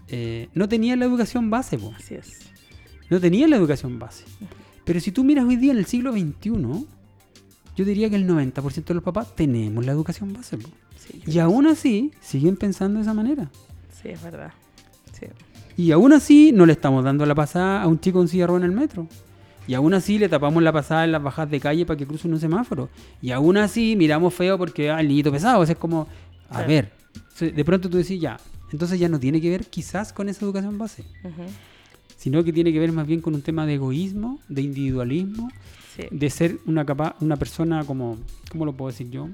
eh, 0.08 0.48
no 0.54 0.68
tenían 0.68 0.98
la 0.98 1.04
educación 1.04 1.50
base, 1.50 1.78
po. 1.78 1.92
Así 1.96 2.14
es. 2.14 2.40
no 3.08 3.20
tenían 3.20 3.50
la 3.50 3.56
educación 3.56 3.98
base. 3.98 4.24
Pero 4.84 5.00
si 5.00 5.12
tú 5.12 5.24
miras 5.24 5.44
hoy 5.44 5.56
día 5.56 5.72
en 5.72 5.78
el 5.78 5.86
siglo 5.86 6.12
XXI, 6.12 6.50
yo 7.76 7.84
diría 7.84 8.10
que 8.10 8.16
el 8.16 8.28
90% 8.28 8.84
de 8.84 8.94
los 8.94 9.02
papás 9.02 9.34
tenemos 9.36 9.84
la 9.84 9.92
educación 9.92 10.32
base, 10.32 10.58
po. 10.58 10.68
Sí, 10.96 11.22
Y 11.26 11.38
aún 11.38 11.66
así, 11.66 12.12
siguen 12.20 12.56
pensando 12.56 12.98
de 12.98 13.02
esa 13.02 13.14
manera. 13.14 13.50
sí, 14.02 14.08
es 14.08 14.22
verdad. 14.22 14.52
Sí. 15.12 15.26
Y 15.76 15.92
aún 15.92 16.12
así 16.12 16.52
no 16.52 16.66
le 16.66 16.72
estamos 16.72 17.04
dando 17.04 17.24
la 17.24 17.34
pasada 17.34 17.82
a 17.82 17.86
un 17.86 17.98
chico 18.00 18.20
en 18.20 18.28
silla 18.28 18.44
en 18.46 18.64
el 18.64 18.72
metro. 18.72 19.06
Y 19.66 19.74
aún 19.74 19.94
así 19.94 20.18
le 20.18 20.28
tapamos 20.28 20.62
la 20.62 20.72
pasada 20.72 21.04
en 21.04 21.12
las 21.12 21.22
bajadas 21.22 21.50
de 21.50 21.60
calle 21.60 21.86
para 21.86 21.96
que 21.96 22.06
cruce 22.06 22.26
un 22.26 22.40
semáforo. 22.40 22.88
Y 23.22 23.30
aún 23.30 23.56
así 23.56 23.94
miramos 23.96 24.34
feo 24.34 24.58
porque 24.58 24.90
ah, 24.90 25.00
el 25.00 25.08
niñito 25.08 25.30
pesado. 25.30 25.60
O 25.60 25.64
sea, 25.64 25.74
es 25.74 25.78
como, 25.78 26.06
a 26.50 26.64
Claro. 26.64 26.68
ver, 26.68 26.92
de 27.54 27.64
pronto 27.64 27.88
tú 27.88 27.96
decís 27.96 28.20
ya. 28.20 28.38
Entonces 28.72 29.00
ya 29.00 29.08
no 29.08 29.18
tiene 29.18 29.40
que 29.40 29.48
ver 29.50 29.66
quizás 29.66 30.12
con 30.12 30.28
esa 30.28 30.44
educación 30.44 30.78
base, 30.78 31.02
Ujú. 31.24 31.42
sino 32.16 32.44
que 32.44 32.52
tiene 32.52 32.72
que 32.72 32.78
ver 32.78 32.92
más 32.92 33.06
bien 33.06 33.20
con 33.20 33.34
un 33.34 33.42
tema 33.42 33.66
de 33.66 33.74
egoísmo, 33.74 34.38
de 34.48 34.62
individualismo, 34.62 35.48
Sí. 35.96 36.04
de 36.10 36.30
ser 36.30 36.58
una, 36.66 36.84
capa 36.84 37.16
una 37.20 37.36
persona 37.36 37.82
como, 37.84 38.18
¿cómo 38.50 38.64
lo 38.64 38.76
puedo 38.76 38.90
decir 38.92 39.10
yo? 39.10 39.28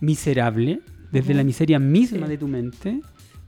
Miserable, 0.00 0.80
desde 1.12 1.30
Ujú. 1.30 1.36
la 1.38 1.44
miseria 1.44 1.78
misma 1.78 2.26
Sí. 2.26 2.30
de 2.32 2.38
tu 2.38 2.48
mente, 2.48 3.00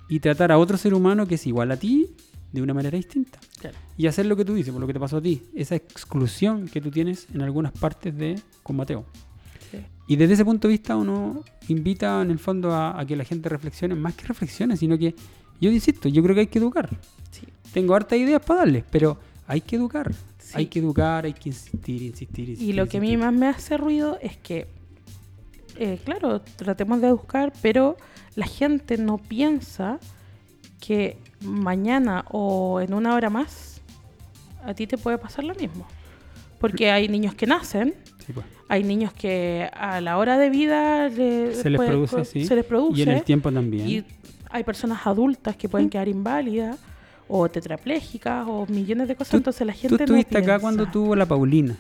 y 0.09 0.21
tratar 0.21 0.53
a 0.53 0.59
otro 0.59 0.77
ser 0.79 0.95
humano 0.95 1.27
que 1.27 1.35
es 1.35 1.47
igual 1.47 1.71
a 1.73 1.77
ti 1.77 2.07
de 2.53 2.63
una 2.63 2.73
manera 2.73 2.97
distinta. 2.97 3.39
Claro. 3.61 3.77
Y 3.97 4.07
hacer 4.07 4.25
lo 4.27 4.37
que 4.37 4.45
tú 4.45 4.55
dices, 4.55 4.73
por 4.73 4.81
lo 4.81 4.87
que 4.87 4.93
te 4.95 5.01
pasó 5.01 5.19
a 5.19 5.21
ti, 5.21 5.43
esa 5.55 5.75
exclusión 5.75 6.69
que 6.69 6.81
tú 6.81 6.91
tienes 6.91 7.27
en 7.35 7.43
algunas 7.43 7.73
partes 7.73 8.17
de 8.17 8.41
con 8.63 8.77
Mateo. 8.77 9.05
Sí. 9.13 9.21
Y 10.09 10.17
desde 10.17 10.35
ese 10.35 10.45
punto 10.45 10.69
de 10.69 10.73
vista 10.73 10.97
uno 10.97 11.45
invita 11.69 12.23
en 12.23 12.31
el 12.31 12.39
fondo 12.39 12.73
a, 12.73 12.99
a 12.99 13.07
que 13.07 13.15
la 13.15 13.25
gente 13.25 13.49
reflexione, 13.49 13.95
más 13.95 14.15
que 14.15 14.27
reflexione, 14.27 14.77
sino 14.77 14.99
que, 14.99 15.15
yo 15.61 15.71
insisto, 15.71 16.09
yo 16.09 16.23
creo 16.23 16.35
que 16.35 16.41
hay 16.41 16.47
que 16.47 16.59
educar. 16.59 16.89
Sí. 17.31 17.47
Tengo 17.73 17.95
hartas 17.95 18.19
ideas 18.19 18.43
para 18.43 18.61
darles, 18.61 18.85
pero 18.91 19.19
hay 19.47 19.61
que 19.61 19.77
educar. 19.77 20.13
Sí. 20.39 20.55
Hay 20.55 20.67
que 20.67 20.79
educar, 20.79 21.27
hay 21.27 21.35
que 21.35 21.51
insistir, 21.51 22.03
insistir, 22.03 22.49
insistir. 22.49 22.71
Y 22.71 22.73
lo 22.73 22.87
que 22.87 22.97
a 22.97 23.01
mí 23.01 23.09
insistir. 23.09 23.27
más 23.27 23.35
me 23.39 23.49
hace 23.49 23.77
ruido 23.77 24.19
es 24.23 24.39
que, 24.39 24.67
eh, 25.77 26.01
claro, 26.03 26.41
tratemos 26.41 27.03
de 27.03 27.13
buscar, 27.13 27.53
pero 27.61 27.99
la 28.35 28.47
gente 28.47 28.97
no 28.97 29.19
piensa 29.19 29.99
que 30.81 31.19
mañana 31.43 32.25
o 32.31 32.81
en 32.81 32.95
una 32.95 33.15
hora 33.15 33.29
más 33.29 33.83
a 34.65 34.73
ti 34.73 34.87
te 34.87 34.97
puede 34.97 35.19
pasar 35.19 35.45
lo 35.45 35.55
mismo. 35.55 35.87
Porque 36.59 36.91
hay 36.91 37.09
niños 37.09 37.35
que 37.35 37.47
nacen, 37.47 37.95
Sí, 38.29 38.35
pues. 38.35 38.45
hay 38.69 38.85
niños 38.85 39.13
que 39.15 39.69
a 39.73 40.01
la 40.03 40.19
hora 40.19 40.37
de 40.39 40.51
vida 40.51 41.09
le- 41.09 41.55
Se 41.55 41.71
les 41.71 41.79
puede- 41.79 41.89
produce, 41.89 42.25
sí. 42.27 42.45
se 42.45 42.55
les 42.55 42.65
produce 42.65 43.01
Y 43.01 43.03
en 43.03 43.09
el 43.09 43.23
tiempo 43.23 43.51
también. 43.51 43.89
y 43.89 44.05
hay 44.51 44.63
personas 44.65 45.07
adultas 45.07 45.57
que 45.57 45.67
pueden 45.69 45.89
quedar 45.89 46.09
inválidas 46.09 46.79
o 47.27 47.49
tetraplégicas 47.49 48.45
o 48.47 48.67
millones 48.69 49.09
de 49.09 49.17
cosas. 49.17 49.31
Tú- 49.33 49.37
Entonces 49.39 49.67
la 49.67 49.73
Tú 49.73 49.79
gente 49.81 49.97
no 49.97 50.05
estuviste 50.05 50.37
acá 50.37 50.45
piensa. 50.47 50.61
cuando 50.61 50.87
tuvo 50.87 51.17
la 51.17 51.25
Paulina, 51.27 51.77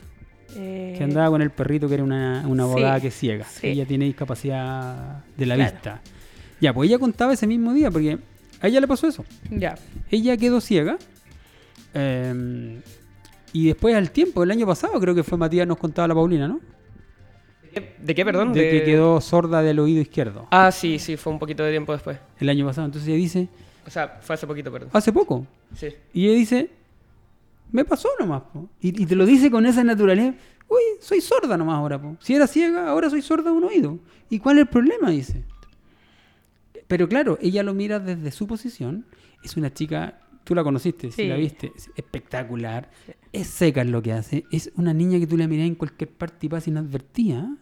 Eh, 0.56 0.94
que 0.96 1.04
andaba 1.04 1.28
con 1.28 1.42
el 1.42 1.50
perrito 1.50 1.86
que 1.88 1.94
era 1.94 2.02
una, 2.04 2.42
una 2.48 2.62
sí, 2.64 2.70
abogada 2.70 3.00
que 3.00 3.08
es 3.08 3.14
ciega. 3.14 3.44
sí. 3.44 3.66
Ella 3.68 3.84
tiene 3.84 4.06
discapacidad 4.06 5.22
de 5.36 5.44
la 5.46 5.54
Claro. 5.56 5.70
vista. 5.72 6.00
Ya, 6.62 6.72
pues 6.72 6.88
ella 6.88 6.98
contaba 6.98 7.34
ese 7.34 7.46
mismo 7.46 7.74
día, 7.74 7.90
porque 7.90 8.18
a 8.62 8.66
ella 8.68 8.80
le 8.80 8.88
pasó 8.88 9.06
eso. 9.06 9.24
Ya. 9.50 9.74
Ella 10.10 10.36
quedó 10.38 10.60
ciega. 10.62 10.96
eh, 11.94 12.80
y 13.52 13.66
después 13.68 13.94
al 13.94 14.10
tiempo, 14.10 14.42
el 14.42 14.50
año 14.50 14.66
pasado 14.66 14.98
creo 15.00 15.14
que 15.14 15.22
fue 15.22 15.38
Matías 15.38 15.66
nos 15.66 15.78
contaba 15.78 16.08
la 16.08 16.14
Paulina, 16.14 16.46
¿no? 16.48 16.60
¿De 17.62 17.70
qué, 17.70 17.96
de 18.00 18.14
qué, 18.14 18.24
perdón? 18.24 18.52
De 18.52 18.70
que 18.70 18.82
quedó 18.84 19.20
sorda 19.20 19.62
del 19.62 19.78
oído 19.78 20.00
izquierdo. 20.00 20.46
Ah, 20.50 20.70
sí, 20.72 20.98
sí, 20.98 21.16
fue 21.16 21.32
un 21.32 21.38
poquito 21.38 21.62
de 21.62 21.70
tiempo 21.70 21.92
después. 21.92 22.18
El 22.40 22.48
año 22.48 22.66
pasado. 22.66 22.86
Entonces 22.86 23.08
ella 23.08 23.18
dice, 23.18 23.48
O 23.86 23.90
sea, 23.90 24.18
fue 24.20 24.34
hace 24.34 24.46
poquito, 24.46 24.72
perdón. 24.72 24.90
hace 24.92 25.12
poco. 25.12 25.46
Sí. 25.74 25.88
Y 26.14 26.26
ella 26.28 26.38
dice, 26.38 26.70
Me 27.70 27.84
pasó 27.84 28.08
nomás, 28.18 28.42
po. 28.52 28.68
Y, 28.80 29.02
y 29.02 29.06
te 29.06 29.14
lo 29.14 29.26
dice 29.26 29.50
con 29.50 29.66
esa 29.66 29.84
naturalidad. 29.84 30.34
Uy, 30.68 30.80
soy 31.00 31.20
sorda 31.20 31.56
nomás 31.56 31.76
ahora, 31.76 32.00
po. 32.00 32.16
Si 32.20 32.34
era 32.34 32.46
ciega, 32.46 32.88
ahora 32.88 33.10
soy 33.10 33.22
sorda 33.22 33.50
de 33.50 33.56
un 33.56 33.64
oído. 33.64 33.98
¿Y 34.30 34.38
cuál 34.38 34.56
es 34.58 34.62
el 34.62 34.68
problema? 34.68 35.10
Dice. 35.10 35.44
Pero 36.86 37.08
claro, 37.08 37.38
ella 37.40 37.62
lo 37.62 37.74
mira 37.74 37.98
desde 37.98 38.30
su 38.30 38.46
posición. 38.46 39.04
Es 39.44 39.56
una 39.56 39.72
chica, 39.72 40.20
tú 40.48 40.54
la 40.54 40.64
conociste, 40.64 41.10
si 41.10 41.22
Sí. 41.24 41.28
la 41.28 41.36
viste, 41.36 41.70
es 41.76 41.90
espectacular. 41.94 42.90
Es 43.34 43.48
seca 43.48 43.82
en 43.82 43.92
lo 43.92 44.00
que 44.00 44.14
hace. 44.14 44.44
Es 44.50 44.72
una 44.76 44.94
niña 44.94 45.18
que 45.18 45.26
tú 45.26 45.36
la 45.36 45.46
mirás 45.46 45.66
en 45.66 45.74
cualquier 45.74 46.10
parte 46.10 46.46
y 46.46 46.48
pasa 46.48 46.70
inadvertida. 46.70 47.54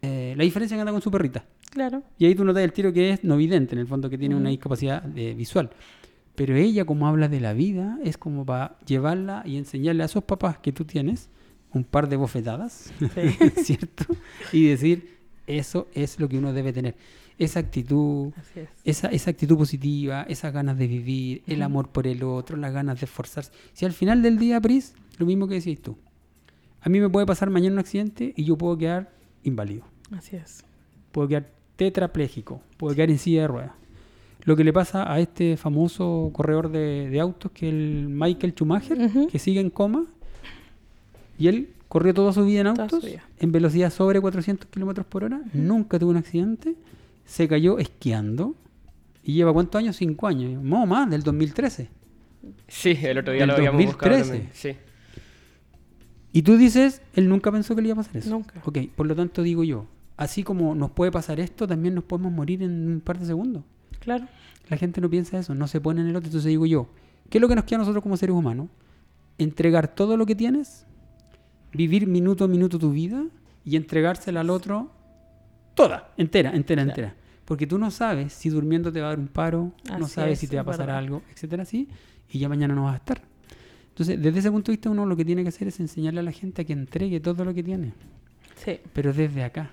Eh, 0.00 0.34
la 0.36 0.44
diferencia 0.44 0.76
es 0.76 0.78
que 0.78 0.80
anda 0.82 0.92
con 0.92 1.02
su 1.02 1.10
perrita. 1.10 1.44
Claro. 1.70 2.04
Y 2.18 2.26
ahí 2.26 2.34
tú 2.36 2.44
notas 2.44 2.62
el 2.62 2.72
tiro 2.72 2.92
que 2.92 3.10
es 3.10 3.24
no 3.24 3.36
vidente, 3.36 3.74
en 3.74 3.80
el 3.80 3.88
fondo, 3.88 4.08
que 4.08 4.16
tiene 4.16 4.36
una 4.36 4.44
Ujú. 4.44 4.50
discapacidad 4.52 5.18
eh, 5.18 5.34
visual. 5.34 5.70
Pero 6.36 6.54
ella, 6.54 6.84
como 6.84 7.08
habla 7.08 7.28
de 7.28 7.40
la 7.40 7.52
vida, 7.52 7.98
es 8.04 8.16
como 8.16 8.46
para 8.46 8.78
llevarla 8.86 9.42
y 9.44 9.56
enseñarle 9.56 10.04
a 10.04 10.06
esos 10.06 10.22
papás 10.22 10.58
que 10.58 10.70
tú 10.72 10.84
tienes 10.84 11.28
un 11.72 11.82
par 11.82 12.08
de 12.08 12.14
bofetadas, 12.16 12.92
Sí. 12.98 13.04
¿cierto? 13.64 14.04
Y 14.52 14.66
decir, 14.68 15.18
eso 15.48 15.88
es 15.94 16.18
lo 16.20 16.28
que 16.28 16.38
uno 16.38 16.52
debe 16.52 16.72
tener. 16.72 16.94
Esa 17.40 17.60
actitud, 17.60 18.32
es. 18.54 18.68
esa, 18.84 19.08
esa 19.08 19.30
actitud 19.30 19.56
positiva, 19.56 20.22
esas 20.28 20.52
ganas 20.52 20.78
de 20.78 20.86
vivir, 20.86 21.42
el 21.46 21.62
amor 21.62 21.88
por 21.88 22.06
el 22.06 22.22
otro, 22.22 22.56
las 22.56 22.72
ganas 22.72 23.00
de 23.00 23.06
esforzarse. 23.06 23.50
Si 23.72 23.84
al 23.84 23.92
final 23.92 24.22
del 24.22 24.38
día, 24.38 24.60
Pris, 24.60 24.94
lo 25.18 25.26
mismo 25.26 25.48
que 25.48 25.54
decís 25.54 25.80
tú. 25.80 25.96
A 26.82 26.88
mí 26.88 27.00
me 27.00 27.08
puede 27.08 27.26
pasar 27.26 27.50
mañana 27.50 27.74
un 27.74 27.78
accidente 27.78 28.32
y 28.36 28.44
yo 28.44 28.56
puedo 28.56 28.76
quedar 28.78 29.12
inválido 29.42 29.84
Así 30.12 30.36
es. 30.36 30.64
puedo 31.12 31.28
quedar 31.28 31.50
tetrapléjico, 31.76 32.62
puedo 32.76 32.94
quedar 32.94 33.10
en 33.10 33.18
silla 33.18 33.42
de 33.42 33.48
ruedas. 33.48 33.72
Lo 34.44 34.56
que 34.56 34.64
le 34.64 34.72
pasa 34.72 35.10
a 35.10 35.20
este 35.20 35.56
famoso 35.56 36.30
corredor 36.32 36.70
de, 36.70 37.10
de 37.10 37.20
autos, 37.20 37.52
que 37.52 37.68
es 37.68 37.74
el 37.74 38.08
Michael 38.08 38.52
Schumacher, 38.52 39.10
que 39.30 39.38
sigue 39.38 39.60
en 39.60 39.70
coma, 39.70 40.06
y 41.38 41.48
él 41.48 41.70
corrió 41.88 42.14
toda 42.14 42.32
su 42.32 42.44
vida 42.44 42.60
en 42.60 42.68
autos, 42.68 43.04
en 43.38 43.52
velocidad 43.52 43.90
sobre 43.90 44.20
400 44.20 44.68
kilómetros 44.68 45.06
por 45.06 45.24
hora, 45.24 45.40
nunca 45.52 45.98
tuvo 45.98 46.10
un 46.10 46.18
accidente, 46.18 46.76
se 47.24 47.48
cayó 47.48 47.78
esquiando, 47.78 48.54
y 49.22 49.34
lleva 49.34 49.52
cuántos 49.52 49.78
años? 49.78 49.96
Cinco 49.96 50.26
años, 50.26 50.62
no 50.62 50.86
más, 50.86 51.08
del 51.10 51.22
2013. 51.22 51.88
Sí, 52.68 52.98
el 53.02 53.18
otro 53.18 53.32
día 53.32 53.42
Del 53.42 53.48
lo 53.48 53.54
habíamos 53.56 53.84
buscado 53.84 54.16
2013. 54.16 54.30
también. 54.30 54.50
Sí. 54.54 54.76
Y 56.32 56.42
tú 56.42 56.56
dices, 56.56 57.02
él 57.14 57.28
nunca 57.28 57.50
pensó 57.50 57.74
que 57.74 57.82
le 57.82 57.88
iba 57.88 57.94
a 57.94 58.02
pasar 58.02 58.16
eso. 58.16 58.30
Nunca. 58.30 58.60
Ok, 58.64 58.78
por 58.94 59.06
lo 59.06 59.14
tanto 59.14 59.42
digo 59.42 59.64
yo, 59.64 59.86
así 60.16 60.42
como 60.42 60.74
nos 60.74 60.92
puede 60.92 61.10
pasar 61.10 61.40
esto, 61.40 61.66
también 61.66 61.94
nos 61.94 62.04
podemos 62.04 62.32
morir 62.32 62.62
en 62.62 62.92
un 62.92 63.00
par 63.00 63.18
de 63.18 63.26
segundos. 63.26 63.64
Claro. 63.98 64.26
La 64.68 64.76
gente 64.76 65.00
no 65.00 65.10
piensa 65.10 65.38
eso, 65.38 65.54
no 65.54 65.66
se 65.66 65.80
pone 65.80 66.00
en 66.00 66.06
el 66.06 66.16
otro. 66.16 66.28
Entonces 66.28 66.48
digo 66.48 66.66
yo, 66.66 66.88
¿qué 67.28 67.38
es 67.38 67.42
lo 67.42 67.48
que 67.48 67.56
nos 67.56 67.64
queda 67.64 67.76
a 67.76 67.78
nosotros 67.80 68.02
como 68.02 68.16
seres 68.16 68.34
humanos? 68.34 68.68
Entregar 69.38 69.94
todo 69.94 70.16
lo 70.16 70.26
que 70.26 70.36
tienes, 70.36 70.86
vivir 71.72 72.06
minuto 72.06 72.44
a 72.44 72.48
minuto 72.48 72.78
tu 72.78 72.92
vida 72.92 73.24
y 73.64 73.76
entregársela 73.76 74.40
al 74.40 74.50
otro 74.50 74.90
toda, 75.82 76.12
entera, 76.16 76.50
entera, 76.54 76.82
Claro. 76.84 76.90
entera. 77.00 77.14
Porque 77.44 77.66
tú 77.66 77.78
no 77.78 77.90
sabes 77.90 78.32
si 78.32 78.48
durmiendo 78.48 78.92
te 78.92 79.00
va 79.00 79.06
a 79.06 79.10
dar 79.10 79.18
un 79.18 79.28
paro, 79.28 79.72
no 79.98 80.06
sabes 80.06 80.34
es, 80.34 80.38
si 80.40 80.46
te 80.46 80.56
va 80.56 80.62
a 80.62 80.64
pasar 80.64 80.86
verdad. 80.86 80.98
algo, 80.98 81.22
etcétera, 81.32 81.62
así, 81.64 81.88
y 82.30 82.38
ya 82.38 82.48
mañana 82.48 82.74
no 82.74 82.84
vas 82.84 82.94
a 82.94 82.96
estar. 82.98 83.22
Entonces, 83.88 84.22
desde 84.22 84.38
ese 84.38 84.50
punto 84.50 84.70
de 84.70 84.76
vista, 84.76 84.88
uno 84.88 85.04
lo 85.04 85.16
que 85.16 85.24
tiene 85.24 85.42
que 85.42 85.48
hacer 85.48 85.68
es 85.68 85.80
enseñarle 85.80 86.20
a 86.20 86.22
la 86.22 86.32
gente 86.32 86.62
a 86.62 86.64
que 86.64 86.72
entregue 86.72 87.18
todo 87.20 87.44
lo 87.44 87.52
que 87.52 87.62
tiene, 87.62 87.92
Sí. 88.56 88.78
pero 88.92 89.12
desde 89.12 89.42
acá, 89.42 89.70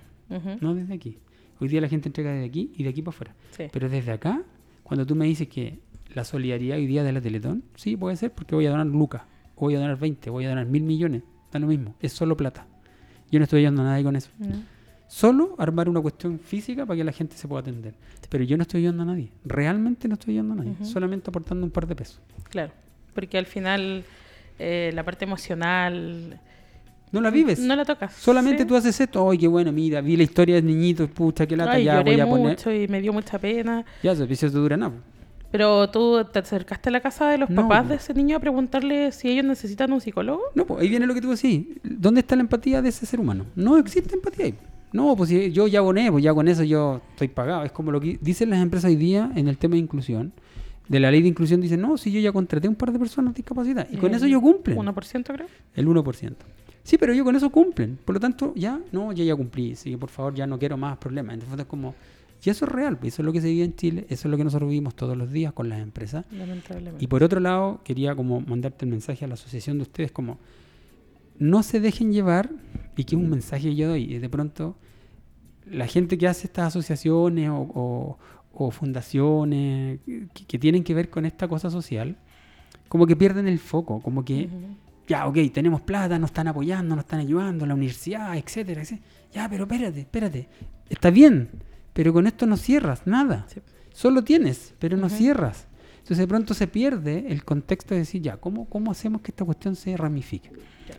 no 0.60 0.74
desde 0.74 0.94
aquí. 0.94 1.18
Hoy 1.60 1.68
día 1.68 1.80
la 1.80 1.88
gente 1.88 2.08
entrega 2.08 2.32
desde 2.32 2.46
aquí 2.46 2.72
y 2.76 2.82
de 2.82 2.88
aquí 2.90 3.00
para 3.02 3.14
afuera. 3.14 3.34
Sí. 3.50 3.64
Pero 3.72 3.88
desde 3.88 4.12
acá, 4.12 4.42
cuando 4.82 5.06
tú 5.06 5.14
me 5.14 5.26
dices 5.26 5.48
que 5.48 5.78
la 6.14 6.24
solidaridad 6.24 6.78
hoy 6.78 6.86
día 6.86 7.02
de 7.04 7.12
la 7.12 7.20
Teletón, 7.20 7.62
sí, 7.74 7.96
puede 7.96 8.16
ser 8.16 8.32
porque 8.32 8.54
voy 8.54 8.66
a 8.66 8.70
donar 8.70 8.86
lucas, 8.86 9.22
voy 9.56 9.74
a 9.74 9.78
donar 9.78 9.98
20, 9.98 10.30
voy 10.30 10.44
a 10.46 10.48
donar 10.50 10.66
mil 10.66 10.82
millones, 10.82 11.22
da 11.52 11.58
lo 11.58 11.66
mismo, 11.68 11.94
es 12.00 12.12
solo 12.12 12.36
plata. 12.36 12.66
Yo 13.30 13.38
no 13.38 13.44
estoy 13.44 13.60
ayudando 13.60 13.82
a 13.82 13.86
nadie 13.86 14.04
con 14.04 14.16
eso. 14.16 14.30
No. 14.38 14.46
Solo 15.08 15.54
armar 15.58 15.88
una 15.88 16.00
cuestión 16.00 16.38
física 16.38 16.84
para 16.86 16.98
que 16.98 17.04
la 17.04 17.12
gente 17.12 17.36
se 17.36 17.48
pueda 17.48 17.60
atender. 17.62 17.94
Pero 18.28 18.44
yo 18.44 18.56
no 18.56 18.62
estoy 18.62 18.80
ayudando 18.82 19.02
a 19.04 19.06
nadie, 19.06 19.30
realmente 19.44 20.06
no 20.06 20.14
estoy 20.14 20.34
ayudando 20.34 20.60
a 20.60 20.64
nadie, 20.64 20.84
solamente 20.84 21.30
aportando 21.30 21.64
un 21.64 21.70
par 21.72 21.86
de 21.86 21.96
pesos. 21.96 22.20
Claro. 22.50 22.72
Porque 23.14 23.38
al 23.38 23.46
final 23.46 24.04
eh, 24.58 24.90
la 24.94 25.02
parte 25.04 25.24
emocional 25.24 26.38
No 27.10 27.20
la 27.22 27.30
vives. 27.30 27.58
no 27.58 27.74
la 27.74 27.84
tocas. 27.86 28.12
Solamente 28.14 28.62
Sí. 28.62 28.68
tú 28.68 28.76
haces 28.76 29.00
esto, 29.00 29.30
ay, 29.30 29.38
qué 29.38 29.48
bueno, 29.48 29.72
mira, 29.72 30.00
vi 30.02 30.16
la 30.16 30.24
historia 30.24 30.56
del 30.56 30.66
niñito, 30.66 31.08
pucha, 31.08 31.46
qué 31.46 31.56
lata, 31.56 31.72
Ay, 31.72 31.84
ya 31.84 31.96
lloré 31.96 32.12
voy 32.12 32.20
a 32.20 32.26
poner. 32.26 32.46
mucho 32.48 32.70
y 32.72 32.86
me 32.86 33.00
dio 33.00 33.12
mucha 33.14 33.38
pena. 33.38 33.84
Ya, 34.02 34.12
eso 34.12 34.24
eso 34.24 34.50
dura 34.50 34.76
nada. 34.76 34.92
Pero 35.50 35.88
tú 35.88 36.22
te 36.30 36.40
acercaste 36.40 36.90
a 36.90 36.92
la 36.92 37.00
casa 37.00 37.30
de 37.30 37.38
los 37.38 37.48
No, 37.48 37.62
papás 37.62 37.88
de 37.88 37.94
ese 37.94 38.12
niño 38.12 38.36
a 38.36 38.40
preguntarle 38.40 39.10
si 39.12 39.30
ellos 39.30 39.46
necesitan 39.46 39.90
un 39.90 40.00
psicólogo. 40.02 40.42
No, 40.54 40.66
pues 40.66 40.82
ahí 40.82 40.90
viene 40.90 41.06
lo 41.06 41.14
que 41.14 41.22
tú 41.22 41.30
decís. 41.30 41.66
¿Dónde 41.82 42.20
está 42.20 42.36
la 42.36 42.42
empatía 42.42 42.82
de 42.82 42.90
ese 42.90 43.06
ser 43.06 43.18
humano? 43.18 43.46
No 43.56 43.78
existe 43.78 44.14
empatía 44.14 44.44
ahí. 44.44 44.54
No, 44.92 45.16
pues 45.16 45.30
yo 45.30 45.66
ya 45.66 45.80
aboné, 45.80 46.10
pues 46.10 46.24
ya 46.24 46.32
con 46.32 46.48
eso 46.48 46.64
yo 46.64 47.00
estoy 47.10 47.28
pagado. 47.28 47.64
Es 47.64 47.72
como 47.72 47.92
lo 47.92 48.00
que 48.00 48.18
dicen 48.20 48.50
las 48.50 48.60
empresas 48.60 48.88
hoy 48.88 48.96
día 48.96 49.30
en 49.34 49.48
el 49.48 49.58
tema 49.58 49.74
de 49.74 49.80
inclusión. 49.80 50.32
De 50.88 50.98
la 51.00 51.10
ley 51.10 51.20
de 51.20 51.28
inclusión 51.28 51.60
dicen, 51.60 51.82
no, 51.82 51.98
si 51.98 52.10
yo 52.10 52.20
ya 52.20 52.32
contraté 52.32 52.66
un 52.66 52.74
par 52.74 52.92
de 52.92 52.98
personas 52.98 53.34
discapacitadas. 53.34 53.92
Y 53.92 53.98
con 53.98 54.14
eso 54.14 54.24
ellos 54.24 54.40
cumplen. 54.40 54.78
1% 54.78 55.24
creo. 55.24 55.46
El 55.74 55.86
1%. 55.86 56.34
Sí, 56.82 56.96
pero 56.96 57.12
yo 57.12 57.22
con 57.24 57.36
eso 57.36 57.50
cumplen. 57.50 57.98
Por 58.02 58.14
lo 58.14 58.20
tanto, 58.20 58.54
ya, 58.56 58.80
no, 58.92 59.12
yo 59.12 59.22
ya 59.22 59.36
cumplí. 59.36 59.74
Que 59.74 59.98
por 59.98 60.08
favor, 60.08 60.34
ya 60.34 60.46
no 60.46 60.58
quiero 60.58 60.78
más 60.78 60.96
problemas. 60.96 61.34
Entonces 61.34 61.58
es 61.60 61.66
como, 61.66 61.94
y 62.42 62.48
eso 62.48 62.64
es 62.64 62.72
real. 62.72 62.96
pues, 62.98 63.12
Eso 63.12 63.22
es 63.22 63.26
lo 63.26 63.32
que 63.34 63.42
se 63.42 63.48
vive 63.48 63.64
en 63.64 63.76
Chile. 63.76 64.06
Eso 64.08 64.28
es 64.28 64.30
lo 64.30 64.38
que 64.38 64.44
nosotros 64.44 64.70
vivimos 64.70 64.94
todos 64.94 65.14
los 65.14 65.30
días 65.30 65.52
con 65.52 65.68
las 65.68 65.80
empresas. 65.80 66.24
Lamentablemente. 66.32 67.04
Y 67.04 67.06
por 67.06 67.22
otro 67.22 67.40
lado, 67.40 67.80
quería 67.84 68.14
como 68.16 68.40
mandarte 68.40 68.86
el 68.86 68.90
mensaje 68.90 69.26
a 69.26 69.28
la 69.28 69.34
asociación 69.34 69.76
de 69.76 69.82
ustedes 69.82 70.10
como 70.12 70.38
no 71.38 71.62
se 71.62 71.78
dejen 71.80 72.12
llevar, 72.12 72.50
y 72.98 73.04
que 73.04 73.16
es 73.16 73.22
un 73.22 73.30
mensaje 73.30 73.62
que 73.70 73.74
yo 73.76 73.88
doy, 73.88 74.02
y 74.14 74.18
de 74.18 74.28
pronto 74.28 74.76
la 75.70 75.86
gente 75.86 76.18
que 76.18 76.26
hace 76.28 76.46
estas 76.46 76.66
asociaciones 76.68 77.48
o, 77.48 77.56
o- 77.56 78.18
o 78.52 78.70
fundaciones 78.72 80.00
que, 80.04 80.44
que 80.46 80.58
tienen 80.58 80.82
que 80.82 80.92
ver 80.94 81.08
con 81.10 81.24
esta 81.26 81.46
cosa 81.48 81.70
social, 81.70 82.16
como 82.88 83.06
que 83.06 83.14
pierden 83.16 83.46
el 83.46 83.58
foco, 83.58 84.00
como 84.00 84.24
que, 84.24 84.48
ya, 85.06 85.26
ok, 85.26 85.36
tenemos 85.52 85.80
plata, 85.82 86.18
nos 86.18 86.30
están 86.30 86.48
apoyando, 86.48 86.96
nos 86.96 87.04
están 87.04 87.20
ayudando, 87.20 87.66
la 87.66 87.74
universidad, 87.74 88.36
etcétera, 88.36 88.82
etcétera. 88.82 89.06
Ya, 89.32 89.48
pero 89.48 89.64
espérate, 89.64 90.00
espérate, 90.00 90.48
está 90.88 91.10
bien, 91.10 91.50
pero 91.92 92.12
con 92.12 92.26
esto 92.26 92.46
no 92.46 92.56
cierras 92.56 93.06
nada. 93.06 93.46
Sí. 93.48 93.60
Solo 93.92 94.22
tienes, 94.24 94.74
pero 94.78 94.96
no 94.96 95.08
cierras. 95.08 95.66
Entonces 95.98 96.18
de 96.18 96.26
pronto 96.28 96.54
se 96.54 96.66
pierde 96.66 97.26
el 97.28 97.44
contexto 97.44 97.94
de 97.94 98.00
decir, 98.00 98.22
ya, 98.22 98.38
¿cómo, 98.38 98.64
cómo 98.68 98.90
hacemos 98.90 99.20
que 99.20 99.30
esta 99.30 99.44
cuestión 99.44 99.76
se 99.76 99.96
ramifique? 99.96 100.50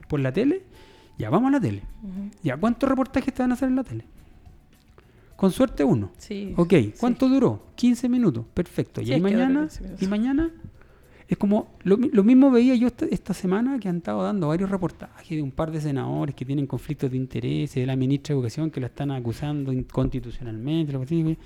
¿Por 0.07 0.19
la 0.19 0.31
tele? 0.31 0.63
Ya, 1.19 1.29
vamos 1.29 1.49
a 1.49 1.51
la 1.51 1.59
tele. 1.59 1.83
Ya, 2.41 2.57
¿cuántos 2.57 2.89
reportajes 2.89 3.31
te 3.33 3.43
van 3.43 3.51
a 3.51 3.53
hacer 3.53 3.69
en 3.69 3.75
la 3.75 3.83
tele? 3.83 4.05
Con 5.35 5.51
suerte 5.51 5.83
uno. 5.83 6.11
Sí. 6.17 6.53
Ok, 6.57 6.73
¿cuánto 6.99 7.29
duró? 7.29 7.67
15 7.75 8.09
minutos. 8.09 8.45
Perfecto. 8.53 9.01
Y 9.01 9.05
Sí, 9.05 9.11
dura 9.11 9.23
mañana, 9.23 9.59
15 9.61 9.83
minutos. 9.83 10.01
y 10.03 10.07
mañana, 10.07 10.49
es 11.27 11.37
como, 11.37 11.75
lo, 11.83 11.97
lo 11.97 12.23
mismo 12.23 12.49
veía 12.51 12.75
yo 12.75 12.87
esta, 12.87 13.05
esta 13.05 13.33
semana 13.33 13.79
que 13.79 13.87
han 13.89 13.97
estado 13.97 14.23
dando 14.23 14.47
varios 14.47 14.69
reportajes 14.69 15.29
de 15.29 15.41
un 15.41 15.51
par 15.51 15.71
de 15.71 15.79
senadores 15.81 16.35
que 16.35 16.43
tienen 16.45 16.65
conflictos 16.67 17.11
de 17.11 17.17
interés, 17.17 17.73
de 17.75 17.85
la 17.85 17.95
ministra 17.95 18.33
de 18.33 18.39
Educación 18.39 18.71
que 18.71 18.79
la 18.81 18.87
están 18.87 19.11
acusando 19.11 19.71
inconstitucionalmente. 19.71 20.97
y- 21.15 21.37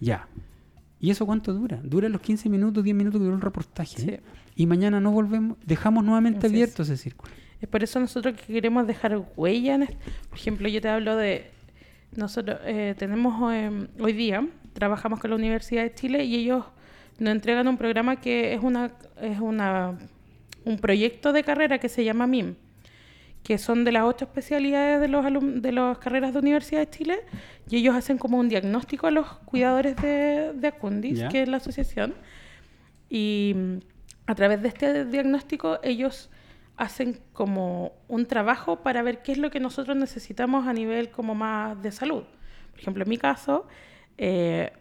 Ya. 0.00 0.28
¿Y 1.00 1.10
eso 1.10 1.26
cuánto 1.26 1.52
dura? 1.52 1.80
Dura 1.82 2.08
los 2.08 2.20
15 2.20 2.48
minutos, 2.48 2.84
10 2.84 2.96
minutos 2.96 3.18
que 3.20 3.24
duró 3.24 3.36
el 3.36 3.42
reportaje. 3.42 4.00
Sí. 4.00 4.08
¿eh? 4.10 4.20
Y 4.54 4.66
mañana 4.66 5.00
no 5.00 5.10
volvemos, 5.10 5.56
dejamos 5.66 6.04
nuevamente 6.04 6.46
Así 6.46 6.54
es. 6.56 6.62
abierto 6.62 6.82
ese 6.82 6.96
círculo. 6.96 7.32
Es 7.62 7.68
por 7.68 7.82
eso 7.82 7.98
nosotros 8.00 8.34
que 8.34 8.52
queremos 8.52 8.86
dejar 8.86 9.18
huella. 9.36 9.76
En 9.76 9.84
est- 9.84 9.94
Por 10.28 10.38
ejemplo, 10.38 10.68
yo 10.68 10.80
te 10.80 10.88
hablo 10.88 11.16
de... 11.16 11.46
Nosotros 12.14 12.58
eh, 12.66 12.94
tenemos 12.98 13.32
eh, 13.54 13.86
hoy 13.98 14.12
día, 14.12 14.46
trabajamos 14.74 15.18
con 15.20 15.30
la 15.30 15.36
Universidad 15.36 15.82
de 15.82 15.94
Chile 15.94 16.24
y 16.24 16.34
ellos 16.36 16.64
nos 17.18 17.32
entregan 17.32 17.66
un 17.68 17.78
programa 17.78 18.16
que 18.20 18.52
es 18.52 18.60
una 18.62 18.90
es 19.20 19.38
una 19.40 19.96
un 20.64 20.76
proyecto 20.78 21.32
de 21.32 21.42
carrera 21.42 21.78
que 21.78 21.88
se 21.88 22.04
llama 22.04 22.26
MIM, 22.26 22.54
que 23.42 23.56
son 23.58 23.84
de 23.84 23.92
las 23.92 24.02
ocho 24.04 24.26
especialidades 24.26 25.00
de 25.00 25.08
los 25.08 25.24
de 25.62 25.72
las 25.72 25.96
carreras 25.98 26.34
de 26.34 26.38
Universidad 26.40 26.80
de 26.80 26.90
Chile 26.90 27.16
y 27.70 27.76
ellos 27.78 27.94
hacen 27.94 28.18
como 28.18 28.38
un 28.38 28.48
diagnóstico 28.50 29.06
a 29.06 29.10
los 29.10 29.26
cuidadores 29.46 29.96
de, 29.96 30.52
de 30.54 30.68
Acundis, 30.68 31.20
que 31.30 31.42
es 31.42 31.48
la 31.48 31.56
asociación, 31.58 32.12
y 33.08 33.54
a 34.26 34.34
través 34.34 34.60
de 34.60 34.68
este 34.68 35.04
diagnóstico 35.06 35.78
ellos 35.82 36.28
hacen 36.82 37.20
como 37.32 37.92
un 38.08 38.26
trabajo 38.26 38.82
para 38.82 39.02
ver 39.02 39.22
qué 39.22 39.30
es 39.30 39.38
lo 39.38 39.52
que 39.52 39.60
nosotros 39.60 39.96
necesitamos 39.96 40.66
a 40.66 40.72
nivel 40.72 41.10
como 41.10 41.32
más 41.32 41.80
de 41.80 41.92
salud. 41.92 42.24
Por 42.72 42.80
ejemplo, 42.80 43.04
en 43.04 43.08
mi 43.08 43.18
caso, 43.18 43.68
eh, 44.18 44.72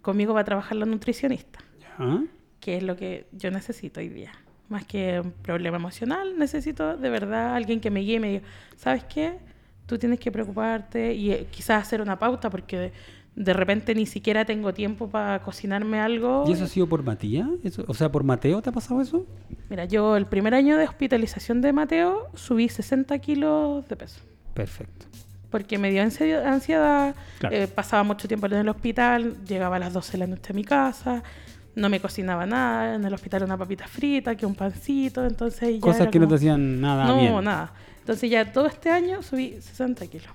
conmigo 0.00 0.32
va 0.32 0.40
a 0.40 0.44
trabajar 0.44 0.78
la 0.78 0.86
nutricionista, 0.86 1.58
¿Ya? 1.78 2.22
que 2.58 2.78
es 2.78 2.82
lo 2.82 2.96
que 2.96 3.26
yo 3.32 3.50
necesito 3.50 4.00
hoy 4.00 4.08
día. 4.08 4.32
Más 4.70 4.86
que 4.86 5.20
un 5.20 5.32
problema 5.32 5.76
emocional, 5.76 6.38
necesito 6.38 6.96
de 6.96 7.10
verdad 7.10 7.54
alguien 7.54 7.80
que 7.80 7.90
me 7.90 8.00
guíe 8.00 8.14
y 8.14 8.20
me 8.20 8.28
diga, 8.28 8.44
¿sabes 8.76 9.04
qué? 9.04 9.38
Tú 9.84 9.98
tienes 9.98 10.20
que 10.20 10.32
preocuparte 10.32 11.12
y 11.12 11.32
eh, 11.32 11.48
quizás 11.50 11.82
hacer 11.82 12.00
una 12.00 12.18
pauta 12.18 12.48
porque 12.48 12.92
de 13.34 13.52
repente 13.54 13.94
ni 13.94 14.04
siquiera 14.06 14.44
tengo 14.44 14.74
tiempo 14.74 15.08
para 15.08 15.40
cocinarme 15.42 15.98
algo. 16.00 16.44
¿Y 16.46 16.52
eso 16.52 16.64
ha 16.64 16.68
sido 16.68 16.86
por 16.86 17.02
Matías? 17.02 17.48
¿Eso- 17.64 17.84
o 17.88 17.94
sea, 17.94 18.12
por 18.12 18.24
Mateo 18.24 18.60
te 18.60 18.70
ha 18.70 18.72
pasado 18.72 19.00
eso? 19.00 19.26
Mira, 19.70 19.84
yo 19.86 20.16
el 20.16 20.26
primer 20.26 20.54
año 20.54 20.76
de 20.76 20.84
hospitalización 20.84 21.60
de 21.62 21.72
Mateo 21.72 22.28
subí 22.34 22.68
60 22.68 23.18
kilos 23.20 23.88
de 23.88 23.96
peso. 23.96 24.20
Perfecto. 24.52 25.06
Porque 25.50 25.78
me 25.78 25.90
dio 25.90 26.02
ansi- 26.02 26.42
ansiedad, 26.44 27.14
Claro. 27.38 27.56
eh, 27.56 27.68
pasaba 27.68 28.02
mucho 28.04 28.28
tiempo 28.28 28.46
en 28.46 28.52
el 28.54 28.68
hospital, 28.68 29.36
llegaba 29.46 29.76
a 29.76 29.78
las 29.78 29.92
12 29.92 30.12
de 30.12 30.18
la 30.18 30.26
noche 30.26 30.52
a 30.52 30.54
mi 30.54 30.64
casa, 30.64 31.22
no 31.74 31.88
me 31.88 32.00
cocinaba 32.00 32.44
nada, 32.44 32.94
en 32.96 33.04
el 33.04 33.14
hospital 33.14 33.44
una 33.44 33.56
papita 33.56 33.86
frita, 33.86 34.34
que 34.34 34.44
un 34.44 34.54
pancito, 34.54 35.24
entonces 35.24 35.74
ya 35.76 35.80
Cosas 35.80 36.08
que 36.08 36.18
no 36.18 36.28
te 36.28 36.34
hacían 36.34 36.80
nada 36.82 37.06
No, 37.06 37.18
bien. 37.18 37.44
nada. 37.44 37.72
Entonces 38.00 38.30
ya 38.30 38.50
todo 38.52 38.66
este 38.66 38.90
año 38.90 39.22
subí 39.22 39.56
60 39.60 40.06
kilos. 40.06 40.28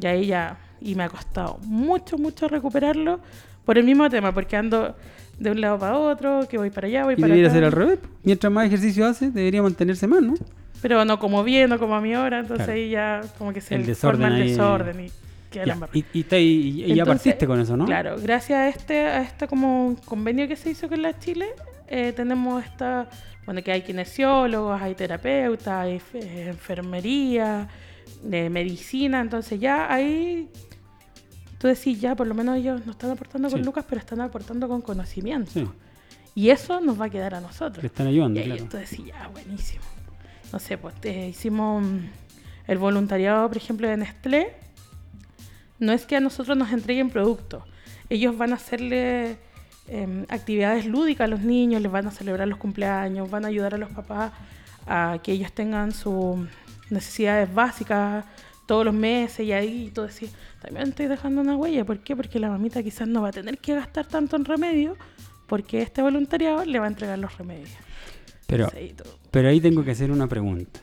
Y 0.00 0.06
ahí 0.06 0.26
ya, 0.26 0.58
y 0.84 0.94
me 0.94 1.04
ha 1.04 1.08
costado 1.08 1.58
mucho, 1.64 2.18
mucho 2.18 2.48
recuperarlo 2.48 3.20
por 3.64 3.78
el 3.78 3.84
mismo 3.84 4.08
tema, 4.10 4.32
porque 4.32 4.56
ando 4.56 4.94
de 5.38 5.50
un 5.50 5.60
lado 5.60 5.78
para 5.78 5.98
otro, 5.98 6.46
que 6.48 6.58
voy 6.58 6.70
para 6.70 6.86
allá, 6.88 7.04
voy 7.04 7.14
Y 7.14 7.16
para 7.16 7.28
debería 7.28 7.46
acá. 7.48 7.54
ser 7.54 7.64
al 7.64 7.72
revés. 7.72 7.98
Mientras 8.22 8.52
más 8.52 8.66
ejercicio 8.66 9.06
hace, 9.06 9.30
debería 9.30 9.62
mantenerse 9.62 10.06
más, 10.06 10.22
¿no? 10.22 10.34
Pero 10.80 11.04
no 11.04 11.18
como 11.18 11.44
bien, 11.44 11.70
no 11.70 11.78
como 11.78 11.94
a 11.94 12.00
mi 12.00 12.14
hora, 12.16 12.40
entonces 12.40 12.66
Claro. 12.66 12.72
ahí 12.80 12.90
ya 12.90 13.20
como 13.38 13.52
que 13.52 13.60
se 13.60 13.74
El 13.76 13.86
desorden 13.86 14.20
forma 14.22 14.36
el 14.36 14.48
desorden 14.48 15.00
y 15.06 15.10
queda 15.50 15.64
Ya. 15.64 15.78
Y, 15.92 16.04
y, 16.12 16.20
está- 16.20 16.38
y- 16.38 16.84
y 16.84 16.94
ya 16.94 17.04
partiste 17.06 17.46
con 17.46 17.60
eso, 17.60 17.76
¿no? 17.76 17.84
Claro, 17.84 18.16
gracias 18.20 18.58
a 18.58 18.68
este, 18.68 18.98
a 19.00 19.22
este 19.22 19.46
como 19.46 19.96
convenio 20.04 20.48
que 20.48 20.56
se 20.56 20.70
hizo 20.70 20.88
con 20.88 21.00
la 21.02 21.16
Chile, 21.18 21.46
eh, 21.88 22.12
tenemos 22.16 22.64
esta, 22.64 23.08
bueno, 23.46 23.62
que 23.62 23.70
hay 23.70 23.82
kinesiólogos, 23.82 24.80
hay 24.82 24.94
terapeutas, 24.94 25.68
hay 25.84 26.00
enfermería, 26.48 27.68
eh, 28.30 28.48
medicina, 28.50 29.20
entonces 29.20 29.60
ya 29.60 29.92
ahí 29.92 30.48
tú 31.62 31.68
decís, 31.68 32.00
ya 32.00 32.16
por 32.16 32.26
lo 32.26 32.34
menos 32.34 32.56
ellos 32.56 32.84
no 32.84 32.90
están 32.90 33.12
aportando 33.12 33.48
con 33.48 33.62
lucas, 33.62 33.84
pero 33.88 34.00
están 34.00 34.20
aportando 34.20 34.66
con 34.66 34.82
conocimiento. 34.82 35.52
Sí, 35.52 35.64
Y 36.34 36.50
eso 36.50 36.80
nos 36.80 37.00
va 37.00 37.04
a 37.04 37.08
quedar 37.08 37.36
a 37.36 37.40
nosotros. 37.40 37.84
le 37.84 37.86
están 37.86 38.08
ayudando, 38.08 38.40
Y 38.40 38.42
claro. 38.42 38.64
tú 38.68 38.78
decís, 38.78 39.00
ya, 39.06 39.28
buenísimo. 39.28 39.84
No 40.52 40.58
sé, 40.58 40.76
pues 40.76 40.92
eh, 41.04 41.28
hicimos 41.28 41.84
mm, 41.84 41.98
el 42.66 42.78
voluntariado, 42.78 43.46
por 43.46 43.56
ejemplo, 43.58 43.86
de 43.86 43.96
Nestlé. 43.96 44.56
No 45.78 45.92
es 45.92 46.04
que 46.04 46.16
a 46.16 46.20
nosotros 46.20 46.56
nos 46.56 46.72
entreguen 46.72 47.10
productos. 47.10 47.62
Ellos 48.10 48.36
van 48.36 48.50
a 48.52 48.56
hacerle 48.56 49.36
em, 49.86 50.26
actividades 50.30 50.84
lúdicas 50.84 51.26
a 51.26 51.28
los 51.28 51.42
niños, 51.42 51.80
les 51.80 51.92
van 51.92 52.08
a 52.08 52.10
celebrar 52.10 52.48
los 52.48 52.58
cumpleaños, 52.58 53.30
van 53.30 53.44
a 53.44 53.48
ayudar 53.48 53.74
a 53.74 53.78
los 53.78 53.90
papás 53.90 54.32
a 54.88 55.20
que 55.22 55.30
ellos 55.30 55.52
tengan 55.52 55.92
sus 55.92 56.38
necesidades 56.90 57.54
básicas 57.54 58.24
todos 58.66 58.84
los 58.84 58.94
meses 58.94 59.46
y 59.46 59.52
ahí 59.52 59.92
tú 59.94 60.02
decís, 60.02 60.32
también 60.62 60.88
estoy 60.88 61.06
dejando 61.06 61.40
una 61.40 61.56
huella. 61.56 61.84
¿Por 61.84 61.98
qué? 62.00 62.14
Porque 62.16 62.38
la 62.38 62.48
mamita 62.48 62.82
quizás 62.82 63.08
no 63.08 63.22
va 63.22 63.28
a 63.28 63.32
tener 63.32 63.58
que 63.58 63.74
gastar 63.74 64.06
tanto 64.06 64.36
en 64.36 64.44
remedios 64.44 64.96
porque 65.46 65.82
este 65.82 66.00
voluntariado 66.02 66.64
le 66.64 66.78
va 66.78 66.86
a 66.86 66.88
entregar 66.88 67.18
los 67.18 67.36
remedios. 67.36 67.70
Pero, 68.46 68.68
Sí, 68.70 68.94
pero 69.30 69.48
ahí 69.48 69.60
tengo 69.60 69.84
que 69.84 69.90
hacer 69.90 70.10
una 70.10 70.26
pregunta. 70.26 70.80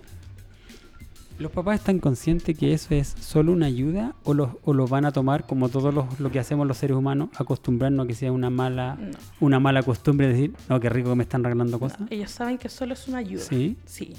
¿Los 1.37 1.51
papás 1.53 1.79
están 1.79 1.99
conscientes 1.99 2.57
que 2.57 2.73
eso 2.73 2.93
es 2.93 3.07
solo 3.21 3.53
una 3.53 3.67
ayuda 3.67 4.13
o 4.25 4.33
lo, 4.33 4.59
o 4.65 4.73
lo 4.73 4.87
van 4.87 5.05
a 5.05 5.13
tomar 5.13 5.45
como 5.47 5.69
todo 5.69 5.89
lo, 5.93 6.05
lo 6.19 6.29
que 6.31 6.37
hacemos 6.39 6.67
los 6.67 6.77
seres 6.77 6.97
humanos, 6.97 7.29
acostumbrarnos 7.37 8.03
a 8.03 8.07
que 8.07 8.13
sea 8.13 8.33
una 8.33 8.49
mala, 8.49 8.97
No. 8.99 9.17
una 9.39 9.57
mala 9.61 9.81
costumbre 9.83 10.27
decir, 10.27 10.53
no, 10.67 10.81
qué 10.81 10.89
rico 10.89 11.09
que 11.11 11.15
me 11.15 11.23
están 11.23 11.41
regalando 11.43 11.79
cosas? 11.79 11.99
Ellos 12.09 12.29
saben 12.29 12.57
que 12.57 12.67
solo 12.67 12.93
es 12.93 13.07
una 13.07 13.19
ayuda. 13.19 13.41
Sí, 13.41 13.77
Sí, 13.85 14.13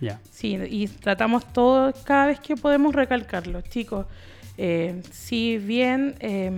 ya. 0.00 0.18
sí, 0.30 0.56
y 0.70 0.88
tratamos 0.88 1.52
todo, 1.52 1.92
cada 2.04 2.26
vez 2.28 2.40
que 2.40 2.56
podemos 2.56 2.94
recalcarlo, 2.94 3.60
chicos. 3.60 4.06
Eh, 4.58 5.02
si 5.10 5.58
bien 5.58 6.14
eh, 6.20 6.50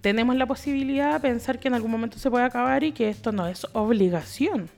tenemos 0.00 0.36
la 0.36 0.46
posibilidad 0.46 1.14
de 1.14 1.20
pensar 1.20 1.58
que 1.58 1.68
en 1.68 1.74
algún 1.74 1.90
momento 1.90 2.18
se 2.18 2.30
puede 2.30 2.44
acabar 2.44 2.84
y 2.84 2.92
que 2.92 3.08
esto 3.08 3.32
no 3.32 3.46
es 3.46 3.66
obligación. 3.72 4.68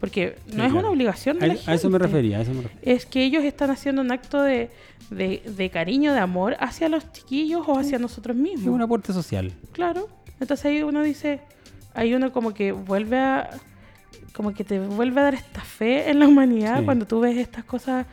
Porque 0.00 0.36
Sí, 0.48 0.56
no 0.56 0.64
es 0.64 0.70
claro. 0.70 0.78
una 0.80 0.90
obligación 0.90 1.38
de 1.38 1.44
A, 1.44 1.48
la 1.48 1.54
a 1.54 1.74
eso 1.74 1.88
me 1.88 1.94
gente. 1.94 1.98
refería, 1.98 2.38
a 2.38 2.42
eso 2.42 2.52
me 2.52 2.62
refería. 2.62 2.94
Es 2.94 3.06
que 3.06 3.24
ellos 3.24 3.42
están 3.44 3.70
haciendo 3.70 4.02
un 4.02 4.12
acto 4.12 4.42
de, 4.42 4.70
de- 5.10 5.42
de 5.46 5.70
cariño, 5.70 6.12
de 6.12 6.18
amor 6.20 6.56
hacia 6.60 6.88
los 6.90 7.10
chiquillos 7.12 7.62
o 7.66 7.78
hacia 7.78 7.98
nosotros 7.98 8.36
Es 8.36 8.42
mismos. 8.42 8.74
un 8.74 8.82
aporte 8.82 9.12
social. 9.14 9.52
Claro. 9.72 10.08
Entonces 10.40 10.66
ahí 10.66 10.82
uno 10.82 11.02
dice, 11.02 11.40
ahí 11.94 12.12
uno 12.12 12.32
como 12.32 12.52
que 12.52 12.72
vuelve 12.72 13.18
a, 13.18 13.48
como 14.34 14.52
que 14.52 14.62
te 14.64 14.78
vuelve 14.80 15.20
a 15.20 15.24
dar 15.24 15.34
esta 15.34 15.62
fe 15.62 16.10
en 16.10 16.18
la 16.18 16.28
humanidad 16.28 16.80
Sí. 16.80 16.84
cuando 16.84 17.06
tú 17.06 17.20
ves 17.20 17.38
estas 17.38 17.64
cosas 17.64 18.04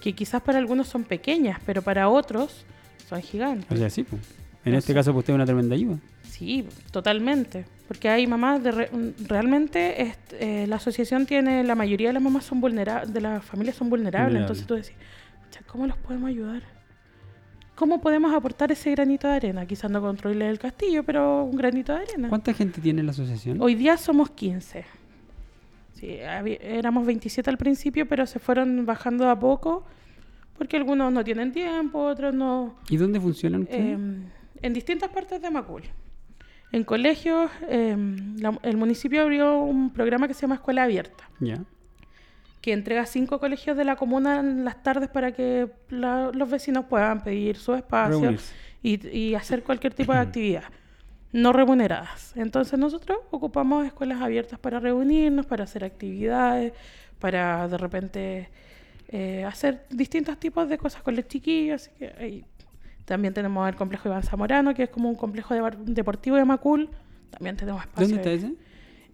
que 0.00 0.12
quizás 0.14 0.42
para 0.42 0.58
algunos 0.58 0.88
son 0.88 1.04
pequeñas, 1.04 1.60
pero 1.66 1.82
para 1.82 2.08
otros 2.08 2.64
son 3.08 3.20
gigantes. 3.22 3.70
O 3.70 3.76
sea, 3.76 3.90
sí, 3.90 4.02
pues. 4.04 4.22
En 4.64 4.74
este 4.74 4.92
caso, 4.92 5.12
pues 5.12 5.22
usted 5.22 5.32
es 5.32 5.36
una 5.36 5.46
tremenda 5.46 5.74
ayuda. 5.74 5.98
Sí, 6.28 6.66
totalmente. 6.90 7.64
Porque 7.86 8.08
hay 8.10 8.26
mamás, 8.26 8.62
de 8.62 8.70
re- 8.72 8.90
realmente 9.26 10.02
est- 10.02 10.32
eh, 10.38 10.66
la 10.68 10.76
asociación 10.76 11.24
tiene, 11.24 11.64
la 11.64 11.74
mayoría 11.74 12.08
de 12.08 12.12
las 12.14 12.22
mamás 12.22 12.44
son 12.44 12.60
vulnerables, 12.60 13.12
de 13.14 13.20
las 13.22 13.42
familias 13.44 13.76
son 13.76 13.88
vulnerables, 13.88 14.40
entonces 14.42 14.66
tú 14.66 14.74
decís, 14.74 14.92
"Pucha, 15.46 15.60
¿cómo 15.66 15.86
los 15.86 15.96
podemos 15.96 16.28
ayudar? 16.28 16.62
¿Cómo 17.74 18.00
podemos 18.00 18.34
aportar 18.34 18.72
ese 18.72 18.90
granito 18.90 19.28
de 19.28 19.34
arena? 19.34 19.64
Quizás 19.64 19.90
no 19.90 20.00
controle 20.02 20.48
el 20.50 20.58
castillo, 20.58 21.04
pero 21.04 21.44
un 21.44 21.56
granito 21.56 21.94
de 21.94 22.00
arena. 22.02 22.28
¿Cuánta 22.28 22.52
gente 22.52 22.80
tiene 22.80 23.02
la 23.04 23.12
asociación? 23.12 23.62
Hoy 23.62 23.74
día 23.76 23.96
somos 23.96 24.30
15. 24.32 24.84
Sí, 25.98 26.16
éramos 26.60 27.06
27 27.06 27.50
al 27.50 27.58
principio, 27.58 28.06
pero 28.08 28.26
se 28.26 28.38
fueron 28.38 28.86
bajando 28.86 29.28
a 29.28 29.38
poco, 29.38 29.84
porque 30.56 30.76
algunos 30.76 31.12
no 31.12 31.24
tienen 31.24 31.52
tiempo, 31.52 32.00
otros 32.04 32.34
no... 32.34 32.76
¿Y 32.88 32.96
dónde 32.96 33.20
funcionan? 33.20 33.66
Eh, 33.70 33.96
en 34.62 34.72
distintas 34.72 35.10
partes 35.10 35.40
de 35.42 35.50
Macul. 35.50 35.82
En 36.70 36.84
colegios, 36.84 37.50
eh, 37.68 37.96
la- 38.38 38.58
el 38.62 38.76
municipio 38.76 39.22
abrió 39.22 39.58
un 39.62 39.90
programa 39.92 40.28
que 40.28 40.34
se 40.34 40.42
llama 40.42 40.56
Escuela 40.56 40.84
Abierta, 40.84 41.24
ya. 41.40 41.58
que 42.60 42.72
entrega 42.72 43.06
cinco 43.06 43.38
colegios 43.40 43.76
de 43.76 43.84
la 43.84 43.96
comuna 43.96 44.40
en 44.40 44.64
las 44.64 44.82
tardes 44.82 45.08
para 45.08 45.32
que 45.32 45.68
la- 45.90 46.30
los 46.34 46.50
vecinos 46.50 46.84
puedan 46.84 47.22
pedir 47.24 47.56
su 47.56 47.72
espacio 47.74 48.36
y 48.82 49.34
hacer 49.34 49.62
cualquier 49.62 49.94
tipo 49.94 50.12
de 50.12 50.18
actividad 50.28 50.64
no 51.32 51.52
remuneradas. 51.52 52.36
Entonces 52.36 52.78
nosotros 52.78 53.18
ocupamos 53.30 53.84
escuelas 53.86 54.20
abiertas 54.20 54.58
para 54.58 54.80
reunirnos, 54.80 55.46
para 55.46 55.64
hacer 55.64 55.84
actividades, 55.84 56.72
para 57.18 57.68
de 57.68 57.78
repente 57.78 58.48
eh, 59.08 59.44
hacer 59.44 59.86
distintos 59.90 60.38
tipos 60.38 60.68
de 60.68 60.78
cosas 60.78 61.02
con 61.02 61.16
los 61.16 61.26
chiquillos. 61.28 61.82
Así 61.82 61.90
que 61.98 62.06
ahí 62.18 62.44
también 63.04 63.34
tenemos 63.34 63.68
el 63.68 63.74
complejo 63.76 64.08
Iván 64.08 64.22
Zamorano, 64.22 64.74
que 64.74 64.84
es 64.84 64.90
como 64.90 65.08
un 65.08 65.16
complejo 65.16 65.54
de 65.54 65.70
deportivo 65.92 66.36
de 66.36 66.44
Macul. 66.44 66.88
También 67.30 67.56
tenemos 67.56 67.82
espacio. 67.82 68.08
¿Dónde 68.16 68.16
está 68.34 68.46
ese? 68.46 68.54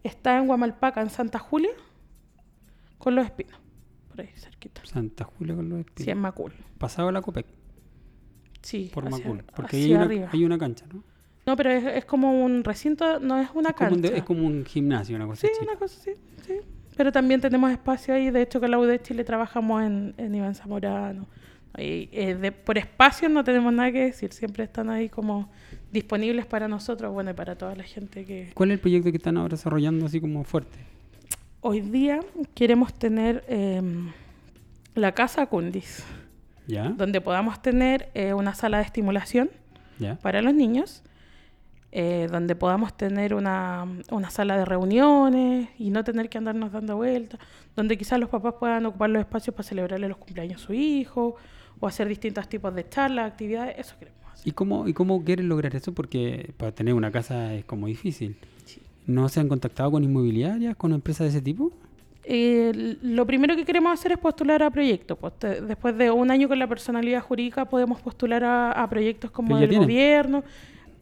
Está 0.03 0.37
en 0.39 0.47
Guamalpaca, 0.47 1.01
en 1.01 1.11
Santa 1.11 1.39
Julia, 1.39 1.71
con 2.99 3.15
los 3.15 3.25
espinos. 3.25 3.59
Por 4.09 4.21
ahí, 4.21 4.29
cerquita. 4.37 4.83
Santa 4.85 5.25
Julia 5.25 5.57
con 5.57 5.69
los 5.69 5.79
Sí, 5.79 5.83
en 5.83 5.99
espinos. 5.99 6.19
Macul. 6.23 6.53
Pasado 6.79 7.11
la 7.11 7.23
Copec, 7.23 7.47
Sí, 8.63 8.91
por 8.93 9.07
hacia- 9.07 9.19
Macul. 9.25 9.45
Porque 9.57 9.77
hacia 9.77 9.87
hay 9.87 9.95
una, 9.95 10.03
arriba. 10.05 10.29
hay 10.33 10.45
una 10.45 10.59
cancha, 10.59 10.87
¿no? 10.93 11.03
No, 11.47 11.57
pero 11.57 11.71
es, 11.71 11.85
es 11.85 12.05
como 12.05 12.45
un 12.45 12.65
recinto, 12.65 13.19
no 13.21 13.39
es 13.39 13.49
una 13.55 13.71
es, 13.71 13.75
como 13.77 13.91
un 13.95 14.01
cancha. 14.03 14.17
es 14.17 14.23
como 14.25 14.47
un 14.47 14.65
gimnasio, 14.65 15.17
una 15.17 15.27
cosa 15.27 15.43
Sí, 15.43 15.49
chica. 15.53 15.65
una 15.71 15.79
cosa 15.79 15.99
así, 16.01 16.11
sí. 16.47 16.55
Pero 16.97 17.11
también 17.13 17.41
tenemos 17.41 17.71
espacio 17.71 18.15
ahí. 18.15 18.31
De 18.31 18.43
hecho, 18.43 18.61
con 18.61 18.71
la 18.71 18.79
U 18.79 18.85
de 18.85 19.01
Chile 19.03 19.25
trabajamos 19.25 19.83
en, 19.83 20.15
en 20.17 20.35
Iván 20.35 20.55
Zamorano. 20.55 21.27
Y, 21.77 22.09
eh, 22.13 22.37
de- 22.41 22.53
por 22.53 22.79
espacio 22.79 23.29
no 23.29 23.43
tenemos 23.43 23.73
nada 23.73 23.91
que 23.91 24.05
decir. 24.05 24.33
Siempre 24.33 24.63
están 24.65 24.89
ahí 24.91 25.09
como 25.09 25.51
disponibles 25.93 26.47
para 26.47 26.69
nosotros, 26.69 27.13
bueno, 27.13 27.33
y 27.33 27.35
para 27.35 27.57
toda 27.57 27.75
la 27.75 27.83
gente 27.83 28.25
que... 28.25 28.53
¿Cuál 28.55 28.71
es 28.71 28.75
el 28.75 28.81
proyecto 28.81 29.11
que 29.11 29.17
están 29.17 29.37
ahora 29.37 29.57
desarrollando 29.57 30.07
así 30.07 30.21
como 30.21 30.45
fuerte? 30.45 30.79
Hoy 31.61 31.81
día 31.81 32.21
queremos 32.55 32.95
tener 32.95 33.45
em, 33.49 34.11
la 34.95 35.13
Casa 35.13 35.47
Cundis, 35.47 36.05
¿Ya? 36.69 36.91
donde 36.91 37.21
podamos 37.21 37.61
tener 37.61 38.09
eh, 38.15 38.35
una 38.35 38.55
sala 38.55 38.79
de 38.79 38.85
estimulación 38.85 39.51
¿Ya? 39.99 40.15
para 40.17 40.43
los 40.43 40.55
niños, 40.55 41.03
eh, 41.97 42.27
donde 42.29 42.57
podamos 42.57 42.97
tener 42.97 43.35
una, 43.35 43.87
una 44.11 44.29
sala 44.29 44.59
de 44.59 44.65
reuniones 44.65 45.69
y 45.79 45.91
no 45.91 46.03
tener 46.03 46.29
que 46.29 46.39
andarnos 46.39 46.73
dando 46.73 46.97
vueltas, 46.97 47.39
donde 47.77 47.97
quizás 47.97 48.19
los 48.19 48.29
papás 48.29 48.55
puedan 48.59 48.85
ocupar 48.85 49.11
los 49.11 49.21
espacios 49.21 49.55
para 49.55 49.69
celebrarle 49.69 50.09
los 50.09 50.17
cumpleaños 50.17 50.61
a 50.61 50.67
su 50.67 50.73
hijo 50.73 51.37
o 51.79 51.87
hacer 51.87 52.09
distintos 52.09 52.49
tipos 52.49 52.75
de 52.75 52.89
charlas, 52.89 53.31
actividades, 53.31 53.79
eso 53.79 53.95
queremos 53.97 54.21
hacer. 54.33 54.49
¿Y 54.49 54.51
cómo, 54.51 54.89
¿Y 54.89 54.93
cómo 54.93 55.23
quieren 55.23 55.49
lograr 55.49 55.77
eso? 55.77 55.93
Porque 55.95 56.53
para 56.57 56.73
tener 56.73 56.95
una 56.95 57.13
casa 57.13 57.55
es 57.55 57.65
como 57.65 57.87
difícil. 57.87 58.35
Sí. 58.65 58.83
¿No 59.07 59.29
se 59.29 59.39
han 59.39 59.49
contactado 59.49 59.93
con 59.93 60.03
inmobiliarias, 60.03 60.75
con 60.75 60.93
empresas 60.95 61.27
de 61.27 61.29
ese 61.29 61.43
tipo? 61.43 61.71
Eh, 62.25 62.97
lo 63.03 63.25
primero 63.25 63.55
que 63.55 63.65
queremos 63.65 63.93
hacer 63.93 64.11
es 64.11 64.19
postular 64.19 64.65
a 64.65 64.71
proyectos. 64.71 65.17
Pues, 65.17 65.35
después 65.41 65.97
de 65.97 66.11
un 66.11 66.29
año 66.33 66.49
con 66.49 66.59
la 66.59 66.67
personalidad 66.67 67.21
jurídica 67.23 67.67
podemos 67.67 68.01
postular 68.01 68.43
a, 68.43 68.73
a 68.73 68.89
proyectos 68.91 69.31
como 69.31 69.57
del 69.59 69.69
tienen. 69.69 69.87
gobierno. 69.87 70.43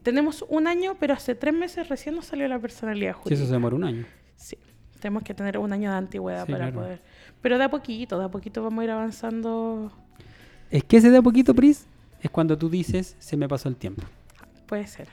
Tenemos 0.03 0.45
un 0.49 0.67
año, 0.67 0.97
pero 0.99 1.15
hace 1.15 1.35
tres 1.35 1.55
meses 1.55 1.89
recién 1.89 2.15
nos 2.17 2.27
salió 2.27 2.49
la 2.49 2.59
personalidad 2.59 3.13
jurídica. 3.15 3.35
eso 3.35 3.47
se 3.47 3.53
demora 3.53 3.77
un 3.77 3.85
año. 3.85 4.05
Sí, 4.37 4.57
tenemos 5.01 5.23
que 5.23 5.35
tener 5.35 5.59
un 5.59 5.73
año 5.73 5.91
de 5.91 5.97
antigüedad 5.97 6.47
Sí, 6.47 6.53
para 6.53 6.67
claro. 6.67 6.81
poder. 6.81 7.03
Pero 7.41 7.59
de 7.59 7.65
a 7.65 7.71
poquito, 7.71 8.19
de 8.19 8.25
a 8.25 8.29
poquito 8.29 8.63
vamos 8.63 8.81
a 8.83 8.85
ir 8.85 8.91
avanzando. 8.91 9.93
Es 10.71 10.83
que 10.85 10.97
ese 10.97 11.11
de 11.11 11.19
a 11.19 11.23
poquito, 11.23 11.55
Pris, 11.55 11.87
es 12.21 12.31
cuando 12.31 12.57
tú 12.59 12.69
dices, 12.69 13.17
se 13.19 13.37
me 13.37 13.49
pasó 13.49 13.69
el 13.69 13.77
tiempo. 13.77 14.03
Puede 14.67 14.87
ser. 14.87 15.09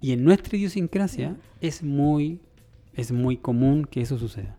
Y 0.00 0.12
en 0.12 0.24
nuestra 0.24 0.56
idiosincrasia 0.56 1.36
es 1.60 1.82
muy, 1.82 2.40
es 2.94 3.12
muy 3.12 3.36
común 3.36 3.84
que 3.84 4.00
eso 4.00 4.18
suceda. 4.18 4.56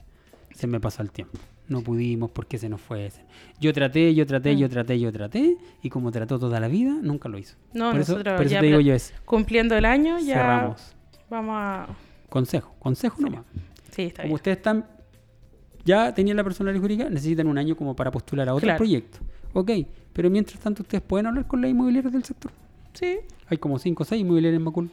Se 0.54 0.68
me 0.68 0.80
pasa 0.80 1.02
el 1.04 1.12
tiempo. 1.12 1.38
No 1.72 1.82
pudimos 1.82 2.30
porque 2.32 2.58
se 2.58 2.68
nos 2.68 2.82
fue 2.82 3.06
ese. 3.06 3.22
Yo 3.60 3.72
traté, 3.74 4.14
yo 4.14 4.26
traté, 4.26 4.54
Mm. 4.54 4.58
yo 4.58 4.70
traté, 4.70 5.00
yo 5.00 5.12
traté. 5.12 5.58
Y 5.82 5.90
como 5.90 6.12
trató 6.12 6.38
toda 6.38 6.60
la 6.60 6.68
vida, 6.68 6.94
nunca 7.02 7.30
lo 7.30 7.38
hizo. 7.38 7.56
No, 7.74 7.92
por 7.92 8.02
eso, 8.02 8.12
nosotros 8.14 8.42
eso 8.42 8.60
te 8.60 8.66
digo 8.66 8.80
yo 8.82 8.94
es, 8.94 9.14
Cumpliendo 9.24 9.76
el 9.78 9.86
año 9.86 10.20
ya 10.20 10.36
cerramos. 10.36 10.96
vamos 11.30 11.56
a... 11.58 11.88
Consejo, 12.30 12.76
consejo 12.80 13.22
nomás. 13.22 13.46
Sí, 13.92 14.04
está 14.04 14.24
Como 14.24 14.30
bien. 14.30 14.36
ustedes 14.36 14.58
están, 14.58 14.86
ya 15.86 16.14
tenían 16.14 16.38
la 16.38 16.44
personalidad 16.44 16.82
jurídica, 16.82 17.10
necesitan 17.10 17.48
un 17.48 17.58
año 17.58 17.76
como 17.78 17.96
para 17.96 18.12
postular 18.12 18.48
a 18.50 18.54
otro 18.54 18.66
Claro. 18.66 18.78
proyecto. 18.78 19.20
Ok, 19.54 19.72
pero 20.14 20.30
mientras 20.30 20.60
tanto 20.60 20.84
ustedes 20.84 21.02
pueden 21.04 21.26
hablar 21.28 21.48
con 21.48 21.62
las 21.62 21.70
inmobiliarias 21.72 22.12
del 22.14 22.24
sector. 22.24 22.52
Sí, 22.94 23.20
Hay 23.48 23.58
como 23.58 23.80
5 23.80 24.04
o 24.04 24.06
6 24.06 24.22
inmobiliarias 24.22 24.60
en 24.60 24.64
Macul. 24.64 24.90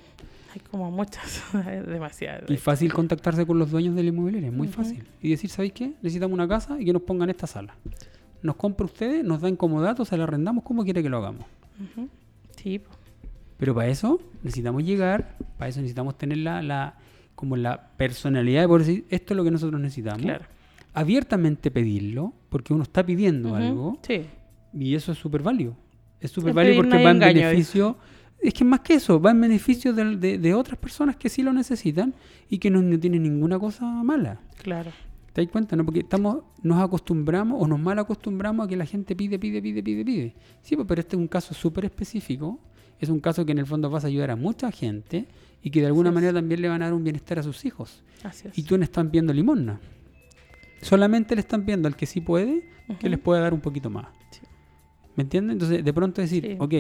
Hay 0.61 0.71
como 0.71 0.91
muchas, 0.91 1.43
demasiadas. 1.87 2.51
Y 2.51 2.57
fácil 2.57 2.93
contactarse 2.93 3.47
con 3.47 3.59
los 3.59 3.71
dueños 3.71 3.95
de 3.95 4.03
la 4.03 4.09
inmobiliaria, 4.09 4.49
es 4.49 4.55
muy 4.55 4.69
fácil. 4.69 5.05
Y 5.23 5.31
decir, 5.31 5.51
¿sabéis 5.51 5.73
qué? 5.73 5.93
Necesitamos 6.03 6.35
una 6.35 6.49
casa 6.49 6.81
y 6.81 6.85
que 6.85 6.93
nos 6.93 7.03
pongan 7.03 7.31
esta 7.31 7.47
sala. 7.47 7.75
Nos 8.43 8.57
compra 8.57 8.85
ustedes, 8.87 9.25
nos 9.25 9.41
dan 9.41 9.57
como 9.57 9.81
datos, 9.83 10.09
se 10.09 10.17
la 10.17 10.25
arrendamos 10.25 10.65
como 10.65 10.85
quiere 10.85 11.03
que 11.03 11.09
lo 11.09 11.19
hagamos. 11.19 11.45
Sí. 12.57 12.81
Pero 13.57 13.75
para 13.75 13.89
eso 13.89 14.21
necesitamos 14.43 14.85
llegar, 14.85 15.35
para 15.59 15.69
eso 15.69 15.81
necesitamos 15.81 16.17
tener 16.17 16.39
la, 16.39 16.63
la- 16.63 16.95
como 17.35 17.57
la 17.57 17.89
personalidad 17.97 18.63
de 18.63 18.69
poder 18.69 18.87
decir, 18.87 19.05
esto 19.11 19.33
es 19.33 19.37
lo 19.37 19.45
que 19.45 19.51
nosotros 19.51 19.81
necesitamos. 19.81 20.23
claro. 20.23 20.45
Abiertamente 20.95 21.71
pedirlo, 21.71 22.33
porque 22.49 22.73
uno 22.75 22.83
está 22.83 23.05
pidiendo 23.07 23.55
algo 23.55 23.99
Sí, 24.03 24.23
y 24.75 24.95
eso 24.95 25.13
es 25.13 25.19
súper 25.19 25.43
válido. 25.43 25.77
Es 26.21 26.33
súper 26.33 26.53
válido 26.53 26.77
porque 26.77 27.03
va 27.05 27.11
en 27.13 27.19
beneficio... 27.21 27.97
Es 28.41 28.55
que 28.55 28.65
más 28.65 28.81
que 28.81 28.95
eso, 28.95 29.21
va 29.21 29.33
en 29.33 29.41
beneficio 29.41 29.93
de, 29.93 30.39
de 30.39 30.55
otras 30.55 30.79
personas 30.79 31.17
que 31.17 31.29
sí 31.29 31.43
lo 31.43 31.53
necesitan 31.53 32.15
y 32.49 32.59
que 32.59 32.71
no, 32.71 32.81
no 32.83 32.99
tienen 32.99 33.23
ninguna 33.25 33.59
cosa 33.59 33.85
mala. 33.85 34.41
claro. 34.63 34.91
¿Te 35.33 35.43
das 35.45 35.53
cuenta? 35.53 35.77
No? 35.77 35.85
Porque 35.85 36.01
estamos, 36.01 36.43
nos 36.65 36.83
acostumbramos 36.83 37.63
o 37.63 37.67
nos 37.69 37.79
mal 37.79 37.97
acostumbramos 38.01 38.65
a 38.67 38.69
que 38.69 38.77
la 38.77 38.87
gente 38.87 39.15
pide, 39.15 39.39
pide, 39.39 39.63
pide, 39.63 39.83
pide, 39.85 40.05
pide. 40.05 40.35
Sí, 40.63 40.75
pues, 40.75 40.89
pero 40.89 41.01
este 41.01 41.15
es 41.15 41.21
un 41.21 41.29
caso 41.29 41.55
súper 41.55 41.85
específico. 41.85 42.59
Es 42.99 43.09
un 43.09 43.21
caso 43.21 43.45
que 43.47 43.53
en 43.53 43.59
el 43.59 43.67
fondo 43.67 43.89
vas 43.89 44.03
a 44.03 44.09
ayudar 44.09 44.33
a 44.33 44.37
mucha 44.37 44.73
gente 44.73 45.29
y 45.63 45.71
que 45.71 45.81
de 45.81 45.87
alguna 45.87 46.09
Así 46.09 46.15
es. 46.15 46.23
manera 46.23 46.33
también 46.41 46.61
le 46.63 46.69
van 46.69 46.83
a 46.83 46.87
dar 46.87 46.95
un 46.95 47.05
bienestar 47.05 47.39
a 47.39 47.45
sus 47.45 47.65
hijos. 47.65 48.03
Así 48.25 48.49
es. 48.49 48.59
Y 48.59 48.65
tú 48.65 48.77
no 48.79 48.83
están 48.85 49.13
viendo 49.13 49.33
limosna. 49.33 49.79
Solamente 50.81 51.35
le 51.37 51.41
están 51.43 51.65
viendo 51.65 51.87
al 51.87 51.95
que 51.95 52.07
sí 52.07 52.21
puede, 52.21 52.69
que 52.99 53.09
les 53.09 53.19
puede 53.21 53.41
dar 53.41 53.55
un 53.55 53.61
poquito 53.61 53.91
más. 53.91 54.07
Sí. 54.33 54.41
¿Me 55.15 55.23
entiendes? 55.23 55.53
Entonces, 55.55 55.85
de 55.85 55.93
pronto 55.93 56.21
decir, 56.21 56.45
Sí. 56.45 56.57
ok, 56.59 56.75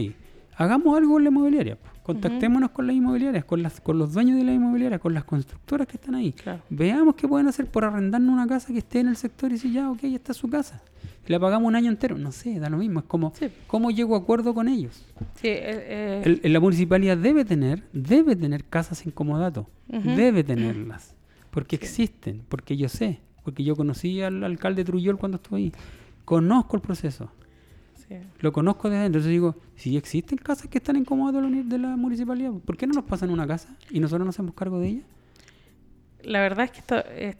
hagamos 0.58 0.96
algo 0.96 1.14
con 1.14 1.22
la 1.24 1.30
inmobiliaria. 1.30 1.76
pues. 1.76 1.92
Contactémonos 2.02 2.70
con 2.70 2.86
las 2.86 2.96
inmobiliarias, 2.96 3.44
con, 3.44 3.62
las, 3.62 3.80
con 3.82 3.98
los 3.98 4.12
dueños 4.14 4.36
de 4.38 4.44
la 4.44 4.52
inmobiliaria, 4.54 4.98
con 4.98 5.12
las 5.12 5.24
constructoras 5.24 5.86
que 5.86 5.96
están 5.98 6.14
ahí. 6.14 6.32
Claro. 6.32 6.62
Veamos 6.70 7.14
qué 7.16 7.28
pueden 7.28 7.48
hacer 7.48 7.66
por 7.66 7.84
arrendarnos 7.84 8.32
una 8.32 8.46
casa 8.46 8.72
que 8.72 8.78
esté 8.78 9.00
en 9.00 9.08
el 9.08 9.16
sector 9.16 9.50
y 9.50 9.54
decir, 9.54 9.72
ya, 9.72 9.90
ok, 9.90 10.04
esta 10.04 10.32
es 10.32 10.38
su 10.38 10.48
casa. 10.48 10.80
Y 11.26 11.32
la 11.32 11.38
pagamos 11.38 11.68
un 11.68 11.76
año 11.76 11.90
entero. 11.90 12.16
No 12.16 12.32
sé, 12.32 12.58
da 12.58 12.70
lo 12.70 12.78
mismo. 12.78 13.00
Es 13.00 13.06
como, 13.06 13.34
Sí. 13.38 13.48
¿cómo 13.66 13.90
llego 13.90 14.14
a 14.14 14.18
acuerdo 14.20 14.54
con 14.54 14.68
ellos? 14.68 15.04
Sí, 15.34 15.48
eh, 15.48 16.22
eh, 16.24 16.40
El- 16.42 16.52
la 16.52 16.60
municipalidad 16.60 17.18
debe 17.18 17.44
tener, 17.44 17.82
debe 17.92 18.34
tener 18.34 18.64
casas 18.64 19.04
en 19.04 19.10
comodato. 19.12 19.68
Ujú. 19.88 20.08
Debe 20.16 20.44
tenerlas. 20.44 21.14
Porque 21.50 21.76
Sí. 21.76 21.82
existen, 21.84 22.42
porque 22.48 22.76
yo 22.78 22.88
sé. 22.88 23.20
Porque 23.44 23.64
yo 23.64 23.76
conocí 23.76 24.22
al 24.22 24.42
alcalde 24.44 24.82
Trujol 24.84 25.18
cuando 25.18 25.36
estuve 25.36 25.58
ahí. 25.58 25.72
Conozco 26.24 26.76
el 26.76 26.82
proceso. 26.82 27.30
Sí. 28.08 28.14
Lo 28.40 28.52
conozco 28.52 28.88
desde 28.88 29.02
dentro. 29.02 29.18
Entonces 29.20 29.30
digo, 29.30 29.56
si 29.76 29.96
existen 29.96 30.38
casas 30.38 30.68
que 30.68 30.78
están 30.78 30.96
en 30.96 31.04
comodato 31.04 31.36
de 31.38 31.42
la, 31.42 31.48
uni- 31.48 31.62
de 31.68 31.78
la 31.78 31.96
municipalidad, 31.96 32.52
¿por 32.52 32.76
qué 32.76 32.86
no 32.86 32.94
nos 32.94 33.04
pasan 33.04 33.30
una 33.30 33.46
casa 33.46 33.76
y 33.90 34.00
nosotros 34.00 34.26
nos 34.26 34.34
hacemos 34.34 34.54
cargo 34.54 34.78
de 34.80 34.88
ella? 34.88 35.02
La 36.22 36.40
verdad 36.40 36.64
es 36.64 36.70
que 36.72 36.78
esto, 36.80 36.96
eh, 37.06 37.36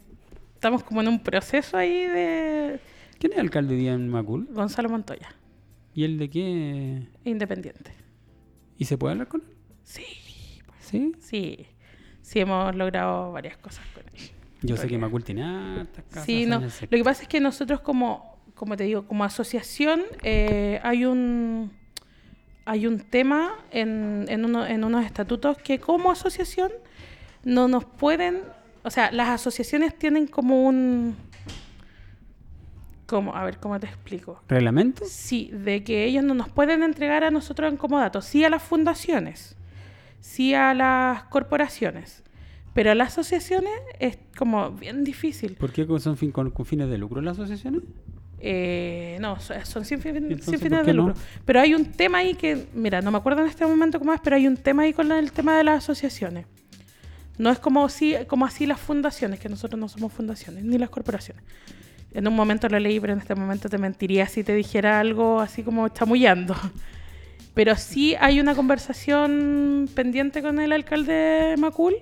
estamos 0.53 0.83
como 0.83 1.01
en 1.01 1.07
un 1.09 1.19
proceso 1.19 1.75
ahí 1.77 2.05
de 2.05 2.79
¿Quién 3.19 3.33
es 3.33 3.39
alcalde 3.39 3.73
hoy 3.75 3.81
día 3.81 3.93
en 3.93 4.07
Macul? 4.07 4.47
Gonzalo 4.51 4.87
Montoya, 4.89 5.27
¿Y 5.93 6.03
el 6.05 6.17
de 6.17 6.29
qué? 6.29 7.07
independiente. 7.25 7.91
¿Y 8.77 8.85
se 8.85 8.97
puede 8.97 9.11
hablar 9.13 9.27
con 9.27 9.41
él? 9.41 9.47
Sí, 9.83 10.03
¿Sí? 10.79 11.11
sí. 11.19 11.65
Sí, 12.21 12.39
hemos 12.39 12.75
logrado 12.75 13.31
varias 13.31 13.57
cosas 13.57 13.83
con 13.93 14.03
él. 14.03 14.29
Yo 14.61 14.77
sé 14.77 14.87
que 14.87 14.97
Macul 14.97 15.23
tiene 15.23 15.43
hartas 15.43 16.05
casas 16.05 16.25
Sí, 16.25 16.45
no. 16.45 16.57
el 16.57 16.63
Lo 16.63 16.97
que 16.97 17.03
pasa 17.03 17.23
es 17.23 17.27
que 17.27 17.39
nosotros 17.41 17.81
como, 17.81 18.38
como 18.59 18.75
te 18.75 18.83
digo, 18.83 19.05
como 19.07 19.23
asociación 19.23 20.01
eh, 20.21 20.81
hay 20.83 21.05
un 21.05 21.71
hay 22.65 22.85
un 22.85 22.99
tema 22.99 23.55
en, 23.71 24.25
en, 24.27 24.43
uno- 24.45 24.65
en 24.67 24.83
unos 24.83 25.03
estatutos 25.05 25.57
que 25.57 25.79
como 25.79 26.11
asociación 26.11 26.69
no 27.43 27.67
nos 27.69 27.85
pueden, 27.85 28.41
o 28.83 28.91
sea, 28.91 29.11
las 29.11 29.29
asociaciones 29.29 29.97
tienen 29.97 30.27
como 30.27 30.65
un 30.67 31.15
como, 33.07 33.35
a 33.35 33.43
ver, 33.43 33.57
¿cómo 33.57 33.79
te 33.79 33.87
explico? 33.87 34.43
¿Reglamento? 34.47 35.03
Sí, 35.07 35.49
de 35.51 35.83
que 35.83 36.03
ellos 36.03 36.23
no 36.23 36.35
nos 36.35 36.49
pueden 36.49 36.83
entregar 36.83 37.23
a 37.23 37.31
nosotros 37.31 37.71
en 37.71 37.77
comodato, 37.77 38.21
sí 38.21 38.43
a 38.43 38.49
las 38.49 38.61
fundaciones, 38.61 39.55
sí 40.19 40.53
a 40.53 40.75
las 40.75 41.23
corporaciones, 41.23 42.23
pero 42.75 42.91
a 42.91 42.95
las 42.95 43.13
asociaciones 43.13 43.71
es 43.99 44.19
como 44.37 44.69
bien 44.71 45.03
difícil. 45.03 45.55
¿Por 45.55 45.71
qué 45.71 45.87
son 45.99 46.17
fin- 46.17 46.31
con, 46.31 46.51
con 46.51 46.65
fines 46.67 46.87
de 46.89 46.99
lucro 46.99 47.19
las 47.21 47.39
asociaciones? 47.39 47.81
Eh, 48.41 49.17
no, 49.19 49.39
so- 49.39 49.53
son 49.65 49.83
sin, 49.85 49.99
fin- 49.99 50.13
sin 50.15 50.31
Entonces, 50.31 50.61
fines 50.61 50.79
¿por 50.79 50.85
qué 50.85 50.91
de 50.91 50.97
no? 50.97 51.07
lucro. 51.07 51.21
Pero 51.45 51.59
hay 51.59 51.73
un 51.73 51.85
tema 51.85 52.19
ahí 52.19 52.35
que, 52.35 52.67
mira, 52.73 53.01
no 53.01 53.11
me 53.11 53.17
acuerdo 53.17 53.41
en 53.41 53.47
este 53.47 53.65
momento 53.65 53.99
cómo 53.99 54.13
es, 54.13 54.21
pero 54.23 54.35
hay 54.37 54.47
un 54.47 54.55
tema 54.57 54.83
ahí 54.83 54.93
con 54.93 55.11
el 55.11 55.31
tema 55.31 55.57
de 55.57 55.63
las 55.63 55.83
asociaciones. 55.83 56.45
No 57.37 57.49
es 57.51 57.59
como, 57.59 57.87
si, 57.89 58.15
como 58.27 58.45
así 58.45 58.65
las 58.65 58.79
fundaciones, 58.79 59.39
que 59.39 59.49
nosotros 59.49 59.79
no 59.79 59.87
somos 59.89 60.11
fundaciones, 60.13 60.63
ni 60.63 60.77
las 60.77 60.89
corporaciones. 60.89 61.43
En 62.13 62.27
un 62.27 62.35
momento 62.35 62.67
lo 62.69 62.79
leí, 62.79 62.99
pero 62.99 63.13
en 63.13 63.19
este 63.19 63.35
momento 63.35 63.69
te 63.69 63.77
mentiría 63.77 64.25
si 64.27 64.43
te 64.43 64.53
dijera 64.55 64.99
algo 64.99 65.39
así 65.39 65.63
como 65.63 65.87
chamullando. 65.89 66.55
Pero 67.53 67.75
sí 67.75 68.15
hay 68.19 68.39
una 68.39 68.55
conversación 68.55 69.89
pendiente 69.93 70.41
con 70.41 70.59
el 70.59 70.71
alcalde 70.71 71.55
Macul, 71.57 71.95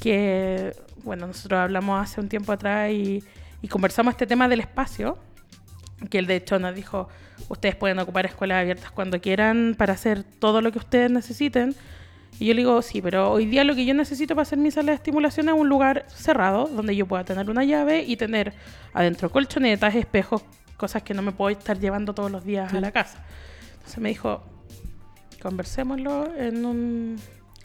que, 0.00 0.74
bueno, 1.04 1.26
nosotros 1.26 1.58
hablamos 1.58 2.02
hace 2.02 2.20
un 2.20 2.28
tiempo 2.28 2.52
atrás 2.52 2.90
y, 2.90 3.22
y 3.62 3.68
conversamos 3.68 4.12
este 4.12 4.26
tema 4.26 4.48
del 4.48 4.60
espacio, 4.60 5.16
que 6.10 6.18
él 6.18 6.26
de 6.26 6.36
hecho 6.36 6.58
nos 6.58 6.74
dijo, 6.74 7.08
ustedes 7.48 7.76
pueden 7.76 7.98
ocupar 8.00 8.26
escuelas 8.26 8.60
abiertas 8.60 8.90
cuando 8.90 9.20
quieran 9.20 9.74
para 9.78 9.92
hacer 9.94 10.24
todo 10.24 10.60
lo 10.60 10.72
que 10.72 10.78
ustedes 10.78 11.10
necesiten. 11.10 11.74
Y 12.40 12.46
yo 12.46 12.54
le 12.54 12.62
digo, 12.62 12.80
sí, 12.82 13.00
pero 13.02 13.30
hoy 13.30 13.46
día 13.46 13.62
lo 13.62 13.74
que 13.74 13.84
yo 13.84 13.94
necesito 13.94 14.34
para 14.34 14.42
hacer 14.42 14.58
mi 14.58 14.70
sala 14.70 14.90
de 14.92 14.96
estimulación 14.96 15.48
es 15.48 15.54
un 15.54 15.68
lugar 15.68 16.06
cerrado, 16.08 16.66
donde 16.66 16.96
yo 16.96 17.06
pueda 17.06 17.24
tener 17.24 17.48
una 17.50 17.62
llave 17.62 18.02
y 18.02 18.16
tener 18.16 18.52
adentro 18.94 19.30
colchonetas, 19.30 19.94
espejos, 19.94 20.42
cosas 20.76 21.02
que 21.02 21.14
no 21.14 21.22
me 21.22 21.30
puedo 21.32 21.56
estar 21.56 21.78
llevando 21.78 22.14
todos 22.14 22.30
los 22.32 22.44
días 22.44 22.72
a 22.72 22.80
la 22.80 22.90
casa. 22.90 23.22
Entonces 23.74 23.98
me 23.98 24.08
dijo, 24.08 24.42
conversémoslo 25.40 26.34
en 26.36 26.64
un, 26.64 27.16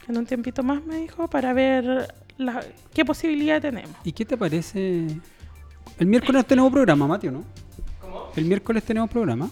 en 0.07 0.17
un 0.17 0.25
tiempito 0.25 0.63
más, 0.63 0.83
me 0.85 0.97
dijo, 0.97 1.27
para 1.29 1.53
ver 1.53 2.13
la- 2.37 2.63
qué 2.93 3.05
posibilidad 3.05 3.61
tenemos. 3.61 3.95
¿Y 4.03 4.11
qué 4.11 4.25
te 4.25 4.37
parece? 4.37 5.07
El 5.99 6.07
miércoles 6.07 6.45
tenemos 6.45 6.71
programa, 6.71 7.07
Mateo, 7.07 7.31
¿no? 7.31 7.43
¿Cómo? 7.99 8.31
El 8.35 8.45
miércoles 8.45 8.83
tenemos 8.83 9.09
programa. 9.09 9.49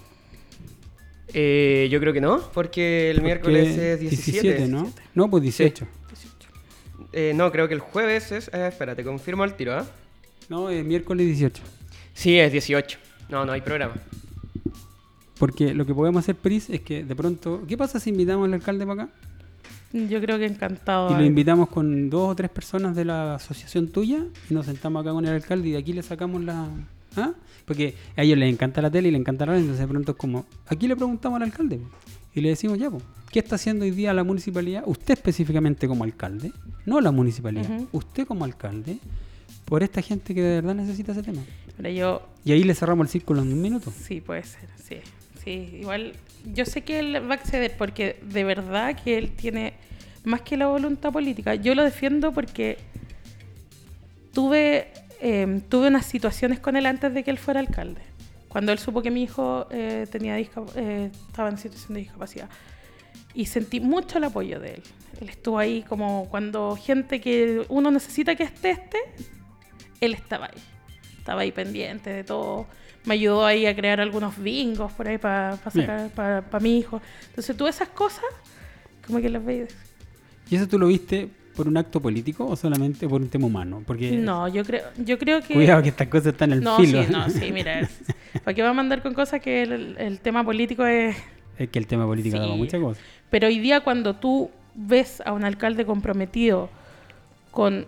Eh, 1.34 1.88
yo 1.92 2.00
creo 2.00 2.14
que 2.14 2.22
no, 2.22 2.40
porque 2.54 3.12
el 3.12 3.22
miércoles 3.22 3.78
es 3.78 4.00
17. 4.00 4.68
¿no? 4.68 4.92
No, 5.14 5.30
pues 5.30 5.44
18. 5.44 5.86
Eh, 7.12 7.34
no, 7.36 7.52
creo 7.52 7.68
que 7.68 7.74
el 7.74 7.80
jueves 7.80 8.32
es... 8.32 8.50
eh, 8.54 8.68
espérate, 8.68 9.04
confirmo 9.04 9.44
el 9.44 9.54
tiro, 9.54 9.74
¿ah? 9.74 9.86
No, 10.50 10.70
es 10.70 10.84
miércoles 10.86 11.26
18. 11.26 11.64
Sí, 12.14 12.38
es 12.38 12.52
18. 12.52 13.00
No, 13.30 13.46
no 13.46 13.52
hay 13.52 13.62
programa. 13.62 13.96
Porque 15.40 15.74
lo 15.74 15.86
que 15.86 15.94
podemos 15.94 16.24
hacer, 16.24 16.36
Pris, 16.36 16.70
es 16.70 16.82
que 16.82 17.04
de 17.04 17.16
pronto... 17.16 17.64
¿Qué 17.68 17.78
pasa 17.78 18.00
si 18.00 18.12
invitamos 18.12 18.48
al 18.48 18.54
alcalde 18.54 18.86
para 18.86 19.04
acá? 19.04 19.14
Yo 20.10 20.20
creo 20.20 20.38
que 20.38 20.46
encantado. 20.46 21.12
Y 21.12 21.14
lo 21.20 21.24
invitamos 21.24 21.70
con 21.70 22.10
dos 22.10 22.32
o 22.32 22.36
tres 22.36 22.50
personas 22.50 22.96
de 22.96 23.06
la 23.06 23.36
asociación 23.36 23.88
tuya 23.88 24.26
y 24.50 24.54
nos 24.54 24.66
sentamos 24.66 25.02
acá 25.02 25.14
con 25.14 25.26
el 25.26 25.34
alcalde 25.34 25.70
y 25.70 25.72
de 25.72 25.78
aquí 25.78 25.94
le 25.94 26.04
sacamos 26.04 26.44
la... 26.44 26.68
¿Ah? 27.16 27.32
Porque 27.66 27.96
a 28.18 28.24
ellos 28.24 28.38
les 28.38 28.52
encanta 28.52 28.82
la 28.82 28.92
tele 28.92 29.08
y 29.08 29.12
les 29.12 29.22
encanta 29.22 29.46
la 29.46 29.54
radio, 29.54 29.62
entonces 29.62 29.86
de 29.86 29.88
pronto 29.88 30.12
es 30.12 30.18
como... 30.18 30.46
Aquí 30.68 30.88
le 30.88 30.96
preguntamos 30.98 31.38
al 31.38 31.44
alcalde 31.44 31.80
y 32.34 32.42
le 32.42 32.50
decimos 32.50 32.78
ya, 32.78 32.92
po, 32.92 33.02
¿qué 33.32 33.40
está 33.40 33.56
haciendo 33.56 33.86
hoy 33.86 33.92
día 33.92 34.14
la 34.14 34.26
municipalidad? 34.26 34.84
Usted 34.86 35.14
específicamente 35.14 35.88
como 35.88 36.04
alcalde, 36.04 36.52
no 36.86 37.00
la 37.00 37.12
municipalidad, 37.12 37.82
usted 37.94 38.28
como 38.28 38.44
alcalde, 38.44 38.98
por 39.64 39.82
esta 39.82 40.02
gente 40.02 40.36
que 40.36 40.42
de 40.42 40.56
verdad 40.56 40.76
necesita 40.76 41.14
ese 41.14 41.24
tema. 41.24 41.42
Pero 41.78 41.90
yo, 41.90 42.22
Y 42.44 42.52
ahí 42.52 42.64
le 42.64 42.76
cerramos 42.76 43.08
el 43.08 43.12
círculo 43.12 43.42
en 43.42 43.54
un 43.54 43.62
minuto. 43.62 43.92
sí, 43.98 44.20
puede 44.20 44.44
ser, 44.44 44.70
sí. 44.84 44.98
Sí, 45.44 45.78
igual, 45.80 46.14
yo 46.54 46.66
sé 46.66 46.82
que 46.84 47.00
él 47.00 47.30
va 47.30 47.36
a 47.36 47.38
acceder 47.38 47.76
porque 47.78 48.20
de 48.24 48.44
verdad 48.44 48.96
que 49.02 49.18
él 49.18 49.32
tiene 49.32 49.74
más 50.24 50.42
que 50.42 50.58
la 50.58 50.68
voluntad 50.68 51.12
política. 51.12 51.56
Yo 51.56 51.76
lo 51.76 51.84
defiendo 51.84 52.32
porque 52.34 52.78
tuve, 54.34 54.92
eh, 55.22 55.62
tuve 55.70 55.88
unas 55.88 56.06
situaciones 56.06 56.60
con 56.60 56.76
él 56.76 56.86
antes 56.86 57.14
de 57.14 57.24
que 57.24 57.32
él 57.32 57.38
fuera 57.38 57.60
alcalde. 57.60 58.02
Cuando 58.50 58.72
él 58.72 58.80
supo 58.80 59.02
que 59.02 59.12
mi 59.12 59.24
hijo 59.24 59.68
eh, 59.70 60.08
tenía 60.12 60.40
eh, 60.40 61.12
estaba 61.28 61.50
en 61.50 61.58
situación 61.58 61.94
de 61.96 62.02
discapacidad. 62.02 62.50
y 63.34 63.48
sentí 63.48 63.80
mucho 63.80 64.18
el 64.18 64.26
apoyo 64.26 64.60
de 64.60 64.76
él. 64.76 64.84
Él 65.20 65.30
estuvo 65.30 65.60
ahí 65.60 65.84
como 65.84 66.28
cuando 66.30 66.78
gente 66.78 67.20
que 67.22 67.66
uno 67.70 67.92
necesita 67.92 68.36
que 68.36 68.44
esté, 68.44 68.72
esté, 68.72 68.98
él 70.02 70.14
estaba 70.14 70.46
ahí. 70.46 70.62
Estaba 71.18 71.42
ahí 71.42 71.52
pendiente 71.52 72.12
de 72.12 72.24
todo. 72.24 72.68
Me 73.06 73.14
ayudó 73.16 73.46
ahí 73.46 73.66
a 73.66 73.76
crear 73.76 74.00
algunos 74.02 74.38
bingos 74.42 74.92
por 74.94 75.08
ahí 75.08 75.18
para 75.18 75.58
Bien. 75.74 76.10
para 76.16 76.44
mi 76.60 76.80
hijo. 76.80 77.02
Entonces, 77.30 77.56
tú 77.56 77.68
esas 77.68 77.90
cosas, 77.90 78.24
como 79.06 79.20
que 79.22 79.30
las 79.30 79.44
veis. 79.46 79.76
¿Y 80.50 80.56
eso 80.56 80.68
tú 80.68 80.78
lo 80.80 80.88
viste 80.88 81.30
por 81.56 81.68
un 81.68 81.78
acto 81.78 82.02
político 82.02 82.46
o 82.48 82.56
solamente 82.56 83.08
por 83.08 83.22
un 83.22 83.30
tema 83.30 83.46
humano? 83.48 83.84
Porque 83.86 84.12
No, 84.12 84.48
yo 84.48 84.64
creo, 84.66 84.84
yo 84.98 85.18
creo 85.20 85.42
que. 85.42 85.54
cuidado 85.54 85.82
que 85.84 85.90
estas 85.90 86.08
cosas 86.08 86.28
están 86.34 86.52
en 86.52 86.60
el 86.60 86.64
no, 86.64 86.78
filo. 86.78 87.04
sí, 87.04 87.12
no, 87.12 87.30
sí, 87.30 87.52
mira. 87.54 87.88
¿Para 88.44 88.54
qué 88.54 88.62
va 88.64 88.70
a 88.70 88.74
mandar 88.74 89.02
con 89.02 89.14
cosas 89.14 89.40
que 89.42 89.64
el, 89.64 89.96
el 89.98 90.20
tema 90.20 90.44
político 90.44 90.86
es. 90.86 91.16
Es 91.58 91.70
que 91.70 91.80
el 91.80 91.88
tema 91.88 92.06
político 92.06 92.38
da 92.38 92.46
Sí. 92.48 92.52
muchas 92.58 92.82
cosas. 92.82 93.04
Pero 93.30 93.48
hoy 93.48 93.60
día 93.60 93.82
cuando 93.82 94.16
tú 94.16 94.50
ves 94.74 95.22
a 95.26 95.32
un 95.32 95.46
alcalde 95.46 95.86
comprometido 95.86 96.70
con... 97.52 97.86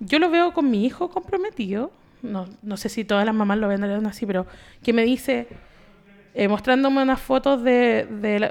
Yo 0.00 0.18
lo 0.18 0.30
veo 0.30 0.52
con 0.52 0.70
mi 0.70 0.84
hijo 0.84 1.10
comprometido, 1.10 1.90
no, 2.22 2.46
no 2.62 2.76
sé 2.76 2.88
si 2.88 3.04
todas 3.04 3.24
las 3.24 3.34
mamás 3.34 3.58
lo 3.58 3.68
ven 3.68 3.84
así, 4.06 4.26
pero 4.26 4.46
que 4.82 4.92
me 4.92 5.02
dice, 5.04 5.48
eh, 6.34 6.48
mostrándome 6.48 7.02
unas 7.02 7.20
fotos 7.20 7.62
de, 7.62 8.06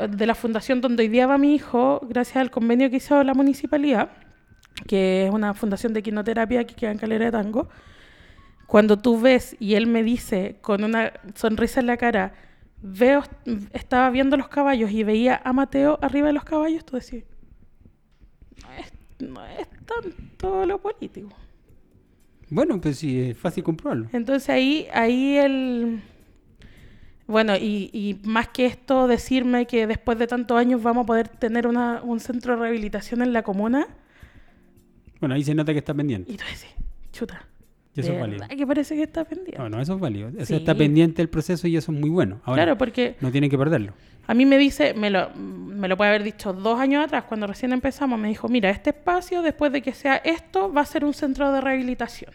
de 0.09 0.25
la 0.25 0.35
fundación 0.35 0.81
donde 0.81 1.03
hoy 1.03 1.09
día 1.09 1.27
va 1.27 1.37
mi 1.37 1.55
hijo, 1.55 2.01
gracias 2.09 2.37
al 2.37 2.51
convenio 2.51 2.89
que 2.89 2.97
hizo 2.97 3.23
la 3.23 3.33
municipalidad, 3.33 4.09
que 4.85 5.25
es 5.25 5.33
una 5.33 5.53
fundación 5.53 5.93
de 5.93 6.03
quinoterapia 6.03 6.65
que 6.65 6.75
queda 6.75 6.91
en 6.91 6.97
Calera 6.97 7.25
de 7.25 7.31
Tango. 7.31 7.69
Cuando 8.67 8.97
tú 8.97 9.19
ves 9.19 9.55
y 9.59 9.75
él 9.75 9.87
me 9.87 10.03
dice 10.03 10.57
con 10.61 10.83
una 10.83 11.13
sonrisa 11.35 11.79
en 11.79 11.87
la 11.87 11.97
cara, 11.97 12.33
veo, 12.81 13.23
estaba 13.73 14.09
viendo 14.09 14.37
los 14.37 14.49
caballos 14.49 14.91
y 14.91 15.03
veía 15.03 15.41
a 15.43 15.53
Mateo 15.53 15.97
arriba 16.01 16.27
de 16.27 16.33
los 16.33 16.43
caballos, 16.43 16.85
tú 16.85 16.97
decís, 16.97 17.23
no 18.61 18.73
es, 18.73 18.93
no 19.29 19.45
es 19.45 19.67
tanto 19.85 20.65
lo 20.65 20.79
político. 20.79 21.29
Bueno, 22.49 22.79
pues 22.79 22.97
sí, 22.99 23.19
es 23.19 23.37
fácil 23.37 23.63
comprobarlo. 23.63 24.09
Entonces 24.13 24.49
ahí, 24.49 24.87
ahí 24.93 25.37
el... 25.37 26.01
Bueno, 27.27 27.57
y, 27.57 27.89
y 27.91 28.19
más 28.23 28.47
que 28.47 28.65
esto, 28.65 29.05
decirme 29.07 29.67
que 29.67 29.85
después 29.85 30.17
de 30.17 30.27
tantos 30.27 30.57
años 30.57 30.81
vamos 30.81 31.03
a 31.03 31.05
poder 31.07 31.27
tener 31.27 31.67
una, 31.67 32.01
un 32.01 32.21
centro 32.21 32.55
de 32.55 32.61
rehabilitación 32.61 33.21
en 33.21 33.33
la 33.33 33.43
comuna, 33.43 33.85
Bueno, 35.19 35.35
ahí 35.35 35.43
se 35.43 35.53
nota 35.53 35.73
que 35.73 35.79
está 35.79 35.93
pendiente. 35.93 36.31
y 36.31 36.37
tú 36.37 36.45
decís, 36.45 36.73
chuta. 37.11 37.45
Y 37.97 38.01
eso 38.01 38.09
de 38.09 38.15
es 38.15 38.21
válido. 38.21 38.47
que 38.47 38.67
parece 38.67 38.95
que 38.95 39.03
está 39.03 39.25
pendiente. 39.25 39.57
Bueno, 39.59 39.81
eso 39.81 39.93
es 39.95 39.99
válido. 39.99 40.29
O 40.29 40.31
sea, 40.31 40.45
Sí. 40.45 40.55
está 40.55 40.75
pendiente 40.75 41.21
el 41.21 41.29
proceso 41.29 41.67
y 41.67 41.75
eso 41.77 41.91
es 41.91 41.99
muy 41.99 42.09
bueno. 42.09 42.39
Ahora, 42.43 42.63
claro, 42.63 42.77
porque 42.77 43.15
no 43.21 43.31
tienen 43.31 43.49
que 43.49 43.57
perderlo. 43.57 43.93
A 44.27 44.33
mí 44.33 44.45
me 44.45 44.57
dice, 44.57 44.93
me 44.93 45.09
lo, 45.09 45.29
me 45.35 45.87
lo 45.87 45.95
puede 45.97 46.09
haber 46.09 46.23
dicho 46.23 46.51
dos 46.53 46.79
años 46.79 47.03
atrás, 47.05 47.23
cuando 47.23 47.47
recién 47.47 47.71
empezamos, 47.71 48.19
me 48.19 48.27
dijo, 48.27 48.49
mira, 48.49 48.69
este 48.69 48.89
espacio, 48.89 49.41
después 49.41 49.71
de 49.71 49.81
que 49.81 49.93
sea 49.93 50.17
esto, 50.17 50.71
va 50.71 50.81
a 50.81 50.85
ser 50.85 51.05
un 51.05 51.13
centro 51.13 51.51
de 51.51 51.61
rehabilitación. 51.61 52.31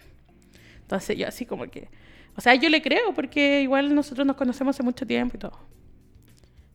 Entonces 0.81 1.17
yo 1.19 1.29
así 1.29 1.45
como 1.47 1.65
que, 1.67 1.89
o 2.35 2.41
sea, 2.41 2.55
yo 2.55 2.69
le 2.71 2.81
creo, 2.81 3.13
porque 3.15 3.61
igual 3.63 3.95
nosotros 3.95 4.27
nos 4.27 4.37
conocemos 4.37 4.75
hace 4.77 4.83
mucho 4.83 5.07
tiempo 5.07 5.37
y 5.37 5.41
todo. 5.41 5.59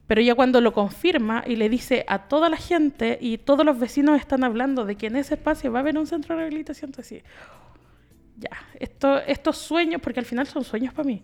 Pero 0.06 0.22
ya 0.22 0.36
cuando 0.36 0.62
lo 0.62 0.72
confirma 0.72 1.44
y 1.46 1.56
le 1.58 1.68
dice 1.68 2.06
a 2.08 2.28
toda 2.30 2.48
la 2.50 2.56
gente 2.58 3.18
y 3.20 3.40
todos 3.40 3.66
los 3.66 3.78
vecinos 3.78 4.18
están 4.20 4.44
hablando 4.44 4.86
de 4.86 4.96
que 4.96 5.08
en 5.08 5.18
ese 5.18 5.34
espacio 5.34 5.72
va 5.72 5.80
a 5.80 5.82
haber 5.82 5.98
un 5.98 6.08
centro 6.08 6.36
de 6.36 6.42
rehabilitación, 6.44 6.90
entonces 6.90 7.20
sí, 7.24 7.28
ya, 8.38 8.50
esto, 8.80 9.20
estos 9.20 9.58
sueños, 9.58 10.02
porque 10.02 10.20
al 10.20 10.26
final 10.26 10.48
son 10.48 10.64
sueños 10.64 10.94
para 10.94 11.08
mí, 11.08 11.24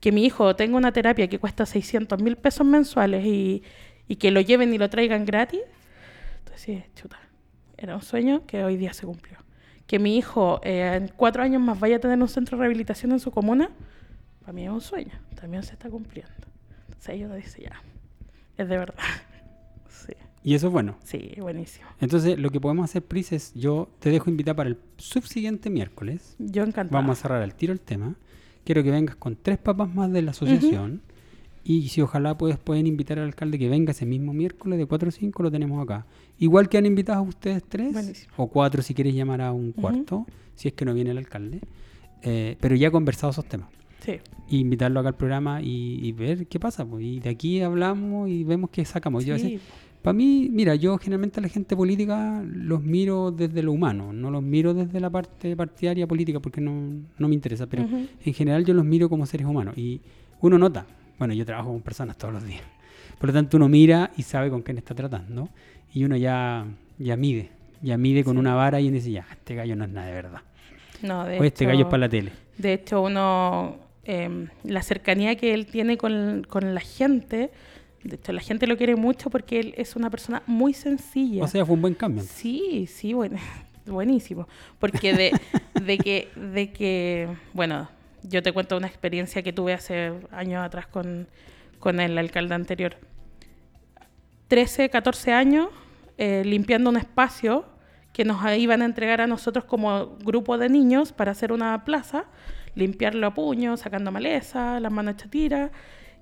que 0.00 0.12
mi 0.12 0.24
hijo 0.24 0.56
tenga 0.56 0.76
una 0.76 0.92
terapia 0.92 1.28
que 1.28 1.38
cuesta 1.38 1.66
600 1.66 2.20
mil 2.22 2.36
pesos 2.36 2.66
mensuales 2.66 3.24
y, 3.24 3.62
y 4.08 4.16
que 4.16 4.30
lo 4.30 4.40
lleven 4.40 4.72
y 4.74 4.78
lo 4.78 4.88
traigan 4.90 5.24
gratis, 5.24 5.60
entonces 6.38 6.60
sí, 6.60 6.84
chuta, 6.94 7.18
era 7.76 7.96
un 7.96 8.02
sueño 8.02 8.46
que 8.46 8.64
hoy 8.64 8.76
día 8.76 8.92
se 8.92 9.06
cumplió. 9.06 9.38
Que 9.86 9.98
mi 9.98 10.16
hijo 10.16 10.60
eh, 10.62 10.94
en 10.96 11.08
cuatro 11.08 11.42
años 11.42 11.60
más 11.60 11.78
vaya 11.78 11.96
a 11.96 11.98
tener 11.98 12.18
un 12.20 12.28
centro 12.28 12.56
de 12.56 12.62
rehabilitación 12.62 13.12
en 13.12 13.20
su 13.20 13.30
comuna, 13.30 13.70
para 14.40 14.52
mí 14.52 14.64
es 14.64 14.70
un 14.70 14.80
sueño, 14.80 15.12
también 15.34 15.62
se 15.62 15.72
está 15.72 15.90
cumpliendo. 15.90 16.32
Entonces 16.86 17.22
uno 17.22 17.34
dice, 17.34 17.62
ya, 17.62 17.82
es 18.56 18.68
de 18.68 18.78
verdad. 18.78 19.04
Y 20.44 20.54
eso 20.54 20.66
es 20.66 20.72
bueno. 20.74 20.96
sí, 21.04 21.32
buenísimo. 21.40 21.86
Entonces, 22.00 22.38
lo 22.38 22.50
que 22.50 22.60
podemos 22.60 22.84
hacer, 22.84 23.02
Pris, 23.02 23.32
es 23.32 23.52
yo 23.54 23.88
te 23.98 24.10
dejo 24.10 24.28
invitar 24.30 24.54
para 24.54 24.68
el 24.68 24.76
subsiguiente 24.98 25.70
miércoles. 25.70 26.36
Yo 26.38 26.62
encantada. 26.64 27.00
Vamos 27.00 27.18
a 27.18 27.22
cerrar 27.22 27.42
al 27.42 27.54
tiro 27.54 27.72
el 27.72 27.80
tema. 27.80 28.14
Quiero 28.64 28.82
que 28.82 28.90
vengas 28.90 29.16
con 29.16 29.36
tres 29.40 29.58
papás 29.58 29.92
más 29.94 30.12
de 30.12 30.20
la 30.22 30.32
asociación. 30.32 31.00
Y 31.66 31.88
si 31.88 32.02
ojalá 32.02 32.36
puedes, 32.36 32.58
pueden 32.58 32.86
invitar 32.86 33.18
al 33.18 33.24
alcalde 33.24 33.58
que 33.58 33.70
venga 33.70 33.92
ese 33.92 34.04
mismo 34.04 34.34
miércoles 34.34 34.78
de 34.78 34.84
4 34.84 35.08
o 35.08 35.10
5, 35.10 35.42
lo 35.42 35.50
tenemos 35.50 35.82
acá. 35.82 36.04
Igual 36.38 36.68
que 36.68 36.76
han 36.76 36.84
invitado 36.84 37.20
a 37.20 37.22
ustedes 37.22 37.62
tres, 37.66 37.94
Buenísimo. 37.94 38.32
o 38.36 38.48
cuatro 38.48 38.82
si 38.82 38.92
quieres 38.92 39.14
llamar 39.14 39.40
a 39.40 39.50
un 39.52 39.72
cuarto, 39.72 40.26
si 40.54 40.68
es 40.68 40.74
que 40.74 40.84
no 40.84 40.92
viene 40.92 41.12
el 41.12 41.18
alcalde. 41.18 41.60
Eh, 42.22 42.56
pero 42.60 42.74
ya 42.76 42.90
conversado 42.90 43.30
esos 43.30 43.46
temas. 43.46 43.68
Sí, 44.04 44.18
Y 44.50 44.58
invitarlo 44.58 45.00
acá 45.00 45.08
al 45.10 45.16
programa 45.16 45.62
y, 45.62 46.00
y 46.06 46.12
ver 46.12 46.46
qué 46.48 46.60
pasa. 46.60 46.84
pues. 46.84 47.02
Y 47.02 47.20
de 47.20 47.30
aquí 47.30 47.62
hablamos 47.62 48.28
y 48.28 48.44
vemos 48.44 48.68
qué 48.68 48.84
sacamos. 48.84 49.24
Yo 49.24 49.38
sí. 49.38 49.58
Para 50.04 50.12
mí, 50.12 50.50
mira, 50.52 50.74
yo 50.74 50.98
generalmente 50.98 51.40
a 51.40 51.42
la 51.42 51.48
gente 51.48 51.74
política 51.74 52.42
los 52.44 52.82
miro 52.82 53.30
desde 53.30 53.62
lo 53.62 53.72
humano, 53.72 54.12
no 54.12 54.30
los 54.30 54.42
miro 54.42 54.74
desde 54.74 55.00
la 55.00 55.08
parte 55.08 55.56
partidaria 55.56 56.06
política 56.06 56.40
porque 56.40 56.60
no, 56.60 57.00
no 57.16 57.26
me 57.28 57.34
interesa, 57.34 57.66
pero 57.66 57.84
Ujú. 57.84 58.06
en 58.22 58.34
general 58.34 58.66
yo 58.66 58.74
los 58.74 58.84
miro 58.84 59.08
como 59.08 59.24
seres 59.24 59.46
humanos 59.46 59.78
y 59.78 60.02
uno 60.42 60.58
nota, 60.58 60.84
bueno, 61.18 61.32
yo 61.32 61.46
trabajo 61.46 61.70
con 61.72 61.80
personas 61.80 62.18
todos 62.18 62.34
los 62.34 62.44
días, 62.46 62.60
por 63.18 63.30
lo 63.30 63.32
tanto 63.32 63.56
uno 63.56 63.66
mira 63.70 64.10
y 64.18 64.22
sabe 64.24 64.50
con 64.50 64.60
quién 64.60 64.76
está 64.76 64.94
tratando 64.94 65.48
y 65.94 66.04
uno 66.04 66.16
ya, 66.18 66.66
ya 66.98 67.16
mide, 67.16 67.48
ya 67.80 67.96
mide 67.96 68.24
con 68.24 68.34
Sí. 68.34 68.40
una 68.40 68.54
vara 68.54 68.82
y 68.82 68.88
uno 68.88 68.96
dice, 68.96 69.10
ya, 69.10 69.26
este 69.32 69.54
gallo 69.54 69.74
no 69.74 69.84
es 69.84 69.90
nada 69.90 70.08
de 70.08 70.12
verdad, 70.12 70.40
No, 71.00 71.24
de 71.24 71.40
o 71.40 71.44
este 71.44 71.64
hecho- 71.64 71.70
gallo 71.70 71.84
es 71.84 71.86
para 71.86 71.98
la 72.00 72.08
tele. 72.10 72.30
De 72.58 72.74
hecho, 72.74 73.00
uno, 73.00 73.76
eh, 74.04 74.48
la 74.64 74.82
cercanía 74.82 75.34
que 75.36 75.54
él 75.54 75.64
tiene 75.64 75.96
con, 75.96 76.44
con 76.46 76.74
la 76.74 76.80
gente, 76.80 77.50
de 78.04 78.16
hecho, 78.16 78.32
la 78.32 78.40
gente 78.40 78.66
lo 78.66 78.76
quiere 78.76 78.96
mucho 78.96 79.30
porque 79.30 79.60
él 79.60 79.74
es 79.78 79.96
una 79.96 80.10
persona 80.10 80.42
muy 80.46 80.74
sencilla. 80.74 81.42
O 81.42 81.48
sea, 81.48 81.64
fue 81.64 81.74
un 81.74 81.82
buen 81.82 81.94
cambio. 81.94 82.22
sí, 82.22 82.86
sí, 82.86 83.14
bueno, 83.14 83.38
buenísimo. 83.86 84.46
Porque 84.78 85.14
de, 85.14 85.32
de, 85.82 85.98
que, 85.98 86.28
de 86.36 86.70
que, 86.70 87.28
bueno, 87.54 87.88
yo 88.22 88.42
te 88.42 88.52
cuento 88.52 88.76
una 88.76 88.86
experiencia 88.86 89.42
que 89.42 89.52
tuve 89.52 89.72
hace 89.72 90.12
años 90.30 90.62
atrás 90.62 90.86
con, 90.86 91.28
con 91.78 91.98
el 91.98 92.18
alcalde 92.18 92.54
anterior. 92.54 92.96
13, 94.48 94.90
14 94.90 95.32
años 95.32 95.68
eh, 96.18 96.42
limpiando 96.44 96.90
un 96.90 96.98
espacio 96.98 97.64
que 98.12 98.24
nos 98.24 98.38
iban 98.56 98.82
a 98.82 98.84
entregar 98.84 99.20
a 99.20 99.26
nosotros 99.26 99.64
como 99.64 100.16
grupo 100.18 100.58
de 100.58 100.68
niños 100.68 101.12
para 101.12 101.32
hacer 101.32 101.52
una 101.52 101.84
plaza, 101.84 102.26
limpiarlo 102.74 103.26
a 103.26 103.34
puño, 103.34 103.76
sacando 103.76 104.12
maleza, 104.12 104.78
las 104.78 104.92
manos 104.92 105.14
hechas 105.14 105.30
tira. 105.30 105.72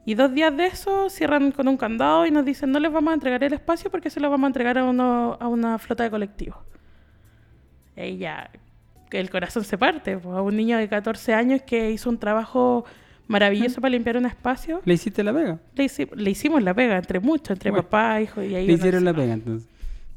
Y 0.04 0.14
dos 0.14 0.34
días 0.34 0.56
de 0.56 0.66
eso 0.66 1.08
cierran 1.10 1.52
con 1.52 1.68
un 1.68 1.76
candado 1.76 2.26
y 2.26 2.30
nos 2.32 2.44
dicen 2.44 2.72
no 2.72 2.80
les 2.80 2.92
vamos 2.92 3.12
a 3.12 3.14
entregar 3.14 3.42
el 3.44 3.52
espacio 3.52 3.90
porque 3.90 4.10
se 4.10 4.18
lo 4.20 4.28
vamos 4.30 4.44
a 4.44 4.48
entregar 4.48 4.76
a, 4.78 4.84
uno, 4.84 5.36
a 5.40 5.46
una 5.48 5.78
flota 5.78 6.02
de 6.02 6.10
colectivos. 6.10 6.58
Y 7.96 8.16
ya 8.16 8.50
que 9.10 9.20
el 9.20 9.30
corazón 9.30 9.62
se 9.64 9.76
parte. 9.78 10.16
pues, 10.18 10.34
a 10.36 10.42
un 10.42 10.56
niño 10.56 10.78
de 10.78 10.88
14 10.88 11.34
años 11.34 11.62
que 11.62 11.90
hizo 11.90 12.08
un 12.10 12.18
trabajo 12.18 12.84
maravilloso 13.28 13.80
para 13.80 13.90
limpiar 13.92 14.16
un 14.16 14.26
espacio, 14.26 14.80
¿Le 14.84 14.94
hiciste 14.94 15.22
la 15.22 15.32
pega? 15.32 15.58
le, 15.74 15.84
hici- 15.84 16.10
le 16.14 16.30
hicimos 16.30 16.62
la 16.62 16.74
pega 16.74 16.96
entre 16.98 17.20
muchos, 17.20 17.50
entre 17.50 17.70
Bueno, 17.70 17.84
papá, 17.84 18.20
hijo 18.20 18.42
y 18.42 18.54
ahí. 18.54 18.66
Le 18.66 18.72
hicieron 18.72 19.04
la 19.04 19.14
pega 19.14 19.34
entonces. 19.34 19.68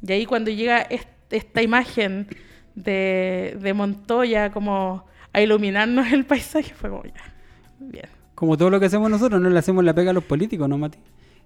Y 0.01 0.11
ahí 0.11 0.25
cuando 0.25 0.49
llega 0.51 0.81
est- 0.81 1.07
esta 1.29 1.61
imagen 1.61 2.27
de, 2.73 3.57
de 3.61 3.73
Montoya 3.73 4.51
como 4.51 5.05
a 5.31 5.41
iluminarnos 5.41 6.11
el 6.11 6.25
paisaje, 6.25 6.73
fue 6.73 6.89
como 6.89 7.03
ya, 7.03 7.13
bien. 7.79 8.05
Como 8.35 8.57
todo 8.57 8.69
lo 8.69 8.79
que 8.79 8.85
hacemos 8.87 9.09
nosotros, 9.09 9.41
no 9.41 9.49
le 9.49 9.57
hacemos 9.57 9.83
la 9.83 9.93
pega 9.95 10.11
a 10.11 10.13
los 10.13 10.23
políticos, 10.23 10.67
¿no, 10.69 10.77
Mati? 10.77 10.97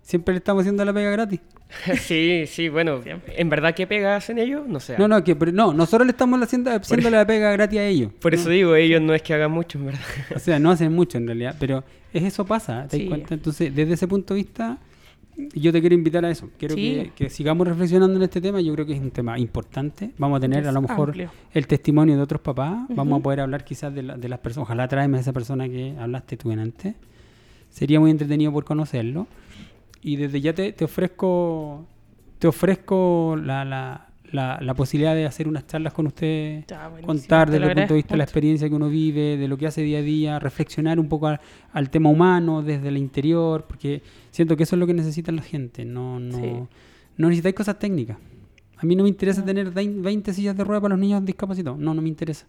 Siempre 0.01 0.33
le 0.33 0.37
estamos 0.39 0.61
haciendo 0.61 0.83
la 0.85 0.91
pega 0.93 1.11
gratis. 1.11 1.39
sí, 2.01 2.45
sí, 2.47 2.67
bueno, 2.69 3.01
Siempre. 3.03 3.39
¿en 3.39 3.49
verdad 3.49 3.75
qué 3.75 3.85
pega 3.85 4.15
hacen 4.15 4.39
ellos? 4.39 4.67
No 4.67 4.79
sé. 4.79 4.95
No, 4.97 5.07
no, 5.07 5.23
que, 5.23 5.35
pero 5.35 5.51
no, 5.51 5.71
nosotros 5.73 6.07
le 6.07 6.11
estamos 6.11 6.41
haciendo, 6.41 6.71
haciendo 6.71 7.09
la 7.11 7.27
pega 7.27 7.51
gratis 7.51 7.79
a 7.79 7.85
ellos. 7.85 8.11
Por 8.19 8.33
eso 8.33 8.49
digo, 8.49 8.75
ellos 8.75 9.01
no 9.01 9.13
es 9.13 9.21
que 9.21 9.33
hagan 9.35 9.51
mucho, 9.51 9.77
en 9.77 9.87
verdad. 9.87 10.01
O 10.35 10.39
sea, 10.39 10.57
no 10.57 10.71
hacen 10.71 10.91
mucho 10.93 11.17
en 11.19 11.27
realidad, 11.27 11.55
pero 11.59 11.83
es 12.11 12.23
eso 12.23 12.45
pasa, 12.45 12.87
¿te 12.87 12.97
das 12.97 13.03
Sí. 13.03 13.07
cuenta? 13.07 13.33
Entonces, 13.35 13.75
desde 13.75 13.93
ese 13.93 14.07
punto 14.07 14.33
de 14.33 14.39
vista, 14.41 14.77
yo 15.53 15.71
te 15.71 15.79
quiero 15.79 15.95
invitar 15.95 16.25
a 16.25 16.29
eso. 16.31 16.49
Quiero 16.57 16.75
Sí. 16.75 16.81
que, 17.15 17.23
que 17.25 17.29
sigamos 17.29 17.67
reflexionando 17.67 18.15
en 18.17 18.23
este 18.23 18.41
tema. 18.41 18.59
Yo 18.61 18.73
creo 18.73 18.85
que 18.85 18.93
es 18.93 18.99
un 19.01 19.11
tema 19.11 19.37
importante. 19.39 20.11
Vamos 20.17 20.37
a 20.37 20.39
tener 20.41 20.67
a 20.67 20.71
lo 20.71 20.81
mejor 20.81 21.09
amplio. 21.09 21.31
el 21.53 21.67
testimonio 21.67 22.15
de 22.17 22.21
otros 22.21 22.41
papás. 22.41 22.85
Vamos 22.89 23.19
a 23.19 23.23
poder 23.23 23.39
hablar 23.41 23.63
quizás 23.63 23.93
de, 23.93 24.03
la- 24.03 24.17
de 24.17 24.29
las 24.29 24.39
personas. 24.39 24.67
Ojalá 24.67 24.87
tráeme 24.87 25.17
a 25.17 25.21
esa 25.21 25.33
persona 25.33 25.67
que 25.69 25.95
hablaste 25.99 26.37
tú 26.37 26.51
en 26.51 26.59
antes. 26.59 26.95
Sería 27.69 27.99
muy 27.99 28.11
entretenido 28.11 28.51
por 28.51 28.65
conocerlo. 28.65 29.27
Y 30.01 30.15
desde 30.15 30.41
ya 30.41 30.53
te, 30.53 30.71
te 30.73 30.85
ofrezco 30.85 31.85
te 32.39 32.47
ofrezco 32.47 33.35
la, 33.41 33.65
la, 33.65 34.08
la, 34.31 34.59
la 34.61 34.73
posibilidad 34.73 35.15
de 35.15 35.25
hacer 35.25 35.47
unas 35.47 35.65
charlas 35.67 35.93
con 35.93 36.07
usted, 36.07 36.63
Ya, 36.67 36.89
contar 37.05 37.49
desde 37.49 37.65
el 37.65 37.73
punto 37.75 37.93
de 37.93 37.97
vista 37.97 38.13
de 38.13 38.17
la 38.17 38.23
experiencia 38.23 38.69
que 38.69 38.75
uno 38.75 38.89
vive, 38.89 39.37
de 39.37 39.47
lo 39.47 39.57
que 39.57 39.67
hace 39.67 39.81
día 39.81 39.99
a 39.99 40.01
día, 40.01 40.39
reflexionar 40.39 40.99
un 40.99 41.07
poco 41.09 41.27
al, 41.27 41.39
al 41.73 41.89
tema 41.89 42.09
humano 42.09 42.61
desde 42.61 42.87
el 42.89 42.97
interior, 42.97 43.65
porque 43.67 44.01
siento 44.31 44.55
que 44.55 44.63
eso 44.63 44.75
es 44.75 44.79
lo 44.79 44.87
que 44.87 44.93
necesita 44.93 45.31
la 45.31 45.41
gente, 45.41 45.85
no, 45.85 46.19
no, 46.19 46.37
Sí. 46.37 46.51
No 47.17 47.27
necesitáis 47.27 47.55
cosas 47.55 47.77
técnicas. 47.79 48.17
A 48.77 48.85
mí 48.85 48.95
no 48.95 49.03
me 49.03 49.09
interesa 49.09 49.43
tener 49.43 49.71
vein- 49.71 50.01
20 50.01 50.33
sillas 50.33 50.55
de 50.55 50.63
ruedas 50.63 50.81
para 50.81 50.93
los 50.95 50.99
niños 51.01 51.25
discapacitados. 51.25 51.77
No, 51.77 51.93
no 51.93 52.01
me 52.01 52.07
interesa. 52.07 52.45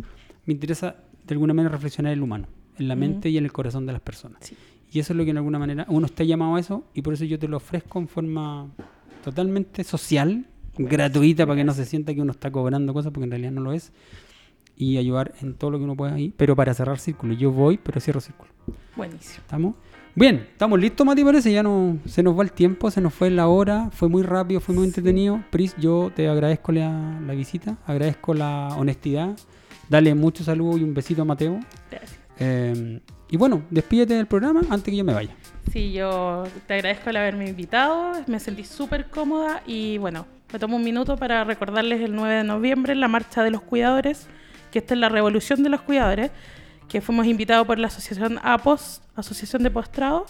Me 0.47 0.53
interesa 0.55 0.95
de 1.27 1.35
alguna 1.35 1.53
manera 1.55 1.73
reflexionar 1.75 2.13
el 2.13 2.23
humano, 2.23 2.47
en 2.79 2.87
la 2.87 2.95
mente 2.95 3.29
y 3.31 3.37
en 3.37 3.45
el 3.45 3.53
corazón 3.53 3.85
de 3.87 3.93
las 3.93 4.01
personas. 4.01 4.39
Sí. 4.43 4.55
Y 4.93 5.01
eso 5.01 5.13
es 5.13 5.17
lo 5.17 5.25
que 5.25 5.31
en 5.31 5.39
alguna 5.39 5.59
manera 5.59 5.87
uno 5.89 6.07
está 6.07 6.23
llamado 6.25 6.55
a 6.55 6.61
eso 6.61 6.85
y 6.95 7.03
por 7.03 7.15
eso 7.15 7.25
yo 7.25 7.37
te 7.39 7.49
lo 7.49 7.57
ofrezco 7.57 7.99
en 7.99 8.07
forma 8.07 8.69
totalmente 9.25 9.83
social, 9.85 10.47
gratuita, 10.87 11.47
para 11.47 11.57
que 11.57 11.65
no 11.65 11.75
se 11.75 11.85
sienta 11.85 12.15
que 12.15 12.21
uno 12.21 12.33
está 12.33 12.51
cobrando 12.51 12.93
cosas 12.93 13.13
porque 13.13 13.25
en 13.25 13.31
realidad 13.31 13.53
no 13.53 13.61
lo 13.61 13.73
es. 13.73 13.93
Y 14.77 14.97
ayudar 14.97 15.35
en 15.43 15.55
todo 15.55 15.71
lo 15.71 15.79
que 15.79 15.85
uno 15.85 15.95
pueda 15.95 16.15
ahí, 16.15 16.33
pero 16.37 16.57
para 16.57 16.73
cerrar 16.73 16.99
círculo. 16.99 17.35
Yo 17.35 17.53
voy, 17.53 17.79
pero 17.79 18.01
cierro 18.01 18.21
círculo. 18.21 18.51
Buenísimo. 18.97 19.39
¿Estamos? 19.39 19.75
Bien, 20.15 20.47
estamos 20.51 20.81
listos, 20.81 21.07
Mati, 21.07 21.23
parece. 21.23 21.53
Ya 21.53 21.63
no 21.63 21.99
se 22.07 22.23
nos 22.23 22.39
va 22.39 22.43
el 22.43 22.53
tiempo, 22.53 22.91
se 22.91 23.01
nos 23.01 23.13
fue 23.13 23.31
la 23.31 23.49
hora, 23.49 23.91
fue 23.93 24.09
muy 24.09 24.23
rápido, 24.23 24.61
fue 24.61 24.75
muy 24.75 24.85
entretenido. 24.85 25.43
Pris, 25.51 25.77
yo 25.79 26.11
te 26.15 26.29
agradezco 26.29 26.73
la, 26.73 27.21
la 27.27 27.35
visita, 27.35 27.77
agradezco 27.87 28.33
la 28.35 28.69
honestidad. 28.77 29.37
Dale 29.89 30.15
mucho 30.15 30.45
saludo 30.45 30.79
y 30.79 30.83
un 30.83 30.95
besito 30.95 31.23
a 31.23 31.25
Mateo. 31.25 31.61
Gracias. 31.91 32.19
Eh, 32.39 33.01
y 33.31 33.37
bueno, 33.37 33.63
despídete 33.71 34.15
del 34.15 34.27
programa 34.27 34.63
antes 34.71 34.91
que 34.91 34.97
yo 34.97 35.05
me 35.05 35.15
vaya. 35.15 35.35
Sí, 35.71 35.93
yo 35.93 36.45
te 36.67 36.75
agradezco 36.75 37.11
el 37.11 37.17
haberme 37.17 37.49
invitado, 37.49 38.13
me 38.27 38.41
sentí 38.41 38.65
súper 38.65 39.09
cómoda 39.09 39.63
y 39.67 39.99
bueno, 39.99 40.27
me 40.53 40.59
tomo 40.59 40.77
un 40.77 40.85
minuto 40.85 41.17
para 41.17 41.45
recordarles 41.45 42.01
el 42.01 42.15
9 42.15 42.35
de 42.37 42.45
noviembre 42.45 42.95
la 42.95 43.09
Marcha 43.09 43.43
de 43.43 43.51
los 43.51 43.63
Cuidadores, 43.63 44.27
que 44.71 44.79
esta 44.81 44.95
es 44.95 45.01
la 45.01 45.09
revolución 45.09 45.63
de 45.63 45.69
los 45.69 45.81
cuidadores, 45.83 46.31
que 46.89 47.01
fuimos 47.01 47.27
invitados 47.27 47.67
por 47.67 47.79
la 47.79 47.87
asociación 47.87 48.39
APOS, 48.43 49.01
Asociación 49.17 49.63
de 49.63 49.71
Postrado, 49.71 50.27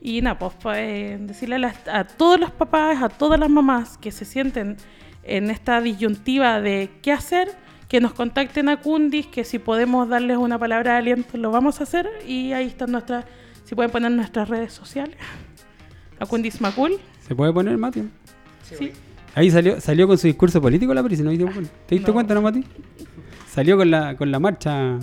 y 0.00 0.20
nada, 0.20 0.36
pues, 0.38 0.52
pues, 0.60 1.26
decirle 1.28 1.56
a, 1.56 1.58
las- 1.60 1.86
a 1.88 2.04
todos 2.04 2.40
los 2.40 2.50
papás, 2.50 3.00
a 3.02 3.08
todas 3.08 3.38
las 3.38 3.48
mamás 3.48 3.98
que 3.98 4.10
se 4.10 4.24
sienten 4.24 4.76
en 5.22 5.48
esta 5.50 5.80
disyuntiva 5.80 6.60
de 6.60 6.90
qué 7.02 7.12
hacer, 7.12 7.48
que 7.88 8.00
nos 8.00 8.12
contacten 8.14 8.68
a 8.68 8.78
Cundis, 8.80 9.26
que 9.28 9.44
si 9.44 9.60
podemos 9.60 10.08
darles 10.08 10.38
una 10.38 10.58
palabra 10.58 10.92
de 10.92 10.98
aliento 10.98 11.36
lo 11.38 11.50
vamos 11.52 11.78
a 11.78 11.84
hacer 11.84 12.08
y 12.26 12.52
ahí 12.52 12.66
están 12.66 12.90
nuestras, 12.90 13.26
si 13.64 13.76
pueden 13.76 13.92
poner 13.92 14.10
nuestras 14.10 14.48
redes 14.48 14.72
sociales. 14.72 15.16
A 16.18 16.26
Cundis 16.26 16.60
Macul. 16.60 16.98
¿Se 17.20 17.34
puede 17.36 17.52
poner, 17.52 17.76
Mati? 17.76 18.02
Sí. 18.62 18.92
Ahí 19.34 19.50
salió, 19.50 19.80
salió 19.80 20.06
con 20.06 20.18
su 20.18 20.26
discurso 20.26 20.60
político 20.60 20.92
la 20.94 21.02
Pris, 21.02 21.20
¿no? 21.20 21.30
¿Te 21.30 21.94
diste 21.94 22.08
No. 22.08 22.12
cuenta, 22.14 22.34
no, 22.34 22.42
Mati? 22.42 22.64
Salió 23.50 23.76
con 23.76 23.90
la, 23.90 24.16
con 24.16 24.30
la 24.30 24.38
marcha. 24.38 24.98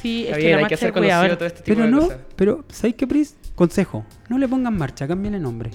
Sí, 0.00 0.24
Está 0.24 0.36
es 0.38 0.44
bien, 0.44 0.48
que 0.50 0.56
la 0.56 0.58
hay 0.62 0.68
que 0.68 0.74
hacer 0.74 0.92
todo 1.36 1.46
este 1.46 1.62
tipo 1.62 1.74
Pero 1.76 1.84
de 1.84 1.90
no, 1.90 2.00
cosas. 2.00 2.18
pero 2.36 2.64
¿sabéis 2.70 2.94
qué, 2.96 3.06
Pris? 3.06 3.36
Consejo, 3.54 4.04
no 4.28 4.38
le 4.38 4.48
pongan 4.48 4.76
marcha, 4.76 5.06
cámbienle 5.06 5.38
nombre. 5.38 5.70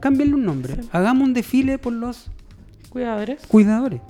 Cámbienle 0.00 0.34
un 0.34 0.44
nombre. 0.44 0.76
Hagamos 0.92 1.26
un 1.26 1.34
desfile 1.34 1.78
por 1.78 1.92
los 1.92 2.30
Cuidadores. 2.88 3.44
cuidadores. 3.48 4.00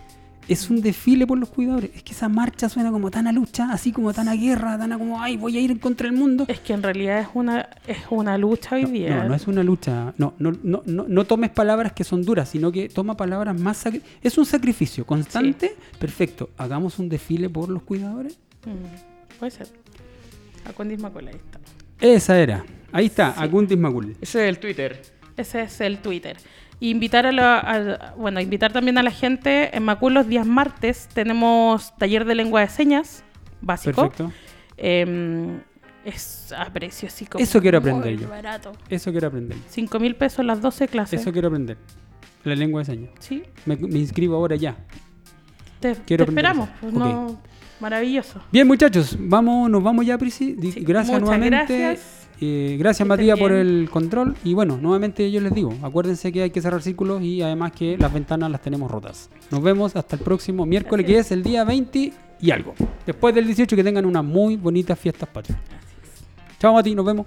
Es 0.48 0.68
un 0.68 0.80
desfile 0.82 1.26
por 1.26 1.38
los 1.38 1.48
cuidadores. 1.48 1.90
Es 1.94 2.02
que 2.02 2.12
esa 2.12 2.28
marcha 2.28 2.68
suena 2.68 2.90
como 2.90 3.10
tan 3.10 3.26
a 3.26 3.32
lucha, 3.32 3.70
así 3.72 3.92
como 3.92 4.12
tan 4.12 4.28
a 4.28 4.34
guerra, 4.34 4.76
tan 4.76 4.92
a 4.92 4.98
como, 4.98 5.22
ay, 5.22 5.36
voy 5.36 5.56
a 5.56 5.60
ir 5.60 5.80
contra 5.80 6.06
del 6.08 6.16
mundo. 6.16 6.44
Es 6.48 6.60
que 6.60 6.72
en 6.74 6.82
realidad 6.82 7.20
es 7.20 7.28
una, 7.34 7.68
es 7.86 7.98
una 8.10 8.36
lucha 8.36 8.76
hoy 8.76 8.82
No, 8.82 8.88
día. 8.90 9.16
no, 9.22 9.28
no 9.30 9.34
es 9.34 9.46
una 9.46 9.62
lucha. 9.62 10.12
No, 10.18 10.34
no, 10.38 10.52
no, 10.62 10.82
no, 10.84 11.06
no 11.08 11.24
tomes 11.24 11.50
palabras 11.50 11.92
que 11.92 12.04
son 12.04 12.22
duras, 12.24 12.48
sino 12.50 12.70
que 12.72 12.88
toma 12.88 13.16
palabras 13.16 13.58
más... 13.58 13.84
sacri- 13.86 14.02
Es 14.22 14.36
un 14.36 14.44
sacrificio 14.46 15.06
constante. 15.06 15.74
Perfecto. 15.98 16.50
Hagamos 16.58 16.98
un 16.98 17.08
desfile 17.08 17.48
por 17.48 17.70
los 17.70 17.82
cuidadores. 17.82 18.38
Mm, 18.66 19.38
puede 19.38 19.50
ser. 19.50 19.68
A 20.66 20.72
Cundis 20.72 20.98
Macul, 21.00 21.28
ahí 21.28 21.34
está. 21.36 21.58
Esa 22.00 22.38
era. 22.38 22.64
Ahí 22.92 23.06
está, 23.06 23.34
Sí. 23.34 23.76
Macul. 23.76 24.16
Ese 24.20 24.42
es 24.44 24.48
el 24.50 24.58
Twitter. 24.58 25.02
Ese 25.36 25.62
es 25.62 25.80
el 25.80 25.98
Twitter. 25.98 26.36
Invitar 26.90 27.26
a 27.26 27.32
la, 27.32 27.58
a- 27.60 28.14
bueno, 28.16 28.40
invitar 28.40 28.72
también 28.72 28.98
a 28.98 29.02
la 29.02 29.10
gente. 29.10 29.74
En 29.76 29.84
Macul 29.84 30.14
los 30.14 30.28
días 30.28 30.46
martes 30.46 31.08
tenemos 31.14 31.96
taller 31.96 32.24
de 32.24 32.34
lengua 32.34 32.60
de 32.60 32.68
señas 32.68 33.24
básico. 33.60 34.02
Perfecto. 34.02 34.32
Em, 34.76 35.60
es 36.04 36.52
a 36.52 36.66
precio 36.72 37.08
así 37.08 37.24
como 37.24 37.42
Eso 37.42 37.60
quiero 37.62 37.80
muy 37.80 37.90
aprender 37.90 38.18
yo. 38.18 38.28
barato. 38.28 38.72
Eso 38.90 39.10
quiero 39.12 39.28
aprender. 39.28 39.56
5 39.68 39.98
mil 40.00 40.14
pesos 40.16 40.44
las 40.44 40.60
12 40.60 40.88
clases. 40.88 41.20
Eso 41.20 41.32
quiero 41.32 41.48
aprender. 41.48 41.78
La 42.42 42.54
lengua 42.54 42.80
de 42.80 42.84
señas. 42.84 43.10
Sí, 43.20 43.42
Me, 43.64 43.76
me 43.76 43.98
inscribo 43.98 44.36
ahora 44.36 44.56
ya. 44.56 44.76
te, 45.80 45.94
te 45.94 46.14
esperamos. 46.22 46.68
pues, 46.80 46.92
no- 46.92 47.40
maravilloso. 47.84 48.40
Bien, 48.50 48.66
muchachos, 48.66 49.14
vamos, 49.20 49.68
nos 49.68 49.82
vamos 49.82 50.06
ya, 50.06 50.16
Prisi. 50.16 50.56
Sí, 50.58 50.80
Gracias 50.80 51.20
nuevamente. 51.20 51.78
gracias. 51.78 52.28
Eh, 52.40 52.76
gracias, 52.78 53.06
Matías, 53.06 53.38
por 53.38 53.52
el 53.52 53.88
control. 53.90 54.34
Y 54.42 54.54
bueno, 54.54 54.78
nuevamente 54.78 55.30
yo 55.30 55.40
les 55.42 55.52
digo, 55.54 55.72
acuérdense 55.82 56.32
que 56.32 56.42
hay 56.44 56.50
que 56.50 56.62
cerrar 56.62 56.80
círculos 56.80 57.22
y 57.22 57.42
además 57.42 57.72
que 57.72 57.98
las 57.98 58.10
ventanas 58.12 58.50
las 58.50 58.62
tenemos 58.62 58.90
rotas. 58.90 59.28
Nos 59.50 59.62
vemos 59.62 59.94
hasta 59.96 60.16
el 60.16 60.22
próximo 60.22 60.64
miércoles, 60.64 61.04
que 61.04 61.18
es. 61.18 61.26
es 61.26 61.32
el 61.32 61.42
día 61.42 61.62
20 61.64 62.12
y 62.40 62.50
algo. 62.50 62.74
Después 63.06 63.34
del 63.34 63.44
18, 63.44 63.76
que 63.76 63.84
tengan 63.84 64.06
unas 64.06 64.24
muy 64.24 64.56
bonitas 64.56 64.98
fiestas 64.98 65.28
patrias. 65.28 65.58
Chao, 66.58 66.72
Mati, 66.72 66.94
nos 66.94 67.04
vemos. 67.04 67.26